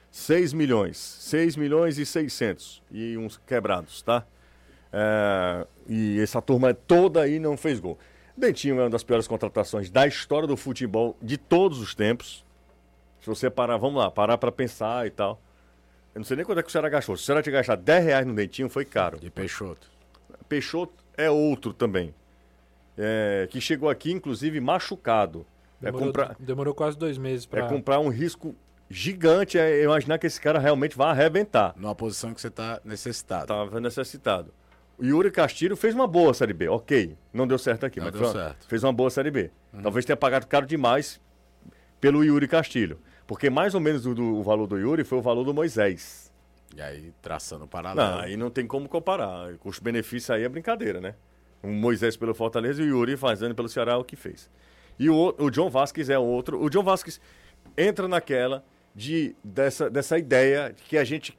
6 0.09 0.51
milhões, 0.51 0.97
6 0.97 1.55
milhões 1.55 1.97
e 1.97 2.05
600 2.05 2.83
e 2.91 3.17
uns 3.17 3.37
quebrados, 3.37 4.01
tá? 4.01 4.25
É, 4.91 5.65
e 5.87 6.19
essa 6.19 6.41
turma 6.41 6.73
toda 6.73 7.21
aí 7.21 7.39
não 7.39 7.55
fez 7.55 7.79
gol. 7.79 7.97
Dentinho 8.35 8.79
é 8.79 8.83
uma 8.83 8.89
das 8.89 9.03
piores 9.03 9.27
contratações 9.27 9.89
da 9.89 10.07
história 10.07 10.47
do 10.47 10.57
futebol 10.57 11.15
de 11.21 11.37
todos 11.37 11.79
os 11.79 11.93
tempos. 11.93 12.43
Se 13.19 13.27
você 13.27 13.49
parar, 13.49 13.77
vamos 13.77 14.01
lá, 14.01 14.09
parar 14.09 14.37
pra 14.37 14.51
pensar 14.51 15.05
e 15.05 15.11
tal. 15.11 15.39
Eu 16.13 16.19
não 16.19 16.25
sei 16.25 16.35
nem 16.35 16.45
quanto 16.45 16.59
é 16.59 16.63
que 16.63 16.69
o 16.69 16.71
Ceará 16.71 16.89
gastou. 16.89 17.15
Se 17.15 17.23
o 17.23 17.25
Ceará 17.25 17.41
tinha 17.41 17.53
gastado 17.53 17.81
10 17.83 18.05
reais 18.05 18.25
no 18.25 18.33
Dentinho, 18.33 18.69
foi 18.69 18.83
caro. 18.83 19.19
De 19.19 19.29
Peixoto. 19.29 19.87
Peixoto 20.49 20.93
é 21.15 21.29
outro 21.29 21.73
também. 21.73 22.13
É, 22.97 23.47
que 23.49 23.61
chegou 23.61 23.89
aqui, 23.89 24.11
inclusive, 24.11 24.59
machucado. 24.59 25.45
É 25.81 25.85
Demorou, 25.85 26.07
comprar, 26.07 26.35
demorou 26.39 26.73
quase 26.75 26.97
dois 26.97 27.17
meses 27.17 27.45
pra... 27.45 27.65
é 27.65 27.69
comprar 27.69 27.99
um 27.99 28.09
risco 28.09 28.55
gigante, 28.89 29.57
é 29.57 29.83
imaginar 29.83 30.19
que 30.19 30.27
esse 30.27 30.39
cara 30.39 30.59
realmente 30.59 30.97
vai 30.97 31.09
arrebentar. 31.09 31.73
Numa 31.77 31.95
posição 31.95 32.33
que 32.33 32.41
você 32.41 32.49
tá 32.49 32.81
necessitado. 32.83 33.43
Estava 33.43 33.79
necessitado. 33.79 34.53
O 35.01 35.05
Yuri 35.05 35.31
Castilho 35.31 35.75
fez 35.75 35.95
uma 35.95 36.05
boa 36.07 36.33
Série 36.33 36.53
B, 36.53 36.69
ok. 36.69 37.17
Não 37.33 37.47
deu 37.47 37.57
certo 37.57 37.85
aqui, 37.85 37.99
Não 37.99 38.05
mas 38.05 38.13
deu 38.13 38.21
fez 38.21 38.35
uma- 38.35 38.43
certo. 38.43 38.67
fez 38.67 38.83
uma 38.83 38.93
boa 38.93 39.09
Série 39.09 39.31
B. 39.31 39.49
Talvez 39.81 40.05
tenha 40.05 40.15
pagado 40.15 40.45
caro 40.45 40.65
demais 40.65 41.19
pelo 41.99 42.23
Yuri 42.23 42.47
Castilho. 42.47 42.99
Porque 43.25 43.49
mais 43.49 43.73
ou 43.73 43.81
menos 43.81 44.05
o, 44.05 44.13
do- 44.13 44.35
o 44.37 44.43
valor 44.43 44.67
do 44.67 44.77
Yuri 44.77 45.03
foi 45.03 45.17
o 45.17 45.21
valor 45.21 45.43
do 45.43 45.53
Moisés. 45.53 46.31
E 46.75 46.81
aí, 46.81 47.11
traçando 47.21 47.65
o 47.65 47.67
paralelo. 47.67 48.11
Não, 48.11 48.19
aí 48.19 48.37
não 48.37 48.49
tem 48.49 48.65
como 48.67 48.87
comparar. 48.87 49.53
Custo-benefício 49.57 50.33
aí 50.35 50.43
é 50.43 50.49
brincadeira, 50.49 51.01
né? 51.01 51.15
O 51.63 51.67
Moisés 51.67 52.15
pelo 52.15 52.33
Fortaleza 52.33 52.81
e 52.81 52.85
o 52.85 52.89
Yuri 52.97 53.17
fazendo 53.17 53.53
pelo 53.55 53.67
Ceará 53.69 53.97
o 53.97 54.03
que 54.03 54.15
fez. 54.15 54.49
E 54.99 55.09
o, 55.09 55.35
o 55.37 55.49
John 55.49 55.69
Vasquez 55.69 56.09
é 56.09 56.17
outro. 56.19 56.61
O 56.61 56.69
John 56.69 56.83
Vasquez 56.83 57.19
entra 57.77 58.07
naquela 58.07 58.63
de, 58.95 59.35
dessa, 59.43 59.89
dessa 59.89 60.17
ideia 60.17 60.73
de 60.73 60.83
que 60.83 60.97
a 60.97 61.03
gente 61.03 61.37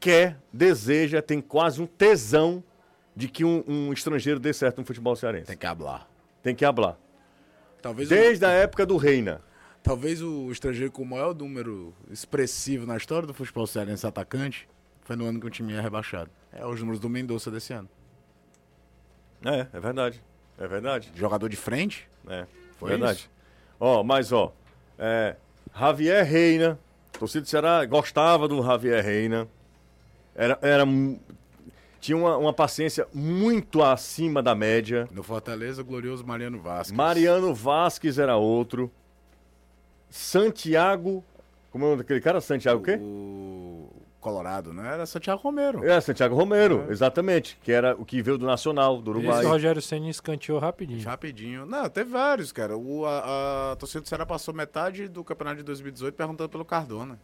quer, 0.00 0.38
deseja, 0.52 1.22
tem 1.22 1.40
quase 1.40 1.80
um 1.80 1.86
tesão 1.86 2.62
de 3.16 3.28
que 3.28 3.44
um, 3.44 3.64
um 3.66 3.92
estrangeiro 3.92 4.38
dê 4.38 4.52
certo 4.52 4.78
no 4.78 4.84
futebol 4.84 5.16
cearense. 5.16 5.46
Tem 5.46 5.56
que 5.56 5.66
hablar. 5.66 6.06
Tem 6.42 6.54
que 6.54 6.64
hablar. 6.64 6.98
Talvez, 7.80 8.08
Desde 8.08 8.44
o, 8.44 8.48
a 8.48 8.50
época 8.52 8.84
do 8.84 8.96
Reina. 8.96 9.40
talvez 9.82 10.20
o 10.22 10.50
estrangeiro 10.52 10.92
com 10.92 11.02
o 11.02 11.06
maior 11.06 11.34
número 11.34 11.94
expressivo 12.10 12.84
na 12.86 12.96
história 12.96 13.26
do 13.26 13.32
futebol 13.34 13.66
cearense 13.66 14.06
atacante 14.06 14.68
foi 15.02 15.16
no 15.16 15.24
ano 15.24 15.40
que 15.40 15.46
o 15.46 15.50
time 15.50 15.72
é 15.72 15.80
rebaixado. 15.80 16.30
É 16.52 16.66
os 16.66 16.78
números 16.80 17.00
do 17.00 17.08
Mendonça 17.08 17.50
desse 17.50 17.72
ano. 17.72 17.88
É, 19.44 19.66
é 19.72 19.80
verdade. 19.80 20.22
É 20.58 20.66
verdade. 20.66 21.12
Jogador 21.14 21.48
de 21.48 21.56
frente, 21.56 22.08
É, 22.28 22.46
Foi 22.78 22.90
verdade. 22.90 23.20
isso. 23.20 23.30
Ó, 23.78 24.02
mas 24.02 24.32
ó, 24.32 24.52
é, 24.98 25.36
Javier 25.78 26.24
Reina, 26.24 26.78
torcida 27.18 27.42
do 27.42 27.48
Ceará 27.48 27.84
gostava 27.84 28.48
do 28.48 28.62
Javier 28.62 29.04
Reina. 29.04 29.46
Era, 30.34 30.58
era 30.62 30.84
tinha 32.00 32.16
uma, 32.16 32.36
uma 32.36 32.52
paciência 32.52 33.06
muito 33.12 33.82
acima 33.82 34.42
da 34.42 34.54
média. 34.54 35.08
no 35.12 35.22
Fortaleza, 35.22 35.82
o 35.82 35.84
glorioso 35.84 36.26
Mariano 36.26 36.60
Vasquez. 36.60 36.96
Mariano 36.96 37.54
Vasquez 37.54 38.18
era 38.18 38.36
outro. 38.36 38.90
Santiago, 40.10 41.24
como 41.70 41.84
é 41.84 41.86
o 41.88 41.90
nome 41.90 42.02
daquele 42.02 42.20
cara? 42.20 42.40
Santiago 42.40 42.80
o 42.80 42.82
quê? 42.82 42.98
O 43.00 43.90
Colorado, 44.20 44.72
né? 44.72 44.94
Era 44.94 45.06
Santiago 45.06 45.40
Romero. 45.42 45.84
É, 45.88 46.00
Santiago 46.00 46.34
Romero, 46.34 46.86
exatamente, 46.90 47.58
que 47.62 47.70
era 47.70 47.94
o 47.96 48.04
que 48.04 48.20
veio 48.22 48.38
do 48.38 48.46
Nacional, 48.46 49.00
do 49.00 49.10
Uruguai. 49.10 49.40
Esse 49.40 49.48
Rogério 49.48 49.80
Senna 49.82 50.08
escanteou 50.08 50.58
rapidinho. 50.58 51.04
Rapidinho. 51.04 51.66
Não, 51.66 51.88
teve 51.88 52.10
vários, 52.10 52.50
cara. 52.50 52.76
O, 52.76 53.06
a, 53.06 53.72
a 53.72 53.76
torcida 53.76 54.00
do 54.00 54.08
Ceará 54.08 54.26
passou 54.26 54.52
metade 54.54 55.06
do 55.06 55.22
campeonato 55.22 55.58
de 55.58 55.62
2018 55.64 56.14
perguntando 56.14 56.48
pelo 56.48 56.64
Cardona. 56.64 57.18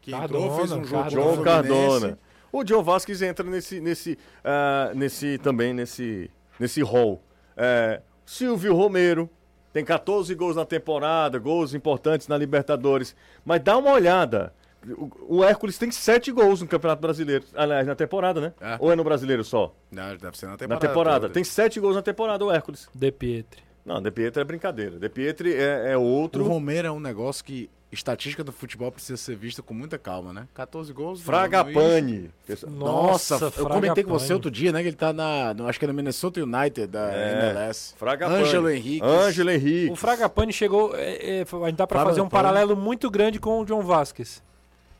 Que 0.00 0.14
entrou, 0.14 0.42
Cardona, 0.50 0.56
fez 0.56 0.72
um 0.72 0.84
jogo 0.84 1.02
Cardona. 1.02 1.42
Cardona. 1.42 2.18
O 2.58 2.64
John 2.64 2.82
Vasquez 2.82 3.20
entra 3.20 3.44
nesse, 3.48 3.80
nesse, 3.80 4.18
ah, 4.42 4.90
nesse 4.94 5.36
também 5.38 5.74
nesse, 5.74 6.30
nesse 6.58 6.80
hall. 6.82 7.22
É, 7.54 8.00
Silvio 8.24 8.74
Romero 8.74 9.28
tem 9.74 9.84
14 9.84 10.34
gols 10.34 10.56
na 10.56 10.64
temporada, 10.64 11.38
gols 11.38 11.74
importantes 11.74 12.28
na 12.28 12.38
Libertadores. 12.38 13.14
Mas 13.44 13.60
dá 13.62 13.76
uma 13.76 13.90
olhada. 13.92 14.54
O, 14.88 15.36
o 15.38 15.44
Hércules 15.44 15.76
tem 15.76 15.90
7 15.90 16.32
gols 16.32 16.62
no 16.62 16.66
Campeonato 16.66 17.02
Brasileiro. 17.02 17.44
Aliás, 17.54 17.86
na 17.86 17.94
temporada, 17.94 18.40
né? 18.40 18.52
É. 18.58 18.78
Ou 18.80 18.90
é 18.90 18.96
no 18.96 19.04
Brasileiro 19.04 19.44
só? 19.44 19.74
Não, 19.90 20.16
deve 20.16 20.38
ser 20.38 20.46
na 20.46 20.52
Na 20.52 20.56
temporada. 20.58 20.88
temporada. 20.88 21.20
toda. 21.22 21.34
Tem 21.34 21.44
7 21.44 21.78
gols 21.78 21.94
na 21.94 22.00
temporada, 22.02 22.42
o 22.42 22.50
Hércules. 22.50 22.88
De 22.94 23.12
Pietri. 23.12 23.62
Não, 23.84 24.00
De 24.00 24.10
Pietri 24.10 24.40
é 24.40 24.44
brincadeira. 24.44 24.98
De 24.98 25.08
Pietri 25.10 25.52
é, 25.54 25.92
é 25.92 25.96
O 25.98 26.00
outro. 26.02 26.42
Romero 26.42 26.88
é 26.88 26.90
um 26.90 27.00
negócio 27.00 27.44
que 27.44 27.68
estatística 27.92 28.42
do 28.42 28.52
futebol 28.52 28.90
precisa 28.90 29.16
ser 29.16 29.36
vista 29.36 29.62
com 29.62 29.72
muita 29.72 29.96
calma, 29.98 30.32
né? 30.32 30.48
14 30.54 30.92
gols. 30.92 31.20
no 31.20 31.24
Fragapane. 31.24 32.30
Nossa, 32.68 33.34
eu 33.34 33.50
Fraga 33.50 33.74
comentei 33.74 34.04
com 34.04 34.10
você 34.10 34.26
Pane. 34.26 34.34
outro 34.34 34.50
dia, 34.50 34.72
né? 34.72 34.82
Que 34.82 34.88
ele 34.88 34.96
tá 34.96 35.12
na. 35.12 35.54
no- 35.54 35.66
acho 35.68 35.78
que 35.78 35.84
é 35.84 35.88
no 35.88 35.94
Minnesota 35.94 36.40
United 36.42 36.86
da 36.88 37.12
É, 37.12 37.32
MLS. 37.50 37.94
Fragapane. 37.96 38.42
Ângelo 38.42 38.70
Henrique. 38.70 39.04
Ângelo 39.06 39.50
Henrique. 39.50 39.92
O 39.92 39.96
Fragapane 39.96 40.52
chegou. 40.52 40.94
é, 40.96 41.40
é, 41.40 41.42
a 41.42 41.66
gente 41.68 41.76
dá 41.76 41.86
pra 41.86 42.00
Fragapane. 42.00 42.06
fazer 42.08 42.20
um 42.20 42.28
paralelo 42.28 42.76
muito 42.76 43.10
grande 43.10 43.38
com 43.38 43.60
o 43.60 43.64
John 43.64 43.82
Vasquez. 43.82 44.42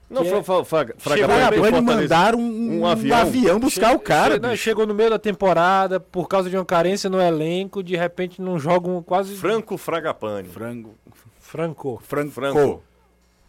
Não, 0.08 0.24
Fragapane 0.24 0.94
veio 0.94 0.94
Fragapane 0.98 1.58
Fortaleza. 1.58 1.80
mandaram 1.82 2.38
um, 2.38 2.42
um 2.42 2.80
um 2.82 2.86
avião. 2.86 3.18
avião, 3.18 3.58
buscar 3.60 3.94
o 3.94 3.98
cara. 3.98 4.34
Che- 4.34 4.40
não, 4.40 4.54
chegou 4.56 4.86
no 4.86 4.94
meio 4.94 5.10
da 5.10 5.18
temporada, 5.18 5.98
por 5.98 6.28
causa 6.28 6.48
de 6.48 6.56
uma 6.56 6.64
carência 6.64 7.10
no 7.10 7.20
elenco, 7.20 7.82
de 7.82 7.96
repente 7.96 8.40
não 8.40 8.56
jogam 8.58 9.02
quase. 9.02 9.34
Franco 9.36 9.76
Fragapane. 9.76 10.48
Frango. 10.48 10.94
Franco. 11.40 12.00
Franco. 12.04 12.30
Franco. 12.32 12.82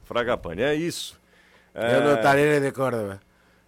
Fragapane, 0.04 0.62
é 0.64 0.74
isso. 0.74 1.20
É, 1.76 1.98
Eu 1.98 2.02
não 2.04 2.22
Tarelha 2.22 2.60
de 2.60 2.72
Córdoba. 2.72 3.20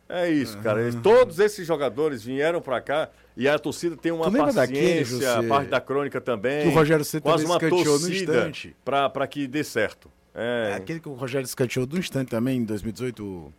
é 0.08 0.30
isso, 0.30 0.58
cara. 0.60 0.82
Eles- 0.82 0.96
Todos 0.96 1.38
esses 1.40 1.68
jogadores 1.68 2.24
vieram 2.24 2.60
pra 2.62 2.82
cá 2.82 3.10
e 3.38 3.48
a 3.48 3.60
torcida 3.60 3.96
tem 3.96 4.12
uma 4.12 4.30
daquele, 4.52 5.00
paciência, 5.02 5.38
a 5.38 5.44
parte 5.44 5.70
da 5.70 5.80
crônica 5.80 6.20
também. 6.20 6.64
Que 6.64 6.68
o 6.70 6.72
Rogério 6.74 7.06
Ceni 7.06 7.22
quase 7.22 7.46
uma 7.46 7.60
torcida 7.60 8.52
pra 8.84 9.28
que 9.28 9.48
dê 9.48 9.64
certo. 9.64 10.10
É. 10.40 10.74
Aquele 10.76 11.00
que 11.00 11.10
o 11.10 11.14
Rogério 11.14 11.46
escanteou 11.46 11.86
do 11.86 11.98
instante 11.98 12.30
também, 12.30 12.58
em 12.60 12.64
2018. 12.64 13.24
o 13.24 13.54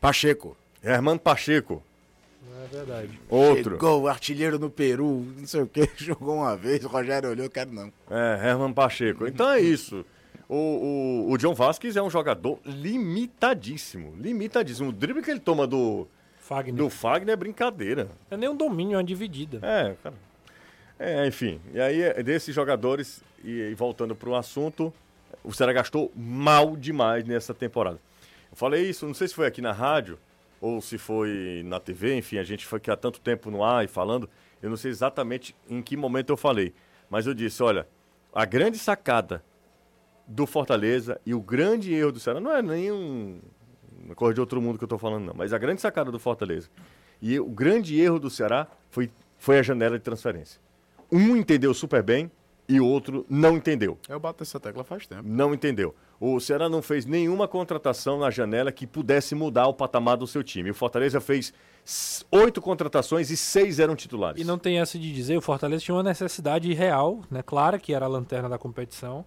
Pacheco. 0.00 0.56
Hermano 0.82 1.18
Pacheco, 1.20 1.82
É 2.64 2.66
verdade. 2.68 3.20
outro. 3.28 3.72
Chegou, 3.72 4.08
artilheiro 4.08 4.58
no 4.58 4.70
Peru, 4.70 5.26
não 5.36 5.46
sei 5.46 5.60
o 5.62 5.66
que, 5.66 5.88
jogou 5.96 6.36
uma 6.36 6.56
vez, 6.56 6.82
o 6.84 6.88
Rogério 6.88 7.28
olhou, 7.30 7.50
quero 7.50 7.70
não. 7.72 7.92
É, 8.10 8.48
Herman 8.48 8.72
Pacheco. 8.72 9.26
Então 9.26 9.50
é 9.50 9.60
isso. 9.60 10.04
O, 10.48 11.26
o, 11.28 11.32
o 11.32 11.36
John 11.38 11.54
Vasquez 11.54 11.96
é 11.96 12.02
um 12.02 12.10
jogador 12.10 12.58
limitadíssimo. 12.64 14.14
Limitadíssimo. 14.18 14.88
O 14.88 14.92
drible 14.92 15.22
que 15.22 15.30
ele 15.30 15.38
toma 15.38 15.66
do, 15.66 16.08
Fagner. 16.40 16.74
do 16.74 16.90
Fagner 16.90 17.34
é 17.34 17.36
brincadeira. 17.36 18.08
É 18.30 18.36
nem 18.36 18.48
um 18.48 18.56
domínio, 18.56 18.94
é 18.94 18.96
uma 18.96 19.04
dividida. 19.04 19.60
É, 19.62 19.94
cara. 20.02 20.14
É, 20.98 21.26
enfim. 21.26 21.60
E 21.72 21.80
aí, 21.80 22.02
é, 22.02 22.22
desses 22.22 22.54
jogadores, 22.54 23.22
e, 23.44 23.50
e 23.70 23.74
voltando 23.74 24.14
para 24.14 24.28
o 24.28 24.34
assunto, 24.34 24.92
o 25.42 25.52
Ceará 25.52 25.72
gastou 25.72 26.12
mal 26.14 26.76
demais 26.76 27.24
nessa 27.24 27.54
temporada. 27.54 27.98
Eu 28.50 28.56
falei 28.56 28.88
isso, 28.88 29.06
não 29.06 29.14
sei 29.14 29.28
se 29.28 29.34
foi 29.34 29.46
aqui 29.46 29.60
na 29.60 29.72
rádio 29.72 30.18
ou 30.60 30.80
se 30.80 30.98
foi 30.98 31.62
na 31.64 31.80
TV, 31.80 32.16
enfim, 32.16 32.38
a 32.38 32.42
gente 32.42 32.66
foi 32.66 32.76
aqui 32.78 32.90
há 32.90 32.96
tanto 32.96 33.20
tempo 33.20 33.50
no 33.50 33.64
ar 33.64 33.84
e 33.84 33.88
falando, 33.88 34.28
eu 34.60 34.68
não 34.68 34.76
sei 34.76 34.90
exatamente 34.90 35.54
em 35.68 35.80
que 35.80 35.96
momento 35.96 36.30
eu 36.30 36.36
falei, 36.36 36.74
mas 37.08 37.26
eu 37.26 37.32
disse, 37.32 37.62
olha, 37.62 37.86
a 38.32 38.44
grande 38.44 38.78
sacada 38.78 39.42
do 40.26 40.46
Fortaleza 40.46 41.20
e 41.24 41.34
o 41.34 41.40
grande 41.40 41.92
erro 41.94 42.12
do 42.12 42.20
Ceará, 42.20 42.40
não 42.40 42.54
é 42.54 42.60
nenhum 42.60 43.40
uma 44.18 44.34
de 44.34 44.40
outro 44.40 44.60
mundo 44.60 44.78
que 44.78 44.84
eu 44.84 44.86
estou 44.86 44.98
falando 44.98 45.24
não, 45.24 45.34
mas 45.34 45.52
a 45.52 45.58
grande 45.58 45.80
sacada 45.80 46.10
do 46.10 46.18
Fortaleza 46.18 46.68
e 47.22 47.38
o 47.38 47.46
grande 47.46 48.00
erro 48.00 48.18
do 48.18 48.30
Ceará 48.30 48.66
foi, 48.88 49.10
foi 49.38 49.58
a 49.58 49.62
janela 49.62 49.98
de 49.98 50.04
transferência. 50.04 50.60
Um 51.12 51.36
entendeu 51.36 51.74
super 51.74 52.02
bem 52.02 52.30
e 52.70 52.80
outro 52.80 53.26
não 53.28 53.56
entendeu. 53.56 53.98
Eu 54.08 54.20
bato 54.20 54.44
essa 54.44 54.60
tecla 54.60 54.84
faz 54.84 55.04
tempo. 55.04 55.24
Não 55.24 55.52
entendeu. 55.52 55.92
O 56.20 56.38
Ceará 56.38 56.68
não 56.68 56.80
fez 56.80 57.04
nenhuma 57.04 57.48
contratação 57.48 58.18
na 58.18 58.30
janela 58.30 58.70
que 58.70 58.86
pudesse 58.86 59.34
mudar 59.34 59.66
o 59.66 59.74
patamar 59.74 60.16
do 60.16 60.26
seu 60.26 60.44
time. 60.44 60.70
O 60.70 60.74
Fortaleza 60.74 61.20
fez 61.20 61.52
oito 62.30 62.62
contratações 62.62 63.28
e 63.28 63.36
seis 63.36 63.80
eram 63.80 63.96
titulares. 63.96 64.40
E 64.40 64.44
não 64.44 64.56
tem 64.56 64.78
essa 64.78 64.96
de 64.96 65.12
dizer, 65.12 65.36
o 65.36 65.40
Fortaleza 65.40 65.82
tinha 65.82 65.96
uma 65.96 66.04
necessidade 66.04 66.72
real, 66.72 67.22
né? 67.28 67.42
Clara 67.42 67.76
que 67.76 67.92
era 67.92 68.04
a 68.04 68.08
lanterna 68.08 68.48
da 68.48 68.58
competição. 68.58 69.24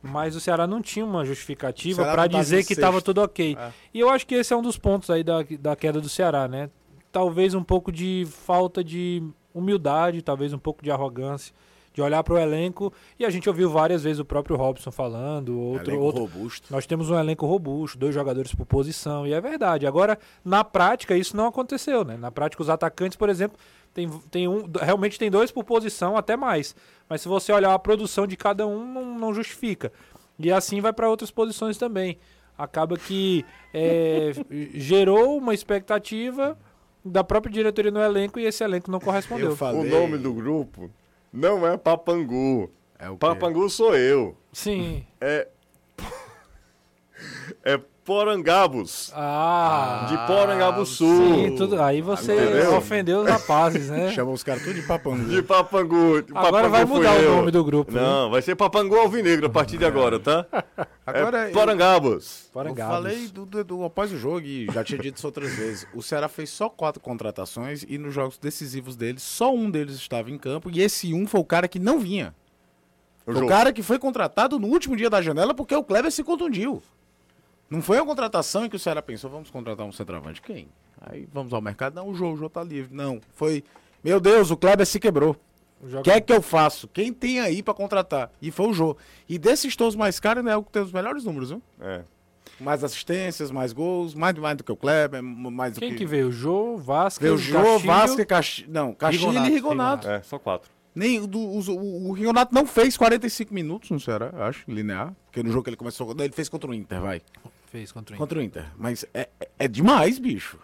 Mas 0.00 0.36
o 0.36 0.40
Ceará 0.40 0.64
não 0.64 0.80
tinha 0.80 1.04
uma 1.04 1.24
justificativa 1.24 2.04
para 2.04 2.28
tava 2.28 2.28
dizer 2.28 2.64
que 2.64 2.74
estava 2.74 3.02
tudo 3.02 3.20
ok. 3.20 3.56
É. 3.58 3.72
E 3.92 3.98
eu 3.98 4.08
acho 4.08 4.24
que 4.24 4.36
esse 4.36 4.52
é 4.52 4.56
um 4.56 4.62
dos 4.62 4.78
pontos 4.78 5.10
aí 5.10 5.24
da, 5.24 5.38
da 5.58 5.74
queda 5.74 6.00
do 6.00 6.08
Ceará, 6.08 6.46
né? 6.46 6.70
Talvez 7.10 7.52
um 7.54 7.64
pouco 7.64 7.90
de 7.90 8.24
falta 8.30 8.84
de 8.84 9.20
humildade, 9.52 10.22
talvez 10.22 10.52
um 10.52 10.58
pouco 10.58 10.84
de 10.84 10.92
arrogância, 10.92 11.52
de 11.98 12.02
olhar 12.02 12.22
para 12.22 12.34
o 12.34 12.38
elenco. 12.38 12.92
E 13.18 13.24
a 13.24 13.30
gente 13.30 13.48
ouviu 13.48 13.68
várias 13.68 14.04
vezes 14.04 14.20
o 14.20 14.24
próprio 14.24 14.56
Robson 14.56 14.92
falando, 14.92 15.58
outro, 15.58 15.90
Elenco 15.90 16.04
outro, 16.04 16.20
robusto. 16.22 16.68
nós 16.70 16.86
temos 16.86 17.10
um 17.10 17.18
elenco 17.18 17.44
robusto, 17.44 17.98
dois 17.98 18.14
jogadores 18.14 18.54
por 18.54 18.64
posição, 18.64 19.26
e 19.26 19.32
é 19.32 19.40
verdade. 19.40 19.84
Agora, 19.84 20.16
na 20.44 20.62
prática, 20.62 21.16
isso 21.16 21.36
não 21.36 21.46
aconteceu, 21.46 22.04
né? 22.04 22.16
Na 22.16 22.30
prática, 22.30 22.62
os 22.62 22.70
atacantes, 22.70 23.16
por 23.16 23.28
exemplo, 23.28 23.58
tem, 23.92 24.08
tem 24.30 24.46
um, 24.46 24.70
realmente 24.80 25.18
tem 25.18 25.28
dois 25.28 25.50
por 25.50 25.64
posição, 25.64 26.16
até 26.16 26.36
mais. 26.36 26.74
Mas 27.08 27.20
se 27.20 27.28
você 27.28 27.52
olhar 27.52 27.74
a 27.74 27.78
produção 27.78 28.28
de 28.28 28.36
cada 28.36 28.64
um, 28.64 28.92
não, 28.92 29.18
não 29.18 29.34
justifica. 29.34 29.92
E 30.38 30.52
assim 30.52 30.80
vai 30.80 30.92
para 30.92 31.10
outras 31.10 31.32
posições 31.32 31.76
também. 31.76 32.16
Acaba 32.56 32.96
que 32.96 33.44
é, 33.74 34.32
gerou 34.74 35.36
uma 35.36 35.52
expectativa 35.52 36.56
da 37.04 37.24
própria 37.24 37.52
diretoria 37.52 37.90
no 37.90 38.00
elenco 38.00 38.38
e 38.38 38.44
esse 38.44 38.62
elenco 38.62 38.88
não 38.88 39.00
correspondeu. 39.00 39.50
Eu 39.50 39.56
falei. 39.56 39.80
O 39.80 40.00
nome 40.00 40.16
do 40.18 40.32
grupo 40.32 40.90
não 41.32 41.66
é 41.66 41.76
Papangu. 41.76 42.70
É 42.98 43.08
o 43.08 43.12
quê? 43.12 43.18
Papangu 43.18 43.68
sou 43.70 43.94
eu. 43.96 44.36
Sim. 44.52 45.06
É. 45.20 45.48
É 47.64 47.80
Porangabos. 48.08 49.12
Ah, 49.14 50.06
de 50.08 50.16
Porangabuçu. 50.26 51.04
sim, 51.06 51.54
tudo. 51.56 51.80
Aí 51.82 52.00
você 52.00 52.32
Entendeu? 52.34 52.76
ofendeu 52.76 53.20
os 53.20 53.28
rapazes, 53.28 53.90
né? 53.90 54.10
Chama 54.16 54.30
os 54.32 54.42
caras 54.42 54.62
tudo 54.62 54.74
de 54.80 54.82
papangu. 54.86 55.28
De 55.28 55.42
Papangu. 55.42 56.16
Agora 56.34 56.68
Papangu 56.68 56.68
vai 56.70 56.84
mudar 56.86 57.16
o 57.18 57.36
nome 57.36 57.50
do 57.50 57.62
grupo, 57.62 57.92
né? 57.92 58.00
Não, 58.00 58.30
vai 58.30 58.40
ser 58.40 58.56
Papangu 58.56 58.96
Alvinegro 58.96 59.46
a 59.46 59.50
partir 59.50 59.76
de 59.76 59.84
agora, 59.84 60.18
tá? 60.18 60.46
Agora, 61.06 61.46
é 61.46 61.48
eu- 61.50 61.52
Porangabos. 61.52 62.44
Eu 62.46 62.52
Porangabos. 62.52 62.94
falei 62.96 63.28
do, 63.28 63.44
do- 63.46 63.64
do- 63.64 63.84
após 63.84 64.10
o 64.12 64.16
jogo 64.18 64.40
e 64.40 64.66
já 64.72 64.82
tinha 64.82 64.98
dito 64.98 65.16
isso 65.18 65.26
outras 65.26 65.52
vezes. 65.54 65.86
O 65.94 66.02
Ceará 66.02 66.28
fez 66.28 66.48
só 66.50 66.68
quatro 66.70 67.00
contratações 67.02 67.84
e 67.88 67.98
nos 67.98 68.14
jogos 68.14 68.38
decisivos 68.38 68.96
deles, 68.96 69.22
só 69.22 69.54
um 69.54 69.70
deles 69.70 69.96
estava 69.96 70.30
em 70.30 70.38
campo 70.38 70.70
e 70.70 70.80
esse 70.80 71.12
um 71.14 71.26
foi 71.26 71.40
o 71.40 71.44
cara 71.44 71.68
que 71.68 71.78
não 71.78 71.98
vinha. 71.98 72.34
O 73.26 73.32
o 73.32 73.46
cara 73.46 73.70
que 73.72 73.82
foi 73.82 73.98
contratado 73.98 74.58
no 74.58 74.66
último 74.68 74.96
dia 74.96 75.10
da 75.10 75.20
janela 75.20 75.52
porque 75.54 75.74
o 75.74 75.84
Kleber 75.84 76.10
se 76.10 76.24
contundiu. 76.24 76.82
Não 77.70 77.82
foi 77.82 77.98
uma 77.98 78.06
contratação 78.06 78.64
em 78.64 78.68
que 78.68 78.76
o 78.76 78.78
Ceará 78.78 79.02
pensou, 79.02 79.28
vamos 79.30 79.50
contratar 79.50 79.84
um 79.86 79.92
centroavante. 79.92 80.40
Quem? 80.40 80.68
Aí 81.00 81.28
vamos 81.32 81.52
ao 81.52 81.60
mercado. 81.60 81.94
Não, 81.94 82.08
o 82.08 82.14
Jô, 82.14 82.32
o 82.32 82.36
Jô 82.36 82.48
tá 82.48 82.62
livre. 82.64 82.94
Não, 82.94 83.20
foi, 83.34 83.62
meu 84.02 84.18
Deus, 84.20 84.50
o 84.50 84.56
Kleber 84.56 84.86
se 84.86 84.98
quebrou. 84.98 85.36
O 85.80 86.02
que 86.02 86.10
é 86.10 86.20
que 86.20 86.32
eu 86.32 86.42
faço? 86.42 86.88
Quem 86.88 87.12
tem 87.12 87.38
aí 87.40 87.62
pra 87.62 87.72
contratar? 87.72 88.32
E 88.42 88.50
foi 88.50 88.66
o 88.68 88.72
Jô. 88.72 88.96
E 89.28 89.38
desses 89.38 89.76
todos 89.76 89.94
mais 89.94 90.18
caros, 90.18 90.42
né, 90.44 90.52
é 90.52 90.56
o 90.56 90.62
que 90.64 90.72
tem 90.72 90.82
os 90.82 90.90
melhores 90.92 91.24
números, 91.24 91.50
viu? 91.50 91.62
É. 91.80 92.02
Mais 92.58 92.82
assistências, 92.82 93.52
mais 93.52 93.72
gols, 93.72 94.14
mais, 94.14 94.34
mais 94.36 94.56
do 94.56 94.64
que 94.64 94.72
o 94.72 94.76
Kleber, 94.76 95.22
mais 95.22 95.74
do 95.74 95.78
Quem 95.80 95.90
que... 95.90 95.98
que 95.98 96.06
veio? 96.06 96.32
Jô, 96.32 96.76
Vasco, 96.78 97.22
Veio 97.22 97.34
o 97.34 97.38
Jô, 97.38 97.52
Castilho? 97.62 97.86
Vasco, 97.86 98.26
Caxi... 98.26 98.64
Não, 98.68 98.92
Castilho 98.94 99.28
Rigonato, 99.28 99.48
e 99.50 99.54
Rigonato. 99.54 100.08
É, 100.08 100.22
só 100.22 100.38
quatro. 100.38 100.68
Nem, 100.92 101.20
o, 101.20 101.26
do- 101.28 101.56
os- 101.56 101.68
o, 101.68 101.76
o 101.78 102.12
Rigonato 102.12 102.52
não 102.52 102.66
fez 102.66 102.96
45 102.96 103.54
minutos 103.54 103.88
no 103.90 104.00
Ceará, 104.00 104.30
eu 104.32 104.42
acho, 104.42 104.68
linear. 104.68 105.14
Porque 105.26 105.44
no 105.44 105.50
jogo 105.52 105.62
que 105.62 105.70
ele 105.70 105.76
começou, 105.76 106.10
ele 106.18 106.32
fez 106.32 106.48
contra 106.48 106.68
o 106.68 106.74
Inter, 106.74 107.00
vai. 107.00 107.22
Fez 107.70 107.92
contra 107.92 108.12
o 108.12 108.16
Inter. 108.16 108.18
Contra 108.18 108.38
o 108.38 108.42
Inter. 108.42 108.66
Mas 108.76 109.04
é, 109.14 109.28
é- 109.40 109.48
é 109.60 109.68
demais, 109.68 110.18
bicho. 110.18 110.58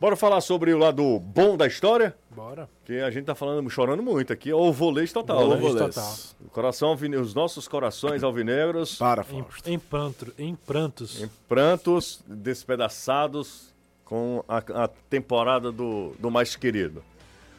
Bora 0.00 0.16
falar 0.16 0.40
sobre 0.40 0.72
o 0.72 0.78
lado 0.78 1.18
bom 1.20 1.58
da 1.58 1.66
história? 1.66 2.16
Bora. 2.30 2.68
Que 2.86 3.00
a 3.00 3.10
gente 3.10 3.26
tá 3.26 3.34
falando, 3.34 3.68
chorando 3.68 4.02
muito 4.02 4.32
aqui. 4.32 4.50
O 4.50 4.72
volês 4.72 5.12
total, 5.12 5.46
Volês 5.46 5.74
né? 5.74 5.80
total. 5.88 6.14
O 6.46 6.48
coração, 6.48 6.94
os 7.20 7.34
nossos 7.34 7.68
corações 7.68 8.22
alvinegros, 8.22 8.96
Para, 8.96 9.20
Em, 9.30 9.42
Fausto. 9.42 9.68
em, 9.70 9.78
pranto, 9.78 10.32
em 10.38 10.54
prantos. 10.54 11.22
em 11.22 11.30
prantos, 11.46 12.22
despedaçados 12.26 13.74
com 14.04 14.42
a, 14.48 14.84
a 14.84 14.88
temporada 14.88 15.70
do, 15.70 16.14
do 16.18 16.30
mais 16.30 16.56
querido. 16.56 17.04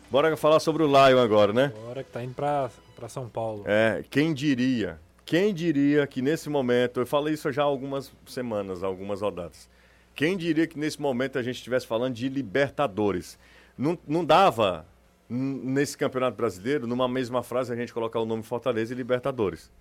Bora 0.09 0.35
falar 0.35 0.59
sobre 0.59 0.83
o 0.83 0.87
Lion 0.87 1.19
agora, 1.19 1.53
né? 1.53 1.71
Agora 1.83 2.03
que 2.03 2.11
tá 2.11 2.23
indo 2.23 2.33
pra, 2.33 2.69
pra 2.95 3.07
São 3.07 3.29
Paulo. 3.29 3.63
É, 3.67 4.03
quem 4.09 4.33
diria, 4.33 4.99
quem 5.25 5.53
diria 5.53 6.05
que 6.07 6.21
nesse 6.21 6.49
momento, 6.49 6.99
eu 6.99 7.05
falei 7.05 7.33
isso 7.33 7.51
já 7.51 7.61
há 7.61 7.65
algumas 7.65 8.11
semanas, 8.25 8.83
algumas 8.83 9.21
rodadas. 9.21 9.69
Quem 10.15 10.35
diria 10.35 10.67
que 10.67 10.77
nesse 10.77 11.01
momento 11.01 11.37
a 11.39 11.43
gente 11.43 11.55
estivesse 11.55 11.87
falando 11.87 12.13
de 12.13 12.27
Libertadores? 12.27 13.39
Não, 13.77 13.97
não 14.07 14.25
dava, 14.25 14.85
nesse 15.29 15.97
Campeonato 15.97 16.35
Brasileiro, 16.35 16.85
numa 16.85 17.07
mesma 17.07 17.41
frase, 17.41 17.71
a 17.71 17.75
gente 17.75 17.93
colocar 17.93 18.19
o 18.19 18.25
nome 18.25 18.43
Fortaleza 18.43 18.93
e 18.93 18.97
Libertadores. 18.97 19.71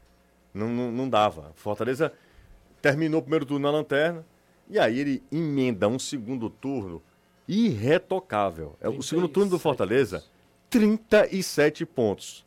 Não, 0.55 0.69
não, 0.69 0.93
não 0.93 1.09
dava. 1.09 1.53
Fortaleza 1.57 2.13
terminou 2.81 3.19
o 3.19 3.23
primeiro 3.23 3.45
turno 3.45 3.65
na 3.65 3.71
lanterna, 3.71 4.25
e 4.69 4.79
aí 4.79 5.01
ele 5.01 5.23
emenda 5.33 5.89
um 5.89 5.99
segundo 5.99 6.49
turno 6.49 7.03
irretocável. 7.49 8.77
É, 8.81 8.89
o 8.89 9.03
segundo 9.03 9.29
turno 9.29 9.51
do 9.51 9.59
37 9.59 9.63
Fortaleza, 9.63 10.25
37 10.71 11.85
pontos. 11.85 12.45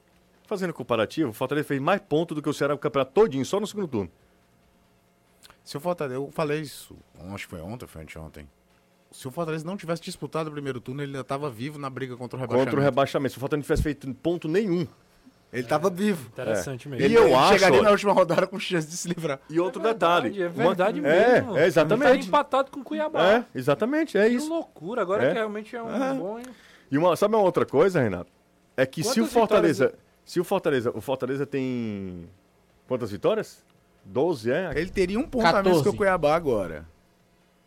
Fazendo 0.53 0.71
comparativo, 0.71 1.31
o 1.31 1.33
Fortaleza 1.33 1.67
fez 1.67 1.81
mais 1.81 1.99
pontos 1.99 2.35
do 2.35 2.41
que 2.41 2.47
o 2.47 2.53
Ceará 2.53 2.75
no 2.75 2.79
campeonato 2.79 3.11
todinho, 3.11 3.43
só 3.43 3.59
no 3.59 3.65
segundo 3.65 3.87
turno. 3.87 4.11
Se 5.63 5.75
o 5.75 5.79
Fortaleza, 5.79 6.15
eu 6.15 6.29
falei 6.31 6.61
isso, 6.61 6.95
acho 7.33 7.45
que 7.45 7.49
foi 7.49 7.59
ontem, 7.59 7.87
foi 7.87 8.03
anteontem. 8.03 8.47
Se 9.11 9.27
o 9.27 9.31
Fortaleza 9.31 9.65
não 9.65 9.75
tivesse 9.75 10.03
disputado 10.03 10.49
o 10.49 10.53
primeiro 10.53 10.79
turno, 10.79 11.01
ele 11.01 11.09
ainda 11.13 11.21
estava 11.21 11.49
vivo 11.49 11.79
na 11.79 11.89
briga 11.89 12.15
contra 12.15 12.37
o 12.37 12.39
rebaixamento. 12.39 12.69
Contra 12.69 12.79
o 12.79 12.83
rebaixamento. 12.83 13.31
Se 13.31 13.37
o 13.37 13.39
Fortaleza 13.39 13.61
não 13.61 13.63
tivesse 13.63 13.81
feito 13.81 14.13
ponto 14.13 14.47
nenhum. 14.47 14.85
Ele 15.51 15.63
estava 15.63 15.89
vivo. 15.89 16.27
Interessante 16.29 16.87
mesmo. 16.87 17.01
E 17.01 17.05
Ele, 17.05 17.17
eu 17.17 17.25
ele 17.25 17.33
acho, 17.33 17.53
chegaria 17.53 17.77
olha- 17.79 17.85
na 17.85 17.91
última 17.91 18.13
rodada 18.13 18.45
com 18.45 18.59
chance 18.59 18.87
de 18.87 18.95
se 18.95 19.07
livrar. 19.07 19.39
E 19.49 19.59
outro 19.59 19.81
É 19.81 19.85
verdade, 19.85 20.29
detalhe. 20.29 20.43
É 20.43 20.49
verdade 20.49 20.99
uma- 20.99 21.09
mesmo. 21.09 21.57
É, 21.57 21.63
é 21.63 21.67
exatamente. 21.67 22.19
Tá 22.21 22.25
empatado 22.27 22.69
com 22.69 22.79
o 22.79 22.83
Cuiabá. 22.83 23.23
É, 23.27 23.45
exatamente, 23.55 24.17
é 24.17 24.29
Que 24.29 24.35
isso. 24.35 24.49
loucura. 24.49 25.01
Agora 25.01 25.23
É. 25.23 25.27
que 25.29 25.33
realmente 25.33 25.75
é 25.75 25.81
um 25.81 25.89
É. 26.03 26.13
bom... 26.13 26.37
hein? 26.37 26.45
E 26.91 26.97
uma, 26.99 27.15
sabe 27.15 27.35
uma 27.35 27.43
outra 27.43 27.65
coisa, 27.65 27.99
Renato? 27.99 28.31
É 28.75 28.85
que 28.87 29.03
se 29.03 29.09
o 29.21 29.23
Quantas 29.23 29.33
Fortaleza. 29.33 29.93
Se 30.25 30.39
o 30.39 30.43
Fortaleza. 30.43 30.91
O 30.95 31.01
Fortaleza 31.01 31.45
tem. 31.45 32.27
Quantas 32.87 33.11
vitórias? 33.11 33.63
12, 34.05 34.51
é? 34.51 34.71
Ele 34.75 34.89
teria 34.89 35.17
um 35.19 35.23
ponto 35.27 35.45
a 35.45 35.53
menos 35.63 35.77
que 35.79 35.83
14. 35.85 35.89
o 35.89 35.93
Cuiabá 35.97 36.35
agora. 36.35 36.85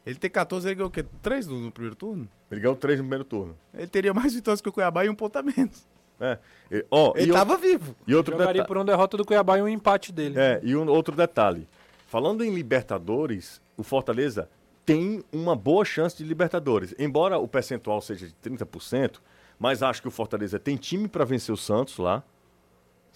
Ele 0.04 0.16
tem 0.16 0.30
14, 0.30 0.68
ele 0.68 0.74
ganhou 0.76 0.88
o 0.88 0.92
quê? 0.92 1.04
3 1.22 1.46
no, 1.46 1.58
no 1.60 1.72
primeiro 1.72 1.96
turno? 1.96 2.28
Ele 2.50 2.60
ganhou 2.60 2.76
3 2.76 2.98
no 2.98 3.04
primeiro 3.04 3.24
turno. 3.24 3.56
Ele 3.74 3.86
teria 3.88 4.12
mais 4.14 4.34
vitórias 4.34 4.60
que 4.60 4.68
o 4.68 4.72
Cuiabá 4.72 5.04
e 5.04 5.08
um 5.08 5.14
ponto 5.14 5.36
a 5.36 5.42
menos. 5.42 5.86
É. 6.20 6.38
E, 6.70 6.84
ó, 6.90 7.12
Ele 7.16 7.28
e, 7.28 7.30
o- 7.30 7.34
tava 7.34 7.56
vivo. 7.56 7.94
e 8.06 8.14
outro 8.14 8.32
Jogaria 8.32 8.52
detalhe. 8.54 8.68
por 8.68 8.76
uma 8.76 8.84
derrota 8.84 9.16
do 9.16 9.24
Cuiabá 9.24 9.58
e 9.58 9.62
um 9.62 9.68
empate 9.68 10.12
dele. 10.12 10.38
É, 10.38 10.60
e 10.62 10.76
um 10.76 10.86
outro 10.88 11.16
detalhe. 11.16 11.66
Falando 12.06 12.44
em 12.44 12.54
Libertadores, 12.54 13.60
o 13.76 13.82
Fortaleza 13.82 14.48
tem 14.84 15.24
uma 15.32 15.56
boa 15.56 15.84
chance 15.84 16.16
de 16.16 16.24
Libertadores. 16.24 16.94
Embora 16.98 17.38
o 17.38 17.48
percentual 17.48 18.00
seja 18.00 18.28
de 18.28 18.34
30%, 18.42 19.16
mas 19.58 19.82
acho 19.82 20.00
que 20.00 20.08
o 20.08 20.10
Fortaleza 20.12 20.58
tem 20.58 20.76
time 20.76 21.08
para 21.08 21.24
vencer 21.24 21.52
o 21.52 21.56
Santos 21.58 21.98
lá. 21.98 22.22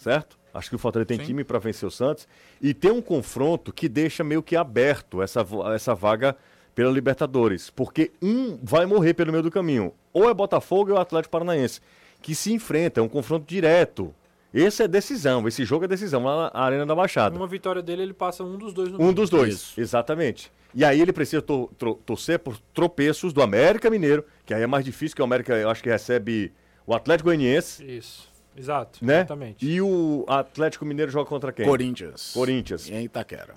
Certo? 0.01 0.39
Acho 0.53 0.71
que 0.71 0.77
o 0.77 0.79
Fortaleza 0.79 1.07
tem 1.09 1.19
Sim. 1.19 1.25
time 1.27 1.45
para 1.45 1.59
vencer 1.59 1.87
o 1.87 1.91
Santos. 1.91 2.27
E 2.61 2.73
tem 2.73 2.91
um 2.91 3.03
confronto 3.03 3.73
que 3.73 3.89
deixa 3.89 4.25
meio 4.25 4.43
que 4.43 4.57
aberto 4.57 5.23
essa, 5.23 5.47
essa 5.75 5.95
vaga 5.95 6.35
pela 6.75 6.91
Libertadores. 6.91 7.69
Porque 7.71 8.11
um 8.23 8.59
vai 8.63 8.87
morrer 8.87 9.13
pelo 9.15 9.31
meio 9.31 9.43
do 9.43 9.51
caminho. 9.51 9.93
Ou 10.13 10.29
é 10.31 10.35
Botafogo 10.35 10.91
ou 10.91 10.97
é 10.97 10.99
o 10.99 11.03
Atlético 11.03 11.31
Paranaense. 11.33 11.81
Que 12.23 12.35
se 12.35 12.53
enfrentam, 12.53 13.05
é 13.05 13.07
um 13.07 13.11
confronto 13.11 13.45
direto. 13.47 14.15
Esse 14.53 14.83
é 14.83 14.89
decisão, 14.89 15.47
esse 15.47 15.65
jogo 15.65 15.85
é 15.85 15.89
decisão 15.89 16.25
lá 16.25 16.51
na 16.53 16.61
Arena 16.61 16.85
da 16.85 16.95
Baixada. 16.95 17.37
Uma 17.37 17.47
vitória 17.47 17.81
dele, 17.83 18.03
ele 18.03 18.13
passa 18.15 18.43
um 18.43 18.57
dos 18.59 18.73
dois 18.73 18.91
no 18.91 19.01
Um 19.01 19.13
dos 19.13 19.31
dois, 19.31 19.55
Isso. 19.55 19.81
exatamente. 19.81 20.51
E 20.75 20.85
aí 20.85 21.01
ele 21.01 21.13
precisa 21.13 21.41
to- 21.43 21.71
tro- 21.79 22.01
torcer 22.05 22.39
por 22.41 22.59
tropeços 22.75 23.33
do 23.33 23.43
América 23.43 23.89
Mineiro, 23.91 24.25
que 24.45 24.53
aí 24.55 24.63
é 24.63 24.67
mais 24.67 24.85
difícil, 24.85 25.15
que 25.15 25.23
o 25.23 25.25
América 25.25 25.55
eu 25.55 25.71
acho 25.71 25.83
que 25.83 25.89
recebe 25.89 26.53
o 26.87 26.93
Atlético 26.95 27.29
Goianiense, 27.29 27.85
Isso. 27.85 28.29
Exato. 28.61 29.05
né? 29.05 29.19
Exatamente. 29.21 29.67
E 29.67 29.81
o 29.81 30.25
Atlético 30.29 30.85
Mineiro 30.85 31.11
joga 31.11 31.29
contra 31.29 31.53
quem? 31.53 31.67
Corinthians. 31.67 32.33
Corinthians. 32.35 32.89
E 32.89 32.95
em 32.95 33.05
Itaquera. 33.05 33.55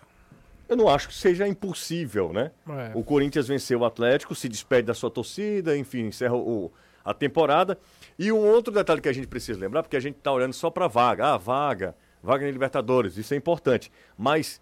Eu 0.68 0.78
não 0.78 0.88
acho 0.88 1.10
que 1.10 1.14
seja 1.14 1.48
impossível, 1.48 2.32
né? 2.34 2.52
É. 2.68 2.92
O 2.96 3.04
Corinthians 3.04 3.48
venceu 3.48 3.82
o 3.82 3.86
Atlético, 3.86 4.34
se 4.34 4.48
despede 4.50 4.88
da 4.88 4.94
sua 4.94 5.12
torcida, 5.12 5.78
enfim, 5.78 6.06
encerra 6.08 6.36
o- 6.36 6.72
a 7.06 7.14
temporada. 7.14 7.78
E 8.18 8.32
um 8.32 8.38
outro 8.40 8.74
detalhe 8.74 9.02
que 9.02 9.10
a 9.10 9.14
gente 9.14 9.28
precisa 9.28 9.60
lembrar, 9.60 9.84
porque 9.84 9.98
a 9.98 10.00
gente 10.00 10.16
está 10.18 10.32
olhando 10.32 10.54
só 10.54 10.70
para 10.70 10.88
vaga. 10.88 11.34
Ah, 11.34 11.38
vaga, 11.38 11.94
vaga 12.24 12.46
na 12.46 12.52
Libertadores, 12.52 13.18
isso 13.18 13.34
é 13.34 13.38
importante. 13.38 13.92
Mas 14.18 14.62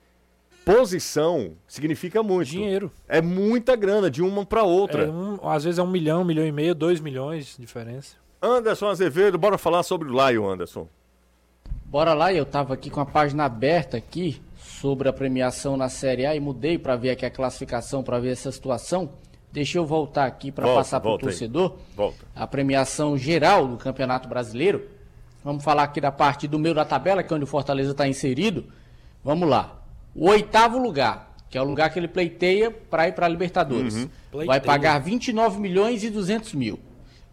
posição 0.65 1.53
significa 1.67 2.21
muito. 2.23 2.49
Dinheiro. 2.49 2.91
É 3.07 3.21
muita 3.21 3.75
grana 3.75 4.09
de 4.09 4.21
uma 4.21 4.45
para 4.45 4.63
outra. 4.63 5.03
É 5.05 5.09
um- 5.09 5.47
às 5.47 5.63
vezes 5.63 5.79
é 5.79 5.83
um 5.83 5.89
milhão, 5.89 6.21
um 6.21 6.25
milhão 6.25 6.45
e 6.45 6.51
meio, 6.51 6.73
dois 6.75 6.99
milhões 6.99 7.55
de 7.55 7.61
diferença. 7.61 8.15
Anderson 8.41 8.87
Azevedo, 8.87 9.37
bora 9.37 9.57
falar 9.57 9.83
sobre 9.83 10.09
o 10.09 10.11
Lion, 10.11 10.49
Anderson. 10.49 10.87
Bora 11.85 12.13
lá, 12.13 12.33
eu 12.33 12.45
tava 12.45 12.73
aqui 12.73 12.89
com 12.89 12.99
a 12.99 13.05
página 13.05 13.45
aberta 13.45 13.97
aqui 13.97 14.41
sobre 14.57 15.07
a 15.07 15.13
premiação 15.13 15.77
na 15.77 15.89
Série 15.89 16.25
A 16.25 16.35
e 16.35 16.39
mudei 16.39 16.77
para 16.77 16.95
ver 16.95 17.11
aqui 17.11 17.25
a 17.25 17.29
classificação, 17.29 18.01
para 18.01 18.17
ver 18.19 18.31
essa 18.31 18.51
situação. 18.51 19.11
Deixa 19.51 19.77
eu 19.77 19.85
voltar 19.85 20.25
aqui 20.25 20.51
para 20.51 20.65
passar 20.73 20.99
para 21.01 21.11
o 21.11 21.17
torcedor 21.17 21.75
Volta. 21.95 22.25
a 22.33 22.47
premiação 22.47 23.17
geral 23.17 23.67
do 23.67 23.77
Campeonato 23.77 24.27
Brasileiro. 24.27 24.87
Vamos 25.43 25.63
falar 25.63 25.83
aqui 25.83 25.99
da 25.99 26.11
parte 26.11 26.47
do 26.47 26.57
meio 26.57 26.73
da 26.73 26.85
tabela, 26.85 27.21
que 27.21 27.31
é 27.33 27.35
onde 27.35 27.43
o 27.43 27.47
Fortaleza 27.47 27.91
está 27.91 28.07
inserido. 28.07 28.65
Vamos 29.23 29.47
lá. 29.49 29.81
O 30.15 30.29
oitavo 30.29 30.77
lugar, 30.79 31.35
que 31.49 31.57
é 31.57 31.61
o 31.61 31.65
lugar 31.65 31.91
que 31.91 31.99
ele 31.99 32.07
pleiteia 32.07 32.71
para 32.71 33.07
ir 33.07 33.11
para 33.13 33.25
a 33.25 33.29
Libertadores, 33.29 33.95
vai 33.95 34.09
Pleiteia. 34.31 34.61
pagar 34.61 34.99
29 34.99 35.59
milhões 35.59 36.03
e 36.03 36.09
200 36.09 36.53
mil. 36.53 36.79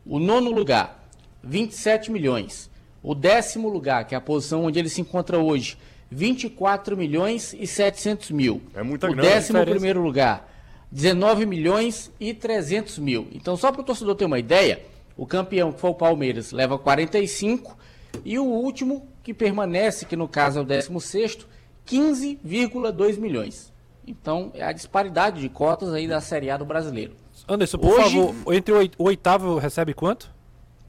O 0.05 0.19
nono 0.19 0.51
lugar, 0.51 0.98
27 1.43 2.11
milhões. 2.11 2.71
O 3.03 3.15
décimo 3.15 3.69
lugar, 3.69 4.05
que 4.07 4.15
é 4.15 4.19
a 4.19 4.21
posição 4.21 4.65
onde 4.65 4.79
ele 4.79 4.89
se 4.89 5.01
encontra 5.01 5.39
hoje, 5.39 5.77
24 6.11 6.97
milhões 6.97 7.55
e 7.59 7.67
700 7.67 8.31
mil. 8.31 8.63
É 8.75 8.83
muita 8.83 9.07
o 9.11 9.15
décimo 9.15 9.59
Diferença. 9.59 9.71
primeiro 9.71 10.01
lugar, 10.03 10.49
19 10.91 11.47
milhões 11.47 12.11
e 12.19 12.33
300 12.35 12.99
mil. 12.99 13.29
Então, 13.33 13.57
só 13.57 13.71
para 13.71 13.83
o 13.83 13.85
torcedor 13.85 14.15
ter 14.15 14.25
uma 14.25 14.39
ideia, 14.39 14.83
o 15.17 15.27
campeão, 15.27 15.71
que 15.73 15.81
foi 15.81 15.91
o 15.91 15.95
Palmeiras, 15.95 16.51
leva 16.51 16.79
45 16.79 17.77
e 18.25 18.39
o 18.39 18.45
último, 18.45 19.07
que 19.23 19.35
permanece, 19.35 20.07
que 20.07 20.17
no 20.17 20.27
caso 20.27 20.59
é 20.59 20.63
o 20.63 20.65
16º, 20.65 21.45
15,2 21.87 23.19
milhões. 23.19 23.73
Então, 24.07 24.51
é 24.55 24.65
a 24.65 24.73
disparidade 24.73 25.41
de 25.41 25.49
cotas 25.49 25.93
aí 25.93 26.09
da 26.09 26.21
Série 26.21 26.51
A 26.51 26.57
do 26.57 26.65
brasileiro. 26.65 27.13
Anderson, 27.47 27.79
por 27.79 27.93
Hoje- 28.01 28.17
favor, 28.17 28.55
entre 28.55 28.73
o 28.73 28.79
oit- 28.79 28.95
o 28.99 29.05
oitavo 29.05 29.59
recebe 29.59 29.93
quanto? 29.93 30.31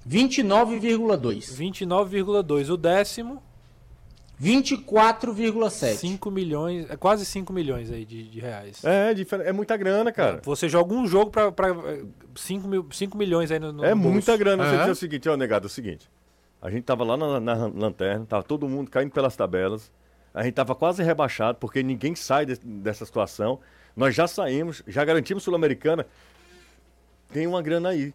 29,2. 0.10 1.54
29,2. 1.54 2.70
O 2.74 2.78
décimo, 2.78 3.44
24,7. 4.42 5.96
5 5.98 6.32
milhões, 6.32 6.90
é 6.90 6.96
quase 6.98 7.26
5 7.26 7.52
milhões 7.54 7.92
aí 7.92 8.06
de, 8.06 8.28
de 8.30 8.40
reais. 8.40 8.84
É, 8.84 9.14
difer- 9.14 9.42
é 9.42 9.52
muita 9.52 9.76
grana, 9.78 10.12
cara. 10.12 10.42
Você 10.44 10.68
joga 10.68 10.94
um 10.94 11.06
jogo 11.08 11.30
pra 11.32 11.52
5 12.36 12.68
mil, 12.68 12.88
cinco 12.92 13.18
milhões 13.18 13.52
aí 13.52 13.60
no, 13.60 13.72
no 13.72 13.84
É 13.86 13.94
bolso. 13.94 14.10
muita 14.10 14.36
grana. 14.38 14.64
Você 14.70 14.76
É. 14.76 14.80
diz 14.84 14.92
o 14.92 14.96
seguinte, 15.00 15.30
ó, 15.30 15.38
negado, 15.38 15.66
é 15.66 15.68
o 15.68 15.70
seguinte. 15.70 16.10
A 16.62 16.70
gente 16.70 16.84
tava 16.84 17.04
lá 17.04 17.16
na, 17.16 17.40
na 17.40 17.54
lanterna, 17.68 18.26
tava 18.26 18.44
todo 18.44 18.68
mundo 18.68 18.90
caindo 18.90 19.12
pelas 19.12 19.36
tabelas. 19.36 19.92
A 20.34 20.44
gente 20.44 20.54
tava 20.54 20.76
quase 20.76 21.02
rebaixado, 21.04 21.58
porque 21.58 21.82
ninguém 21.84 22.16
sai 22.16 22.46
de- 22.46 22.60
dessa 22.60 23.06
situação. 23.06 23.60
Nós 23.96 24.14
já 24.16 24.28
saímos, 24.28 24.82
já 24.88 25.04
garantimos 25.04 25.44
Sul-Americana. 25.44 26.06
Tem 27.32 27.46
uma 27.48 27.62
grana 27.62 27.90
aí, 27.90 28.14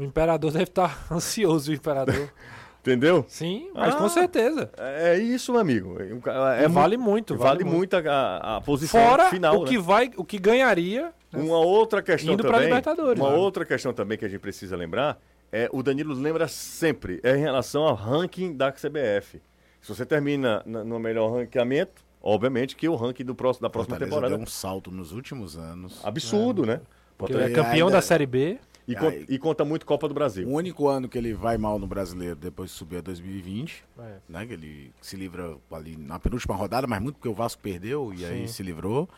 O 0.00 0.04
imperador 0.04 0.50
deve 0.50 0.64
estar 0.64 1.04
ansioso, 1.12 1.70
o 1.70 1.74
imperador. 1.74 2.32
entendeu? 2.80 3.24
Sim, 3.28 3.70
mas 3.74 3.94
Ah. 3.94 3.98
com 3.98 4.08
certeza. 4.08 4.70
É 4.78 5.18
isso, 5.18 5.52
meu 5.52 5.60
amigo. 5.60 5.96
É, 6.00 6.64
E 6.64 6.68
mu- 6.68 6.74
vale 6.74 6.96
muito, 6.96 7.36
Vale, 7.36 7.48
vale 7.50 7.64
muito. 7.64 7.76
muito 7.96 8.08
a, 8.08 8.56
a- 8.56 8.60
posição 8.62 8.98
Fora 9.00 9.28
final, 9.28 9.58
o 9.60 9.64
né? 9.64 9.68
que 9.68 9.78
vai, 9.78 10.10
o 10.16 10.24
que 10.24 10.38
ganharia. 10.38 11.12
né? 11.30 11.42
Uma 11.42 11.58
outra 11.58 12.00
questão 12.02 12.32
Indo 12.32 12.42
também. 12.44 12.62
Libertadores, 12.62 13.20
uma 13.20 13.30
né? 13.30 13.36
outra 13.36 13.64
questão 13.66 13.92
também 13.92 14.16
que 14.16 14.24
a 14.24 14.28
gente 14.28 14.40
precisa 14.40 14.74
lembrar 14.76 15.18
é 15.52 15.68
o 15.72 15.82
Danilo 15.82 16.14
lembra 16.14 16.48
sempre 16.48 17.20
é 17.22 17.36
em 17.36 17.40
relação 17.40 17.82
ao 17.82 17.94
ranking 17.94 18.56
da 18.56 18.72
CBF. 18.72 19.42
Se 19.82 19.94
você 19.94 20.06
termina 20.06 20.62
na- 20.64 20.82
no 20.82 20.98
melhor 20.98 21.30
ranqueamento, 21.34 22.02
obviamente 22.22 22.74
que 22.76 22.88
o 22.88 22.94
ranking 22.96 23.24
do 23.24 23.34
próximo, 23.34 23.62
da 23.62 23.70
próxima 23.70 23.96
Fortaleza 23.96 24.10
temporada 24.16 24.34
deu 24.36 24.42
um 24.42 24.46
salto 24.48 24.90
nos 24.90 25.12
últimos 25.12 25.58
anos. 25.58 26.00
absurdo, 26.04 26.64
né? 26.64 26.80
Porque 27.18 27.34
Porque 27.34 27.50
é 27.52 27.54
campeão 27.54 27.88
ainda- 27.88 27.98
da 27.98 28.02
Série 28.02 28.24
B. 28.26 28.58
E, 28.90 28.92
E 28.92 28.96
con- 28.96 29.24
e 29.34 29.38
conta 29.38 29.64
muito 29.64 29.86
Copa 29.86 30.08
do 30.08 30.14
Brasil. 30.14 30.48
O 30.48 30.52
único 30.52 30.88
ano 30.88 31.08
que 31.08 31.16
ele 31.16 31.32
vai 31.32 31.56
mal 31.56 31.78
no 31.78 31.86
brasileiro 31.86 32.34
depois 32.36 32.70
de 32.70 32.76
subir 32.76 32.96
a 32.98 33.00
2020, 33.00 33.84
É. 33.98 34.16
né? 34.28 34.46
Que 34.46 34.52
ele 34.54 34.92
se 35.00 35.16
livra 35.16 35.56
ali 35.70 35.96
na 35.96 36.18
penúltima 36.18 36.54
rodada, 36.56 36.86
mas 36.86 37.00
muito 37.00 37.14
porque 37.16 37.28
o 37.28 37.34
Vasco 37.34 37.60
perdeu 37.62 38.12
e 38.12 38.24
aí 38.24 38.48
se 38.48 38.62
livrou. 38.62 39.08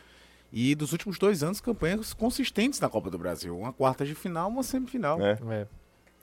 E 0.52 0.74
dos 0.74 0.92
últimos 0.92 1.18
dois 1.18 1.42
anos, 1.42 1.60
campanhas 1.62 2.12
consistentes 2.12 2.78
na 2.78 2.88
Copa 2.88 3.08
do 3.08 3.16
Brasil. 3.18 3.56
Uma 3.58 3.72
quarta 3.72 4.04
de 4.04 4.14
final, 4.14 4.50
uma 4.50 4.62
semifinal. 4.62 5.16
né? 5.18 5.38
É. 5.50 5.66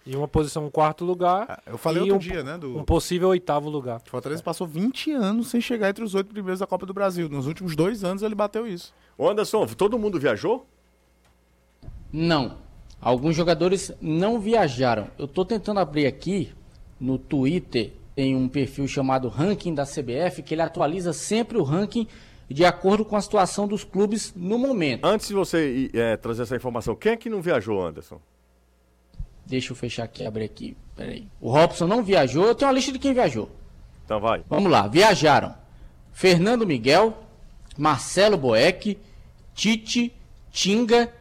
E 0.05 0.15
uma 0.15 0.27
posição 0.27 0.65
em 0.65 0.69
quarto 0.69 1.03
lugar. 1.03 1.45
Ah, 1.49 1.61
Eu 1.65 1.77
falei 1.77 1.99
E 2.03 2.11
outro 2.11 2.15
um- 2.15 2.31
dia, 2.31 2.43
né? 2.43 2.57
Do 2.57 2.77
Um 2.77 2.83
possível 2.83 3.29
oitavo 3.29 3.69
lugar. 3.69 4.01
o 4.05 4.09
Fortaleza 4.09 4.41
passou 4.43 4.65
20 4.67 5.11
anos 5.11 5.47
sem 5.49 5.59
chegar 5.59 5.89
entre 5.89 6.03
os 6.03 6.13
oito 6.15 6.31
primeiros 6.31 6.59
da 6.59 6.67
Copa 6.67 6.85
do 6.85 6.93
Brasil. 6.93 7.27
Nos 7.27 7.47
últimos 7.47 7.75
dois 7.75 8.03
anos 8.03 8.21
ele 8.23 8.33
bateu 8.35 8.65
isso. 8.67 8.93
Ô 9.17 9.27
Anderson, 9.29 9.65
todo 9.67 9.97
mundo 9.99 10.19
viajou? 10.19 10.65
Não. 12.11 12.57
Alguns 13.01 13.35
jogadores 13.35 13.91
não 14.01 14.39
viajaram. 14.39 15.07
Eu 15.17 15.25
estou 15.25 15.45
tentando 15.45 15.79
abrir 15.79 16.05
aqui 16.05 16.51
no 16.99 17.17
Twitter, 17.17 17.93
tem 18.13 18.35
um 18.35 18.49
perfil 18.49 18.87
chamado 18.87 19.29
Ranking 19.29 19.73
da 19.73 19.85
CBF, 19.85 20.43
que 20.43 20.53
ele 20.53 20.61
atualiza 20.61 21.13
sempre 21.13 21.57
o 21.57 21.63
ranking 21.63 22.07
de 22.49 22.65
acordo 22.65 23.05
com 23.05 23.15
a 23.15 23.21
situação 23.21 23.67
dos 23.67 23.83
clubes 23.83 24.33
no 24.35 24.57
momento. 24.57 25.05
Antes 25.05 25.27
de 25.27 25.33
você 25.33 25.89
é, 25.93 26.17
trazer 26.17 26.43
essa 26.43 26.55
informação, 26.55 26.95
quem 26.95 27.13
é 27.13 27.17
que 27.17 27.29
não 27.29 27.41
viajou, 27.41 27.85
Anderson? 27.85 28.19
Deixa 29.45 29.71
eu 29.71 29.75
fechar 29.75 30.03
aqui, 30.03 30.25
abrir 30.25 30.43
aqui. 30.43 30.75
Peraí. 30.95 31.27
O 31.39 31.49
Robson 31.49 31.87
não 31.87 32.03
viajou, 32.03 32.45
eu 32.45 32.55
tenho 32.55 32.69
uma 32.69 32.75
lista 32.75 32.91
de 32.91 32.99
quem 32.99 33.13
viajou. 33.13 33.49
Então 34.03 34.19
vai. 34.19 34.43
Vamos 34.49 34.69
lá, 34.69 34.87
viajaram. 34.87 35.55
Fernando 36.11 36.67
Miguel, 36.67 37.17
Marcelo 37.77 38.37
Boeck, 38.37 38.97
Tite, 39.53 40.13
Tinga, 40.51 41.11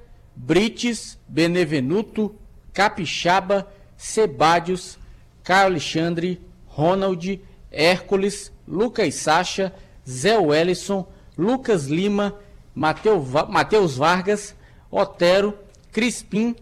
Brites, 0.40 1.18
Benevenuto, 1.26 2.34
Capixaba, 2.72 3.66
Sebadios, 3.96 4.96
Caio 5.42 5.66
Alexandre, 5.66 6.40
Ronald, 6.66 7.40
Hércules, 7.72 8.52
Lucas 8.66 9.16
Sacha, 9.16 9.74
Zé 10.08 10.38
Wellison, 10.38 11.06
Lucas 11.36 11.86
Lima, 11.86 12.36
Matheus 12.72 13.96
Vargas, 13.96 14.54
Otero, 14.90 15.58
Crispim, 15.90 16.54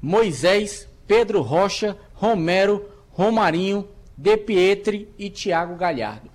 Moisés, 0.00 0.86
Pedro 1.06 1.40
Rocha, 1.40 1.96
Romero, 2.14 2.86
Romarinho, 3.12 3.88
De 4.14 4.36
Pietri 4.36 5.08
e 5.18 5.30
Thiago 5.30 5.74
Galhardo. 5.76 6.30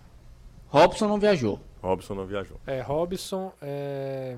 Robson 0.68 1.08
não 1.08 1.20
viajou. 1.20 1.60
Robson 1.82 2.16
não 2.16 2.26
viajou. 2.26 2.60
É, 2.66 2.82
Robson, 2.82 3.54
é, 3.62 4.36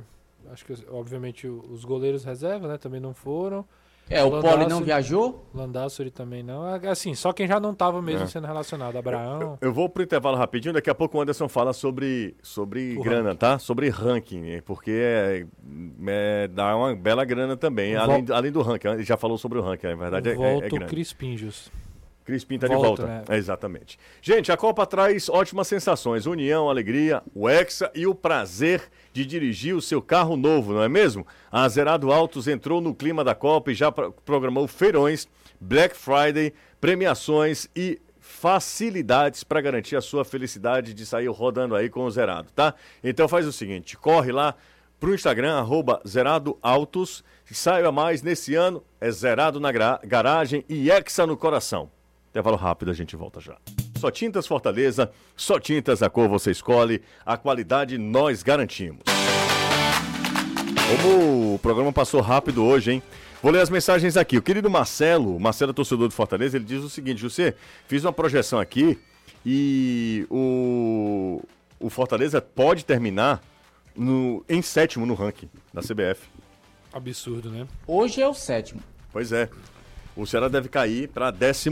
acho 0.52 0.66
que 0.66 0.74
obviamente 0.90 1.48
os 1.48 1.84
goleiros 1.86 2.24
reserva, 2.24 2.68
né, 2.68 2.78
também 2.78 3.00
não 3.00 3.14
foram. 3.14 3.66
É, 4.12 4.24
o 4.24 4.42
Poli 4.42 4.66
não 4.66 4.82
viajou. 4.84 5.46
Landassuri 5.54 6.10
também 6.10 6.42
não. 6.42 6.68
É, 6.68 6.88
Assim, 6.88 7.14
só 7.14 7.32
quem 7.32 7.48
já 7.48 7.60
não 7.60 7.74
estava 7.74 8.02
mesmo 8.02 8.24
É. 8.24 8.28
sendo 8.28 8.48
relacionado. 8.48 8.96
Abraão. 8.98 9.60
Eu 9.62 9.72
vou 9.72 9.88
pro 9.88 10.02
intervalo 10.02 10.36
rapidinho, 10.36 10.74
daqui 10.74 10.90
a 10.90 10.96
pouco 10.96 11.20
o 11.20 11.22
Anderson 11.22 11.48
fala 11.48 11.74
sobre, 11.74 12.36
sobre 12.42 12.98
O 12.98 13.04
grana, 13.04 13.36
tá? 13.36 13.60
Sobre 13.60 13.88
ranking, 13.90 14.62
porque 14.66 14.90
é, 14.92 15.46
é- 16.08 16.48
dá 16.48 16.76
uma 16.76 16.96
bela 16.96 17.24
grana 17.24 17.56
também, 17.56 17.96
além, 17.96 18.26
além 18.32 18.52
do 18.52 18.64
ranking. 18.64 18.88
Ele 18.88 19.04
já 19.04 19.16
falou 19.16 19.38
sobre 19.38 19.60
o 19.60 19.62
ranking, 19.62 19.86
na 19.90 19.96
verdade 19.96 20.30
é, 20.30 20.32
é, 20.34 20.58
é 20.58 20.70
grande. 20.70 20.86
Crispinjos. 20.88 21.72
Crispim 22.30 22.60
tá 22.60 22.68
de 22.68 22.74
Volta, 22.76 23.06
né? 23.06 23.24
É, 23.28 23.36
exatamente. 23.36 23.98
Gente, 24.22 24.52
a 24.52 24.58
Copa 24.58 24.86
traz 24.86 25.28
ótimas 25.28 25.68
sensações. 25.68 26.26
União, 26.26 26.70
alegria, 26.70 27.22
o 27.34 27.50
Hexa 27.50 27.92
e 27.96 28.06
o 28.06 28.14
prazer 28.14 28.84
de 29.12 29.26
dirigir 29.26 29.76
o 29.76 29.82
seu 29.82 30.02
carro 30.02 30.38
novo, 30.38 30.74
não 30.74 30.84
é 30.84 30.88
mesmo? 30.88 31.26
A 31.52 31.68
Zerado 31.68 32.12
Autos 32.12 32.48
entrou 32.48 32.80
no 32.80 32.94
clima 32.94 33.24
da 33.24 33.34
Copa 33.34 33.72
e 33.72 33.76
já 33.76 33.92
pro- 33.92 34.12
programou 34.24 34.68
feirões, 34.68 35.28
Black 35.60 35.96
Friday, 35.96 36.54
premiações 36.80 37.68
e 37.76 38.00
facilidades 38.20 39.44
para 39.44 39.60
garantir 39.60 39.96
a 39.96 40.02
sua 40.02 40.24
felicidade 40.24 40.94
de 40.94 41.06
sair 41.06 41.28
rodando 41.28 41.76
aí 41.76 41.90
com 41.90 42.04
o 42.06 42.12
Zerado, 42.12 42.50
tá? 42.56 42.74
Então 43.04 43.28
faz 43.28 43.48
o 43.48 43.52
seguinte, 43.52 43.98
corre 43.98 44.32
lá 44.32 44.56
pro 45.00 45.14
Instagram, 45.16 45.58
arroba 45.58 46.02
Zerado 46.08 46.58
Autos, 46.62 47.24
e 47.50 47.56
saiba 47.56 47.92
mais 47.92 48.22
nesse 48.22 48.54
ano, 48.54 48.84
é 49.02 49.10
Zerado 49.10 49.60
na 49.60 49.72
garagem 49.72 50.64
e 50.70 50.92
Hexa 50.92 51.26
no 51.26 51.36
coração. 51.36 51.90
Intervalo 52.30 52.56
rápido, 52.58 52.92
a 52.92 52.94
gente 52.94 53.16
volta 53.16 53.40
já. 53.40 53.58
Só 53.98 54.10
Tintas 54.12 54.46
Fortaleza, 54.48 55.12
só 55.36 55.60
tintas 55.60 56.02
a 56.04 56.10
cor 56.10 56.30
você 56.30 56.52
escolhe, 56.52 57.02
a 57.26 57.36
qualidade 57.38 57.98
nós 57.98 58.44
garantimos. 58.44 59.02
Como 60.88 61.56
o 61.56 61.60
programa 61.60 61.92
passou 61.94 62.22
rápido 62.22 62.64
hoje, 62.64 62.92
hein? 62.94 63.04
Vou 63.42 63.52
ler 63.52 63.62
as 63.62 63.70
mensagens 63.70 64.18
aqui. 64.18 64.38
O 64.38 64.42
querido 64.42 64.70
Marcelo, 64.70 65.40
Marcelo 65.40 65.74
torcedor 65.74 66.08
do 66.08 66.14
Fortaleza, 66.14 66.58
ele 66.58 66.66
diz 66.66 66.84
o 66.84 66.90
seguinte: 66.90 67.22
José, 67.22 67.56
fiz 67.88 68.04
uma 68.04 68.12
projeção 68.14 68.60
aqui 68.60 68.98
e 69.46 70.26
o, 70.30 71.42
o 71.80 71.90
Fortaleza 71.90 72.42
pode 72.42 72.84
terminar 72.86 73.42
no- 73.96 74.44
em 74.50 74.62
sétimo 74.62 75.06
no 75.06 75.14
ranking 75.14 75.50
da 75.74 75.82
CBF. 75.82 76.28
Absurdo, 76.92 77.50
né? 77.50 77.68
Hoje 77.88 78.22
é 78.22 78.28
o 78.28 78.34
sétimo. 78.34 78.82
Pois 79.12 79.32
é. 79.32 79.50
O 80.16 80.26
Ceará 80.26 80.48
deve 80.48 80.70
cair 80.70 81.08
para 81.10 81.32
14 81.32 81.70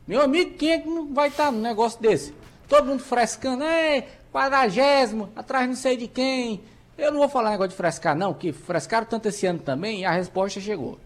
Meu 0.07 0.21
amigo, 0.21 0.55
quem 0.57 0.71
é 0.71 0.79
que 0.79 0.87
não 0.87 1.13
vai 1.13 1.27
estar 1.27 1.51
num 1.51 1.61
negócio 1.61 2.01
desse? 2.01 2.33
Todo 2.67 2.87
mundo 2.87 3.03
frescando, 3.03 3.63
é, 3.63 4.07
quadragésimo, 4.31 5.29
atrás 5.35 5.67
não 5.67 5.75
sei 5.75 5.97
de 5.97 6.07
quem. 6.07 6.61
Eu 6.97 7.11
não 7.11 7.19
vou 7.19 7.29
falar 7.29 7.51
negócio 7.51 7.71
de 7.71 7.75
frescar, 7.75 8.15
não, 8.15 8.33
que 8.33 8.51
frescaram 8.51 9.05
tanto 9.05 9.27
esse 9.27 9.45
ano 9.45 9.59
também 9.59 10.01
e 10.01 10.05
a 10.05 10.11
resposta 10.11 10.59
chegou. 10.59 10.99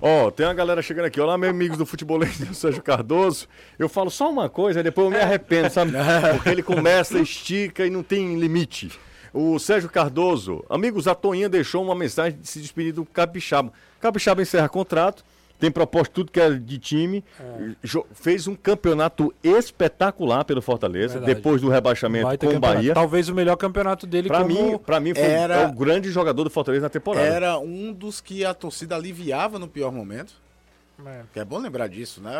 Ó, 0.00 0.30
tem 0.30 0.44
uma 0.46 0.54
galera 0.54 0.82
chegando 0.82 1.06
aqui. 1.06 1.20
Olá, 1.20 1.38
meus 1.38 1.50
amigos 1.50 1.78
do 1.78 1.86
futebolês 1.86 2.38
do 2.42 2.54
Sérgio 2.54 2.82
Cardoso. 2.82 3.46
Eu 3.78 3.88
falo 3.88 4.10
só 4.10 4.30
uma 4.30 4.48
coisa, 4.48 4.80
aí 4.80 4.84
depois 4.84 5.06
eu 5.06 5.10
me 5.12 5.18
arrependo, 5.18 5.70
sabe? 5.70 5.92
Porque 6.34 6.48
ele 6.48 6.62
começa, 6.62 7.18
estica 7.18 7.86
e 7.86 7.90
não 7.90 8.02
tem 8.02 8.36
limite. 8.38 8.90
O 9.32 9.58
Sérgio 9.58 9.88
Cardoso, 9.88 10.64
amigos, 10.68 11.06
a 11.08 11.14
Toinha 11.14 11.48
deixou 11.48 11.82
uma 11.82 11.94
mensagem 11.94 12.38
de 12.38 12.46
se 12.46 12.60
despedir 12.60 12.92
do 12.92 13.04
Capixaba. 13.04 13.72
Capixaba 14.00 14.42
encerra 14.42 14.68
contrato, 14.68 15.24
tem 15.58 15.70
proposto 15.70 16.12
tudo 16.12 16.30
que 16.32 16.40
é 16.40 16.50
de 16.50 16.78
time, 16.78 17.24
jo- 17.82 18.04
fez 18.12 18.46
um 18.48 18.54
campeonato 18.54 19.32
espetacular 19.42 20.44
pelo 20.44 20.60
Fortaleza, 20.60 21.14
Verdade. 21.20 21.34
depois 21.34 21.60
do 21.62 21.68
rebaixamento 21.68 22.26
Vai 22.26 22.36
com 22.36 22.46
o 22.46 22.50
campeonato. 22.52 22.76
Bahia. 22.80 22.94
Talvez 22.94 23.28
o 23.28 23.34
melhor 23.34 23.56
campeonato 23.56 24.06
dele 24.06 24.28
Pra 24.28 24.42
como... 24.42 24.48
mim, 24.72 24.78
pra 24.78 24.98
mim 25.00 25.14
foi 25.14 25.22
Era- 25.22 25.54
é 25.62 25.66
o 25.66 25.72
grande 25.72 26.10
jogador 26.10 26.44
do 26.44 26.50
Fortaleza 26.50 26.82
na 26.82 26.90
temporada. 26.90 27.24
Era 27.26 27.58
um 27.58 27.92
dos 27.92 28.20
que 28.20 28.44
a 28.44 28.52
torcida 28.52 28.96
aliviava 28.96 29.58
no 29.58 29.68
pior 29.68 29.92
momento. 29.92 30.34
É. 31.06 31.22
Que 31.32 31.40
é 31.40 31.44
bom 31.44 31.58
lembrar 31.58 31.88
disso, 31.88 32.20
né? 32.20 32.32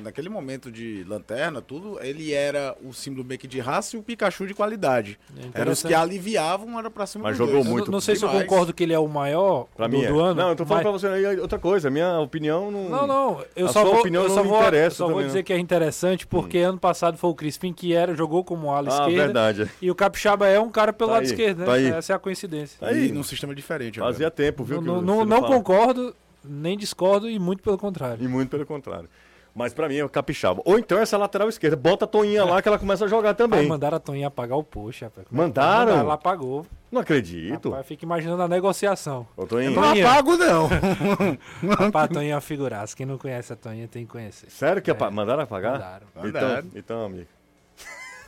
Naquele 0.00 0.28
momento 0.28 0.70
de 0.70 1.04
lanterna, 1.04 1.60
tudo, 1.60 1.98
ele 2.02 2.32
era 2.32 2.76
o 2.84 2.92
símbolo 2.92 3.24
meio 3.24 3.38
que 3.38 3.46
de 3.48 3.60
raça 3.60 3.96
e 3.96 3.98
o 3.98 4.02
Pikachu 4.02 4.46
de 4.46 4.54
qualidade. 4.54 5.18
É 5.54 5.60
Eram 5.60 5.72
os 5.72 5.82
que 5.82 5.94
aliviavam, 5.94 6.78
era 6.78 6.90
pra 6.90 7.06
cima 7.06 7.24
Mas 7.28 7.36
jogou 7.36 7.54
dois. 7.56 7.66
Muito 7.66 7.86
não, 7.86 7.92
não 7.92 8.00
sei 8.00 8.16
se 8.16 8.24
eu 8.24 8.28
demais. 8.28 8.46
concordo 8.48 8.72
que 8.72 8.82
ele 8.82 8.92
é 8.92 8.98
o 8.98 9.08
maior 9.08 9.66
Pra 9.76 9.86
do, 9.86 9.96
mim 9.96 10.04
é. 10.04 10.08
do 10.08 10.20
ano. 10.20 10.40
Não, 10.40 10.48
eu 10.50 10.56
tô 10.56 10.64
falando 10.66 10.84
mas- 10.84 11.00
pra 11.02 11.10
você 11.10 11.26
aí 11.26 11.38
outra 11.40 11.58
coisa. 11.58 11.90
Minha 11.90 12.18
opinião 12.20 12.70
não. 12.70 12.88
Não, 12.88 13.06
não, 13.06 13.44
eu 13.56 13.66
A 13.66 13.72
só 13.72 13.82
sua 13.82 13.90
vou, 13.90 14.00
opinião 14.00 14.22
eu 14.24 14.28
não 14.28 14.34
só 14.34 14.42
me 14.42 14.48
vou, 14.48 14.60
interessa 14.60 15.02
eu 15.02 15.08
só 15.08 15.12
vou 15.12 15.22
dizer 15.22 15.38
não. 15.38 15.44
que 15.44 15.52
é 15.52 15.58
interessante 15.58 16.26
porque 16.26 16.58
ano 16.58 16.78
passado 16.78 17.16
foi 17.16 17.30
o 17.30 17.34
Crispim 17.34 17.72
que 17.72 17.94
era, 17.94 18.14
jogou 18.14 18.44
como 18.44 18.70
ala 18.72 18.88
Ah, 18.90 18.92
esquerda. 19.08 19.22
verdade. 19.24 19.70
E 19.80 19.90
o 19.90 19.94
Capixaba 19.94 20.46
é 20.46 20.58
um 20.60 20.70
cara 20.70 20.92
pelo 20.92 21.08
Tá 21.10 21.14
lado 21.14 21.22
aí, 21.24 21.30
esquerdo, 21.30 21.58
né? 21.60 21.66
tá 21.66 21.72
aí. 21.74 21.86
Essa 21.86 22.12
é 22.12 22.16
a 22.16 22.18
coincidência. 22.18 22.78
Tá 22.80 22.88
aí. 22.88 23.08
E 23.08 23.12
num 23.12 23.22
sistema 23.22 23.54
diferente. 23.54 23.98
agora. 24.00 24.12
Fazia 24.12 24.30
tempo, 24.30 24.64
viu? 24.64 24.80
Não, 24.80 25.24
concordo, 25.42 26.14
nem 26.44 26.76
discordo 26.76 27.28
e 27.28 27.38
muito 27.38 27.62
pelo 27.62 27.78
contrário. 27.78 28.24
E 28.24 28.28
muito 28.28 28.50
pelo 28.50 28.66
contrário. 28.66 29.08
Mas 29.52 29.74
pra 29.74 29.88
mim 29.88 29.96
é 29.96 30.04
o 30.04 30.08
capixaba. 30.08 30.62
Ou 30.64 30.78
então 30.78 30.96
essa 30.98 31.18
lateral 31.18 31.48
esquerda. 31.48 31.76
Bota 31.76 32.04
a 32.04 32.08
Toinha 32.08 32.44
lá 32.44 32.62
que 32.62 32.68
ela 32.68 32.78
começa 32.78 33.04
a 33.04 33.08
jogar 33.08 33.34
também. 33.34 33.66
mandaram 33.66 33.96
a 33.96 34.00
Toninha 34.00 34.28
apagar 34.28 34.56
o 34.56 34.62
post, 34.62 35.02
rapaz. 35.02 35.26
Mandaram? 35.28 35.96
Ela 35.98 36.14
apagou. 36.14 36.64
Não 36.90 37.00
acredito. 37.00 37.68
Rapaz, 37.70 37.84
fica 37.86 38.04
imaginando 38.04 38.42
a 38.42 38.48
negociação. 38.48 39.26
Ô, 39.36 39.44
Toinha. 39.46 39.70
Não 39.70 39.82
apago, 39.82 40.36
não. 40.36 40.68
Rapaz, 41.78 42.04
a 42.04 42.08
Toninha 42.14 42.32
é 42.32 42.34
uma 42.36 42.40
figuraça. 42.40 42.96
Quem 42.96 43.04
não 43.06 43.18
conhece 43.18 43.52
a 43.52 43.56
Toninha 43.56 43.88
tem 43.88 44.04
que 44.06 44.12
conhecer. 44.12 44.48
Sério 44.50 44.80
que 44.80 44.90
apa- 44.90 45.10
mandaram 45.10 45.42
apagar? 45.42 45.72
Mandaram. 45.72 46.06
Então, 46.14 46.22
Mandaram. 46.24 46.68
então, 46.74 47.04
amigo. 47.04 47.26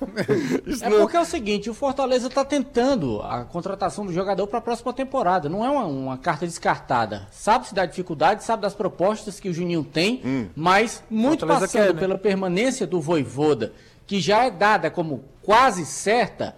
É 0.82 0.88
não- 0.88 0.98
porque 1.00 1.16
é 1.16 1.20
o 1.20 1.24
seguinte, 1.24 1.68
o 1.70 1.74
Fortaleza 1.74 2.28
está 2.28 2.44
tentando 2.44 3.20
a 3.22 3.44
contratação 3.44 4.04
do 4.06 4.12
jogador 4.12 4.46
para 4.46 4.58
a 4.58 4.62
próxima 4.62 4.92
temporada. 4.92 5.48
Não 5.48 5.64
é 5.64 5.70
uma, 5.70 5.84
uma 5.84 6.18
carta 6.18 6.46
descartada. 6.46 7.26
Sabe-se 7.30 7.74
da 7.74 7.86
dificuldade, 7.86 8.44
sabe 8.44 8.62
das 8.62 8.74
propostas 8.74 9.38
que 9.40 9.48
o 9.48 9.54
Juninho 9.54 9.84
tem, 9.84 10.50
mas 10.56 11.02
muito 11.10 11.40
Fortaleza 11.40 11.66
passando 11.66 11.86
quer, 11.88 11.94
né? 11.94 12.00
pela 12.00 12.18
permanência 12.18 12.86
do 12.86 13.00
Voivoda, 13.00 13.72
que 14.06 14.20
já 14.20 14.44
é 14.44 14.50
dada 14.50 14.90
como 14.90 15.24
quase 15.42 15.84
certa, 15.84 16.56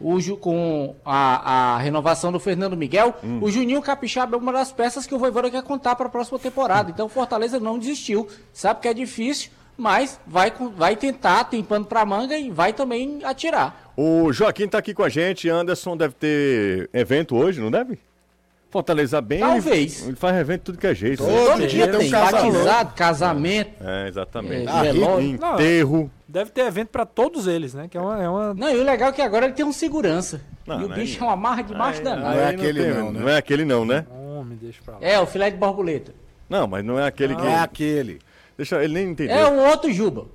o 0.00 0.18
Ju- 0.18 0.36
com 0.38 0.94
a, 1.04 1.74
a 1.74 1.78
renovação 1.78 2.32
do 2.32 2.40
Fernando 2.40 2.76
Miguel, 2.76 3.14
o 3.42 3.50
Juninho 3.50 3.82
Capixaba 3.82 4.34
é 4.36 4.38
uma 4.40 4.52
das 4.52 4.72
peças 4.72 5.06
que 5.06 5.14
o 5.14 5.18
Voivoda 5.18 5.50
quer 5.50 5.62
contar 5.62 5.94
para 5.94 6.06
a 6.06 6.10
próxima 6.10 6.38
temporada. 6.38 6.90
Então 6.90 7.04
o 7.06 7.08
Fortaleza 7.10 7.60
não 7.60 7.78
desistiu. 7.78 8.26
Sabe 8.52 8.80
que 8.80 8.88
é 8.88 8.94
difícil, 8.94 9.50
mas 9.80 10.20
vai, 10.26 10.52
vai 10.76 10.94
tentar, 10.94 11.44
tem 11.44 11.62
pano 11.64 11.84
para 11.84 12.04
manga 12.04 12.36
e 12.36 12.50
vai 12.50 12.72
também 12.72 13.20
atirar. 13.24 13.92
O 13.96 14.32
Joaquim 14.32 14.68
tá 14.68 14.78
aqui 14.78 14.94
com 14.94 15.02
a 15.02 15.08
gente. 15.08 15.48
Anderson 15.48 15.96
deve 15.96 16.14
ter 16.14 16.88
evento 16.92 17.34
hoje, 17.36 17.60
não 17.60 17.70
deve? 17.70 17.98
Fortaleza 18.70 19.20
bem. 19.20 19.40
Talvez. 19.40 20.00
Ele, 20.02 20.10
ele 20.10 20.16
faz 20.16 20.36
evento 20.36 20.62
tudo 20.62 20.78
que 20.78 20.86
é 20.86 20.94
jeito. 20.94 21.24
né? 21.24 21.28
Todo 21.32 21.46
Todo 21.48 21.58
dia 21.58 21.68
dia 21.68 21.88
tem 21.88 21.98
tem 21.98 22.08
um 22.08 22.10
casamento. 22.12 22.52
batizado, 22.52 22.94
casamento. 22.94 23.70
É, 23.84 24.08
exatamente. 24.08 24.68
É, 24.68 24.70
Ah, 24.70 25.20
enterro. 25.20 26.08
Deve 26.28 26.50
ter 26.52 26.60
evento 26.60 26.88
pra 26.90 27.04
todos 27.04 27.48
eles, 27.48 27.74
né? 27.74 27.88
Que 27.90 27.98
é 27.98 28.00
uma. 28.00 28.22
É 28.22 28.28
uma... 28.28 28.54
Não, 28.54 28.70
e 28.70 28.76
o 28.78 28.84
legal 28.84 29.08
é 29.08 29.12
que 29.12 29.20
agora 29.20 29.46
ele 29.46 29.54
tem 29.54 29.64
um 29.66 29.72
segurança. 29.72 30.40
Não, 30.64 30.82
e 30.82 30.84
o 30.84 30.88
não 30.88 30.94
bicho 30.94 31.18
é- 31.18 31.22
é 31.22 31.26
uma 31.26 31.34
marra 31.34 31.62
de 31.62 31.74
macho 31.74 31.98
Aí- 31.98 32.04
danado. 32.04 32.36
Não 32.36 32.40
é 32.42 32.48
aquele 32.48 32.84
tem- 32.84 32.94
não, 32.94 33.12
né? 33.12 33.20
Não 33.20 33.28
é 33.28 33.36
aquele 33.36 33.64
não, 33.64 33.84
né? 33.84 34.06
Homem, 34.38 34.56
deixa 34.62 34.78
pra 34.84 34.94
lá. 34.94 35.00
É, 35.00 35.18
o 35.18 35.26
filé 35.26 35.50
de 35.50 35.56
borboleta. 35.56 36.14
Não, 36.48 36.68
mas 36.68 36.84
não 36.84 36.96
é 36.96 37.06
aquele 37.08 37.34
que. 37.34 37.44
É 37.44 37.58
aquele. 37.58 38.20
Deixa 38.60 38.84
ele 38.84 38.92
nem 38.92 39.08
entender. 39.08 39.32
É 39.32 39.48
um 39.48 39.58
outro 39.70 39.90
Juba. 39.90 40.26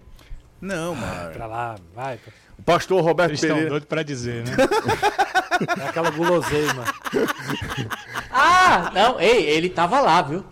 Não, 0.60 0.96
mano. 0.96 1.32
Pra 1.32 1.46
lá, 1.46 1.76
vai. 1.94 2.18
pô. 2.18 2.32
O 2.58 2.64
pastor 2.64 3.04
Roberto 3.04 3.30
Eles 3.32 3.42
Pereira. 3.42 3.70
doidos 3.70 3.88
pra 3.88 4.02
dizer, 4.02 4.44
né? 4.44 4.56
É 5.80 5.88
aquela 5.88 6.10
guloseima. 6.10 6.84
Ah, 8.32 8.92
não, 8.94 9.22
ei, 9.22 9.46
ele 9.48 9.70
tava 9.70 10.02
lá, 10.02 10.22
viu? 10.24 10.44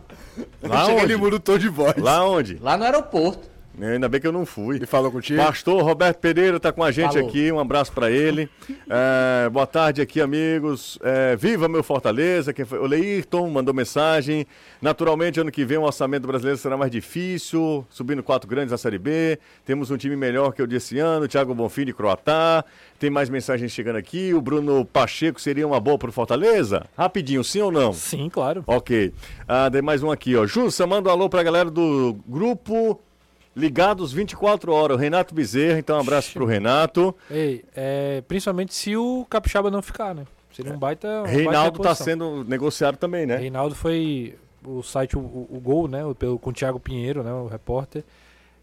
Lá 0.61 0.89
ele 0.91 1.01
onde? 1.03 1.15
muda 1.17 1.35
o 1.35 1.39
tom 1.39 1.57
de 1.57 1.67
voz. 1.67 1.95
Lá 1.97 2.23
onde? 2.25 2.57
Lá 2.61 2.77
no 2.77 2.83
aeroporto. 2.85 3.49
Ainda 3.81 4.07
bem 4.07 4.21
que 4.21 4.27
eu 4.27 4.31
não 4.31 4.45
fui. 4.45 4.75
Ele 4.75 4.85
falou 4.85 5.11
contigo? 5.11 5.41
Pastor 5.41 5.81
Roberto 5.83 6.19
Pereira 6.19 6.57
está 6.57 6.71
com 6.71 6.83
a 6.83 6.91
gente 6.91 7.13
Falou. 7.13 7.27
aqui, 7.27 7.51
um 7.51 7.59
abraço 7.59 7.91
para 7.91 8.09
ele. 8.11 8.49
É, 8.95 9.49
boa 9.49 9.65
tarde 9.65 10.01
aqui, 10.01 10.21
amigos. 10.21 10.99
É, 11.01 11.35
viva 11.35 11.67
meu 11.67 11.81
Fortaleza. 11.83 12.53
Quem 12.53 12.63
foi? 12.63 12.77
O 12.77 12.85
Leirton 12.85 13.49
mandou 13.49 13.73
mensagem. 13.73 14.45
Naturalmente, 14.81 15.39
ano 15.39 15.51
que 15.51 15.65
vem 15.65 15.77
o 15.77 15.83
orçamento 15.83 16.27
brasileiro 16.27 16.57
será 16.59 16.77
mais 16.77 16.91
difícil, 16.91 17.85
subindo 17.89 18.21
quatro 18.21 18.47
grandes 18.47 18.71
na 18.71 18.77
Série 18.77 18.99
B. 18.99 19.39
Temos 19.65 19.89
um 19.89 19.97
time 19.97 20.15
melhor 20.15 20.51
que 20.53 20.61
o 20.61 20.67
desse 20.67 20.99
ano, 20.99 21.27
Thiago 21.27 21.55
Bonfim 21.55 21.85
de 21.85 21.93
Croatá. 21.93 22.63
Tem 22.99 23.09
mais 23.09 23.29
mensagens 23.29 23.71
chegando 23.71 23.95
aqui. 23.95 24.33
O 24.33 24.41
Bruno 24.41 24.85
Pacheco 24.85 25.41
seria 25.41 25.65
uma 25.65 25.79
boa 25.79 25.97
para 25.97 26.09
o 26.09 26.13
Fortaleza? 26.13 26.85
Rapidinho, 26.97 27.43
sim 27.43 27.61
ou 27.61 27.71
não? 27.71 27.93
Sim, 27.93 28.29
claro. 28.29 28.63
Ok. 28.67 29.13
Ah, 29.47 29.69
tem 29.71 29.81
mais 29.81 30.03
um 30.03 30.11
aqui, 30.11 30.35
ó. 30.35 30.45
Jussa, 30.45 30.85
manda 30.85 31.09
um 31.09 31.11
alô 31.11 31.29
pra 31.29 31.41
galera 31.41 31.71
do 31.71 32.15
grupo 32.27 32.99
Ligados 33.55 34.11
24 34.11 34.71
Horas. 34.73 34.97
O 34.97 34.99
Renato 34.99 35.33
Bezerra, 35.35 35.77
então 35.79 35.97
um 35.97 36.01
abraço 36.01 36.31
pro 36.33 36.45
Renato. 36.45 37.15
Ei, 37.29 37.63
é, 37.75 38.21
principalmente 38.27 38.73
se 38.73 38.95
o 38.97 39.25
Capixaba 39.29 39.69
não 39.69 39.81
ficar, 39.81 40.13
né? 40.15 40.25
Seria 40.51 40.73
um 40.73 40.77
baita. 40.77 41.07
baita 41.23 41.29
Reinaldo 41.29 41.79
tá 41.79 41.89
reposição. 41.89 42.05
sendo 42.05 42.43
negociado 42.43 42.97
também, 42.97 43.25
né? 43.25 43.37
Reinaldo 43.37 43.75
foi 43.75 44.35
o 44.65 44.81
site, 44.81 45.17
o, 45.17 45.19
o- 45.19 45.59
Gol, 45.61 45.87
né? 45.87 46.01
Pelo, 46.17 46.37
com 46.39 46.49
o 46.49 46.53
Thiago 46.53 46.79
Pinheiro, 46.79 47.23
né? 47.23 47.31
O 47.33 47.47
repórter. 47.47 48.03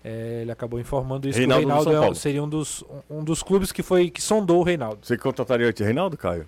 É, 0.03 0.38
ele 0.43 0.51
acabou 0.51 0.80
informando 0.80 1.28
isso 1.28 1.38
Reinaldo 1.38 1.62
do 1.66 1.68
que 1.68 1.72
o 1.74 1.84
Reinaldo 1.91 2.12
é- 2.12 2.14
seria 2.14 2.43
um 2.43 2.49
dos, 2.49 2.82
um 3.11 3.22
dos 3.22 3.43
clubes 3.43 3.70
que 3.70 3.82
foi 3.82 4.09
que 4.09 4.22
sondou 4.22 4.61
o 4.61 4.62
Reinaldo. 4.62 5.01
Você 5.03 5.18
contrataria 5.18 5.68
o 5.68 5.84
Reinaldo, 5.84 6.16
Caio? 6.16 6.47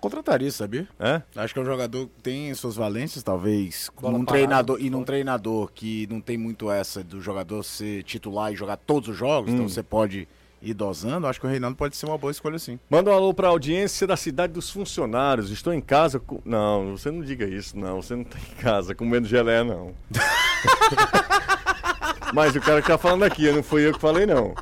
Contrataria, 0.00 0.50
sabia? 0.50 0.88
É? 0.98 1.20
Acho 1.36 1.52
que 1.52 1.60
é 1.60 1.62
um 1.62 1.66
jogador 1.66 2.06
que 2.06 2.22
tem 2.22 2.54
suas 2.54 2.76
valências, 2.76 3.22
talvez, 3.22 3.90
Bola 4.00 4.18
num 4.18 4.24
parada. 4.24 4.38
treinador 4.38 4.78
e 4.80 4.90
num 4.90 5.04
treinador 5.04 5.70
que 5.74 6.06
não 6.10 6.20
tem 6.20 6.38
muito 6.38 6.70
essa 6.70 7.04
do 7.04 7.20
jogador 7.20 7.62
ser 7.62 8.02
titular 8.04 8.52
e 8.52 8.56
jogar 8.56 8.76
todos 8.76 9.10
os 9.10 9.16
jogos, 9.16 9.52
então 9.52 9.68
você 9.68 9.82
pode 9.82 10.26
ir 10.62 10.74
dosando, 10.74 11.26
acho 11.26 11.40
que 11.40 11.46
o 11.46 11.48
Reinaldo 11.48 11.76
pode 11.76 11.96
ser 11.96 12.06
uma 12.06 12.18
boa 12.18 12.30
escolha 12.30 12.58
sim. 12.58 12.78
Manda 12.88 13.10
um 13.10 13.14
alô 13.14 13.32
pra 13.32 13.48
audiência 13.48 14.06
da 14.06 14.16
cidade 14.16 14.52
dos 14.52 14.70
funcionários. 14.70 15.50
Estou 15.50 15.72
em 15.72 15.80
casa 15.80 16.20
com... 16.20 16.40
Não, 16.44 16.96
você 16.96 17.10
não 17.10 17.22
diga 17.22 17.46
isso, 17.46 17.78
não. 17.78 18.02
Você 18.02 18.14
não 18.14 18.24
tá 18.24 18.36
em 18.38 18.62
casa 18.62 18.94
comendo 18.94 19.26
geleia, 19.26 19.64
não. 19.64 19.94
Mas 22.34 22.54
o 22.54 22.60
cara 22.60 22.80
que 22.82 22.88
tá 22.88 22.98
falando 22.98 23.24
aqui, 23.24 23.50
não 23.50 23.62
fui 23.62 23.86
eu 23.86 23.92
que 23.92 24.00
falei, 24.00 24.26
não. 24.26 24.54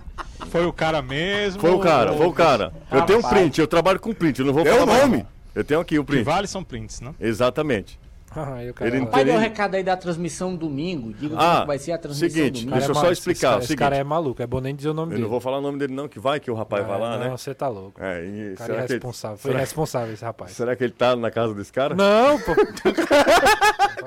Foi 0.46 0.64
o 0.66 0.72
cara 0.72 1.02
mesmo? 1.02 1.60
Foi 1.60 1.70
o 1.70 1.78
cara, 1.78 2.12
foi 2.12 2.26
o 2.26 2.32
cara. 2.32 2.72
Eu 2.90 3.02
tenho 3.02 3.18
um 3.18 3.22
print, 3.22 3.58
eu 3.60 3.66
trabalho 3.66 3.98
com 4.00 4.12
print, 4.14 4.38
eu 4.38 4.46
não 4.46 4.52
vou 4.52 4.62
É 4.66 4.70
falar 4.70 4.84
o 4.84 4.86
mais 4.86 5.02
nome? 5.02 5.16
não. 5.18 5.26
Eu 5.54 5.64
tenho 5.64 5.80
aqui 5.80 5.98
o 5.98 6.02
O 6.02 6.04
que 6.04 6.12
print. 6.12 6.24
vale 6.24 6.46
são 6.46 6.62
prints, 6.62 7.00
né? 7.00 7.12
Exatamente. 7.20 7.98
Cara, 8.34 8.62
Ele 8.62 8.72
Pai, 9.06 9.24
deu 9.24 9.34
o 9.34 9.36
Teria- 9.36 9.38
recado 9.38 9.74
aí 9.74 9.82
da 9.82 9.96
transmissão 9.96 10.54
domingo. 10.54 11.12
Diga 11.14 11.36
Ah, 11.38 11.60
que 11.62 11.66
vai 11.66 11.78
ser 11.78 11.92
a 11.92 11.98
transmissão 11.98 12.28
seguinte, 12.28 12.60
domingo. 12.60 12.72
deixa 12.72 12.86
eu 12.86 12.90
é 12.90 12.94
só 12.94 13.00
maluco, 13.00 13.12
explicar, 13.12 13.56
Esse 13.58 13.64
esse 13.64 13.76
cara 13.76 13.96
é 13.96 14.04
maluco, 14.04 14.42
é 14.42 14.46
bom 14.46 14.60
nem 14.60 14.74
dizer 14.74 14.90
o 14.90 14.94
nome 14.94 15.08
Eu 15.12 15.16
dele. 15.16 15.22
não 15.22 15.30
vou 15.30 15.40
falar 15.40 15.58
o 15.58 15.60
nome 15.62 15.78
dele, 15.78 15.94
não, 15.94 16.08
que 16.08 16.20
vai 16.20 16.38
que 16.38 16.50
o 16.50 16.54
rapaz 16.54 16.86
vai 16.86 17.00
lá, 17.00 17.16
não, 17.18 17.24
né? 17.24 17.30
você 17.30 17.54
tá 17.54 17.68
louco. 17.68 18.00
É, 18.02 18.24
e 18.24 18.54
Cara 18.56 18.66
será, 18.74 18.86
que 18.86 18.92
ele. 18.92 19.00
Foi 19.00 19.12
será- 19.38 19.54
irresponsável 19.58 20.14
esse 20.14 20.24
rapaz. 20.24 20.50
será 20.52 20.76
que 20.76 20.84
ele 20.84 20.92
tá 20.92 21.16
na 21.16 21.30
casa 21.30 21.54
desse 21.54 21.72
cara? 21.72 21.94
Não, 21.94 22.38
pô. 22.40 22.52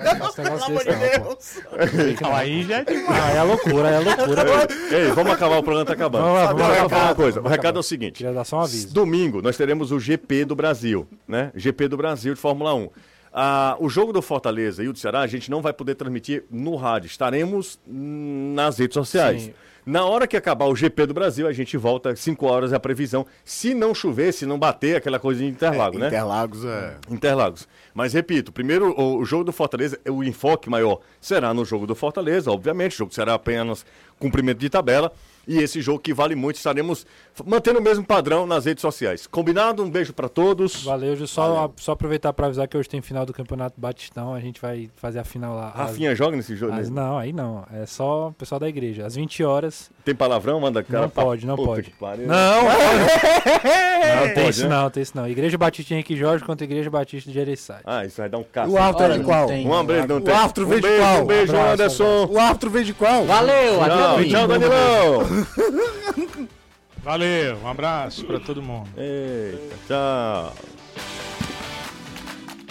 Não 0.01 0.15
faz 0.17 0.29
esse 0.29 0.41
negócio 0.41 0.75
desse, 0.75 1.61
não. 2.21 2.29
Não, 2.29 2.35
aí 2.35 2.63
já 2.63 2.77
é 2.79 2.83
demais. 2.83 3.07
Ah, 3.23 3.31
é 3.37 3.43
loucura, 3.43 3.89
é 3.89 3.99
loucura. 3.99 4.43
Ei, 4.91 5.11
vamos 5.11 5.31
acabar, 5.33 5.57
o 5.57 5.63
programa 5.63 5.85
tá 5.85 5.93
acabando. 5.93 6.23
Vamos 6.23 6.39
lá, 6.39 6.45
vamos 6.53 6.61
eu 6.61 6.67
lá, 6.67 6.75
falar 6.75 6.85
uma 6.89 6.99
vamos 7.05 7.15
coisa. 7.17 7.39
O 7.39 7.43
vamos 7.43 7.55
recado 7.55 7.77
é 7.77 7.79
o 7.79 7.83
seguinte. 7.83 8.17
Queria 8.17 8.33
dar 8.33 8.43
só 8.43 8.57
um 8.57 8.61
aviso. 8.61 8.93
Domingo 8.93 9.41
nós 9.41 9.55
teremos 9.57 9.91
o 9.91 9.99
GP 9.99 10.45
do 10.45 10.55
Brasil, 10.55 11.07
né? 11.27 11.51
GP 11.55 11.87
do 11.87 11.97
Brasil 11.97 12.33
de 12.33 12.39
Fórmula 12.39 12.73
1. 12.73 12.89
Ah, 13.33 13.77
o 13.79 13.87
jogo 13.87 14.11
do 14.11 14.21
Fortaleza 14.21 14.83
e 14.83 14.87
o 14.87 14.93
do 14.93 14.99
Ceará 14.99 15.21
a 15.21 15.27
gente 15.27 15.49
não 15.49 15.61
vai 15.61 15.71
poder 15.71 15.95
transmitir 15.95 16.43
no 16.49 16.75
rádio. 16.75 17.07
Estaremos 17.07 17.79
nas 17.87 18.77
redes 18.77 18.93
sociais. 18.93 19.43
Sim. 19.43 19.53
Na 19.85 20.05
hora 20.05 20.27
que 20.27 20.37
acabar 20.37 20.65
o 20.65 20.75
GP 20.75 21.07
do 21.07 21.13
Brasil, 21.13 21.47
a 21.47 21.53
gente 21.53 21.75
volta 21.75 22.15
5 22.15 22.45
horas 22.45 22.71
é 22.71 22.75
a 22.75 22.79
previsão. 22.79 23.25
Se 23.43 23.73
não 23.73 23.95
chover, 23.95 24.31
se 24.31 24.45
não 24.45 24.59
bater 24.59 24.97
aquela 24.97 25.17
coisa 25.17 25.39
de 25.39 25.47
Interlago, 25.47 25.97
né? 25.97 26.07
Interlagos 26.07 26.65
é. 26.65 26.97
Interlagos. 27.09 27.67
Mas 27.93 28.13
repito, 28.13 28.51
primeiro 28.51 28.91
o, 28.91 29.17
o 29.17 29.25
jogo 29.25 29.43
do 29.43 29.51
Fortaleza, 29.51 29.99
o 30.07 30.23
enfoque 30.23 30.69
maior 30.69 30.99
será 31.19 31.53
no 31.53 31.65
jogo 31.65 31.87
do 31.87 31.95
Fortaleza, 31.95 32.51
obviamente. 32.51 32.93
O 32.93 32.97
jogo 32.99 33.13
será 33.13 33.33
apenas 33.33 33.83
cumprimento 34.19 34.59
de 34.59 34.69
tabela. 34.69 35.11
E 35.47 35.57
esse 35.57 35.81
jogo 35.81 35.99
que 35.99 36.13
vale 36.13 36.35
muito, 36.35 36.57
estaremos 36.57 37.05
mantendo 37.45 37.79
o 37.79 37.81
mesmo 37.81 38.05
padrão 38.05 38.45
nas 38.45 38.65
redes 38.65 38.81
sociais. 38.81 39.25
Combinado? 39.25 39.83
Um 39.83 39.89
beijo 39.89 40.13
pra 40.13 40.29
todos. 40.29 40.83
Valeu, 40.83 41.15
Ju. 41.15 41.27
Só, 41.27 41.71
só 41.77 41.93
aproveitar 41.93 42.31
pra 42.31 42.45
avisar 42.45 42.67
que 42.67 42.77
hoje 42.77 42.87
tem 42.87 43.01
final 43.01 43.25
do 43.25 43.33
Campeonato 43.33 43.73
Batistão. 43.79 44.33
A 44.33 44.39
gente 44.39 44.61
vai 44.61 44.89
fazer 44.97 45.19
a 45.19 45.23
final 45.23 45.55
lá. 45.55 45.69
às- 45.69 45.75
Rafinha 45.89 46.13
joga 46.15 46.37
nesse 46.37 46.55
jogo? 46.55 46.73
às- 46.73 46.89
não, 46.89 47.17
aí 47.17 47.33
não. 47.33 47.65
É 47.73 47.85
só 47.85 48.27
o 48.29 48.33
pessoal 48.33 48.59
da 48.59 48.69
igreja. 48.69 49.05
Às 49.05 49.15
20 49.15 49.43
horas. 49.43 49.89
Tem 50.05 50.13
palavrão? 50.13 50.59
Manda 50.59 50.83
cara. 50.83 51.01
Não 51.03 51.09
pra- 51.09 51.23
pode, 51.23 51.45
não 51.45 51.55
Puta 51.55 51.67
pode. 51.69 51.89
pariu. 51.99 52.27
Não, 52.27 52.61
não 54.27 54.33
tem 54.33 54.49
isso 54.49 54.63
né? 54.63 54.69
não, 54.69 54.89
tem 54.89 55.03
isso 55.03 55.13
não. 55.15 55.27
Igreja 55.27 55.57
Batista 55.57 55.93
Henrique 55.93 56.15
Jorge 56.15 56.43
contra 56.43 56.63
Igreja 56.65 56.89
Batista 56.89 57.31
de 57.31 57.39
Ereçai. 57.39 57.81
Ah, 57.85 58.05
isso 58.05 58.17
vai 58.17 58.29
dar 58.29 58.37
um 58.37 58.43
caso. 58.43 58.71
O 58.71 58.77
árbitro 58.77 59.05
é 59.05 59.09
de 59.13 59.17
não 59.19 59.25
qual? 59.25 59.47
tem. 59.47 59.67
Um 59.67 59.83
beijo, 59.85 60.07
não 60.07 60.17
O 60.17 60.21
tem. 60.21 60.33
árbitro 60.33 60.65
um 60.65 60.69
veio 60.69 60.81
de 60.81 60.87
beijo, 60.87 61.01
qual? 61.03 61.21
Um 61.21 61.25
beijo, 61.25 61.51
Abraço, 61.55 61.73
Anderson. 61.73 62.25
O 62.31 62.39
árbitro 62.39 62.69
veio 62.69 62.85
de 62.85 62.93
qual? 62.93 63.25
Valeu, 63.25 63.81
até 63.83 64.23
tchau, 64.25 64.47
Danilão. 64.47 65.30
Valeu, 67.03 67.57
um 67.57 67.67
abraço 67.67 68.25
pra 68.25 68.39
todo 68.39 68.61
mundo. 68.61 68.89
Eita, 68.97 69.75
tchau. 69.87 70.53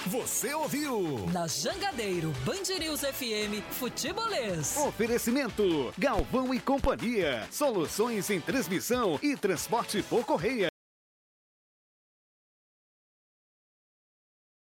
Você 0.07 0.53
ouviu? 0.55 1.27
Na 1.33 1.47
Jangadeiro, 1.47 2.33
Band 2.45 2.79
News 2.81 3.01
FM, 3.01 3.63
Futebolês. 3.71 4.77
Oferecimento: 4.77 5.93
Galvão 5.97 6.53
e 6.55 6.59
Companhia. 6.59 7.47
Soluções 7.51 8.29
em 8.31 8.41
transmissão 8.41 9.19
e 9.23 9.37
transporte 9.37 10.03
por 10.03 10.25
correia. 10.25 10.70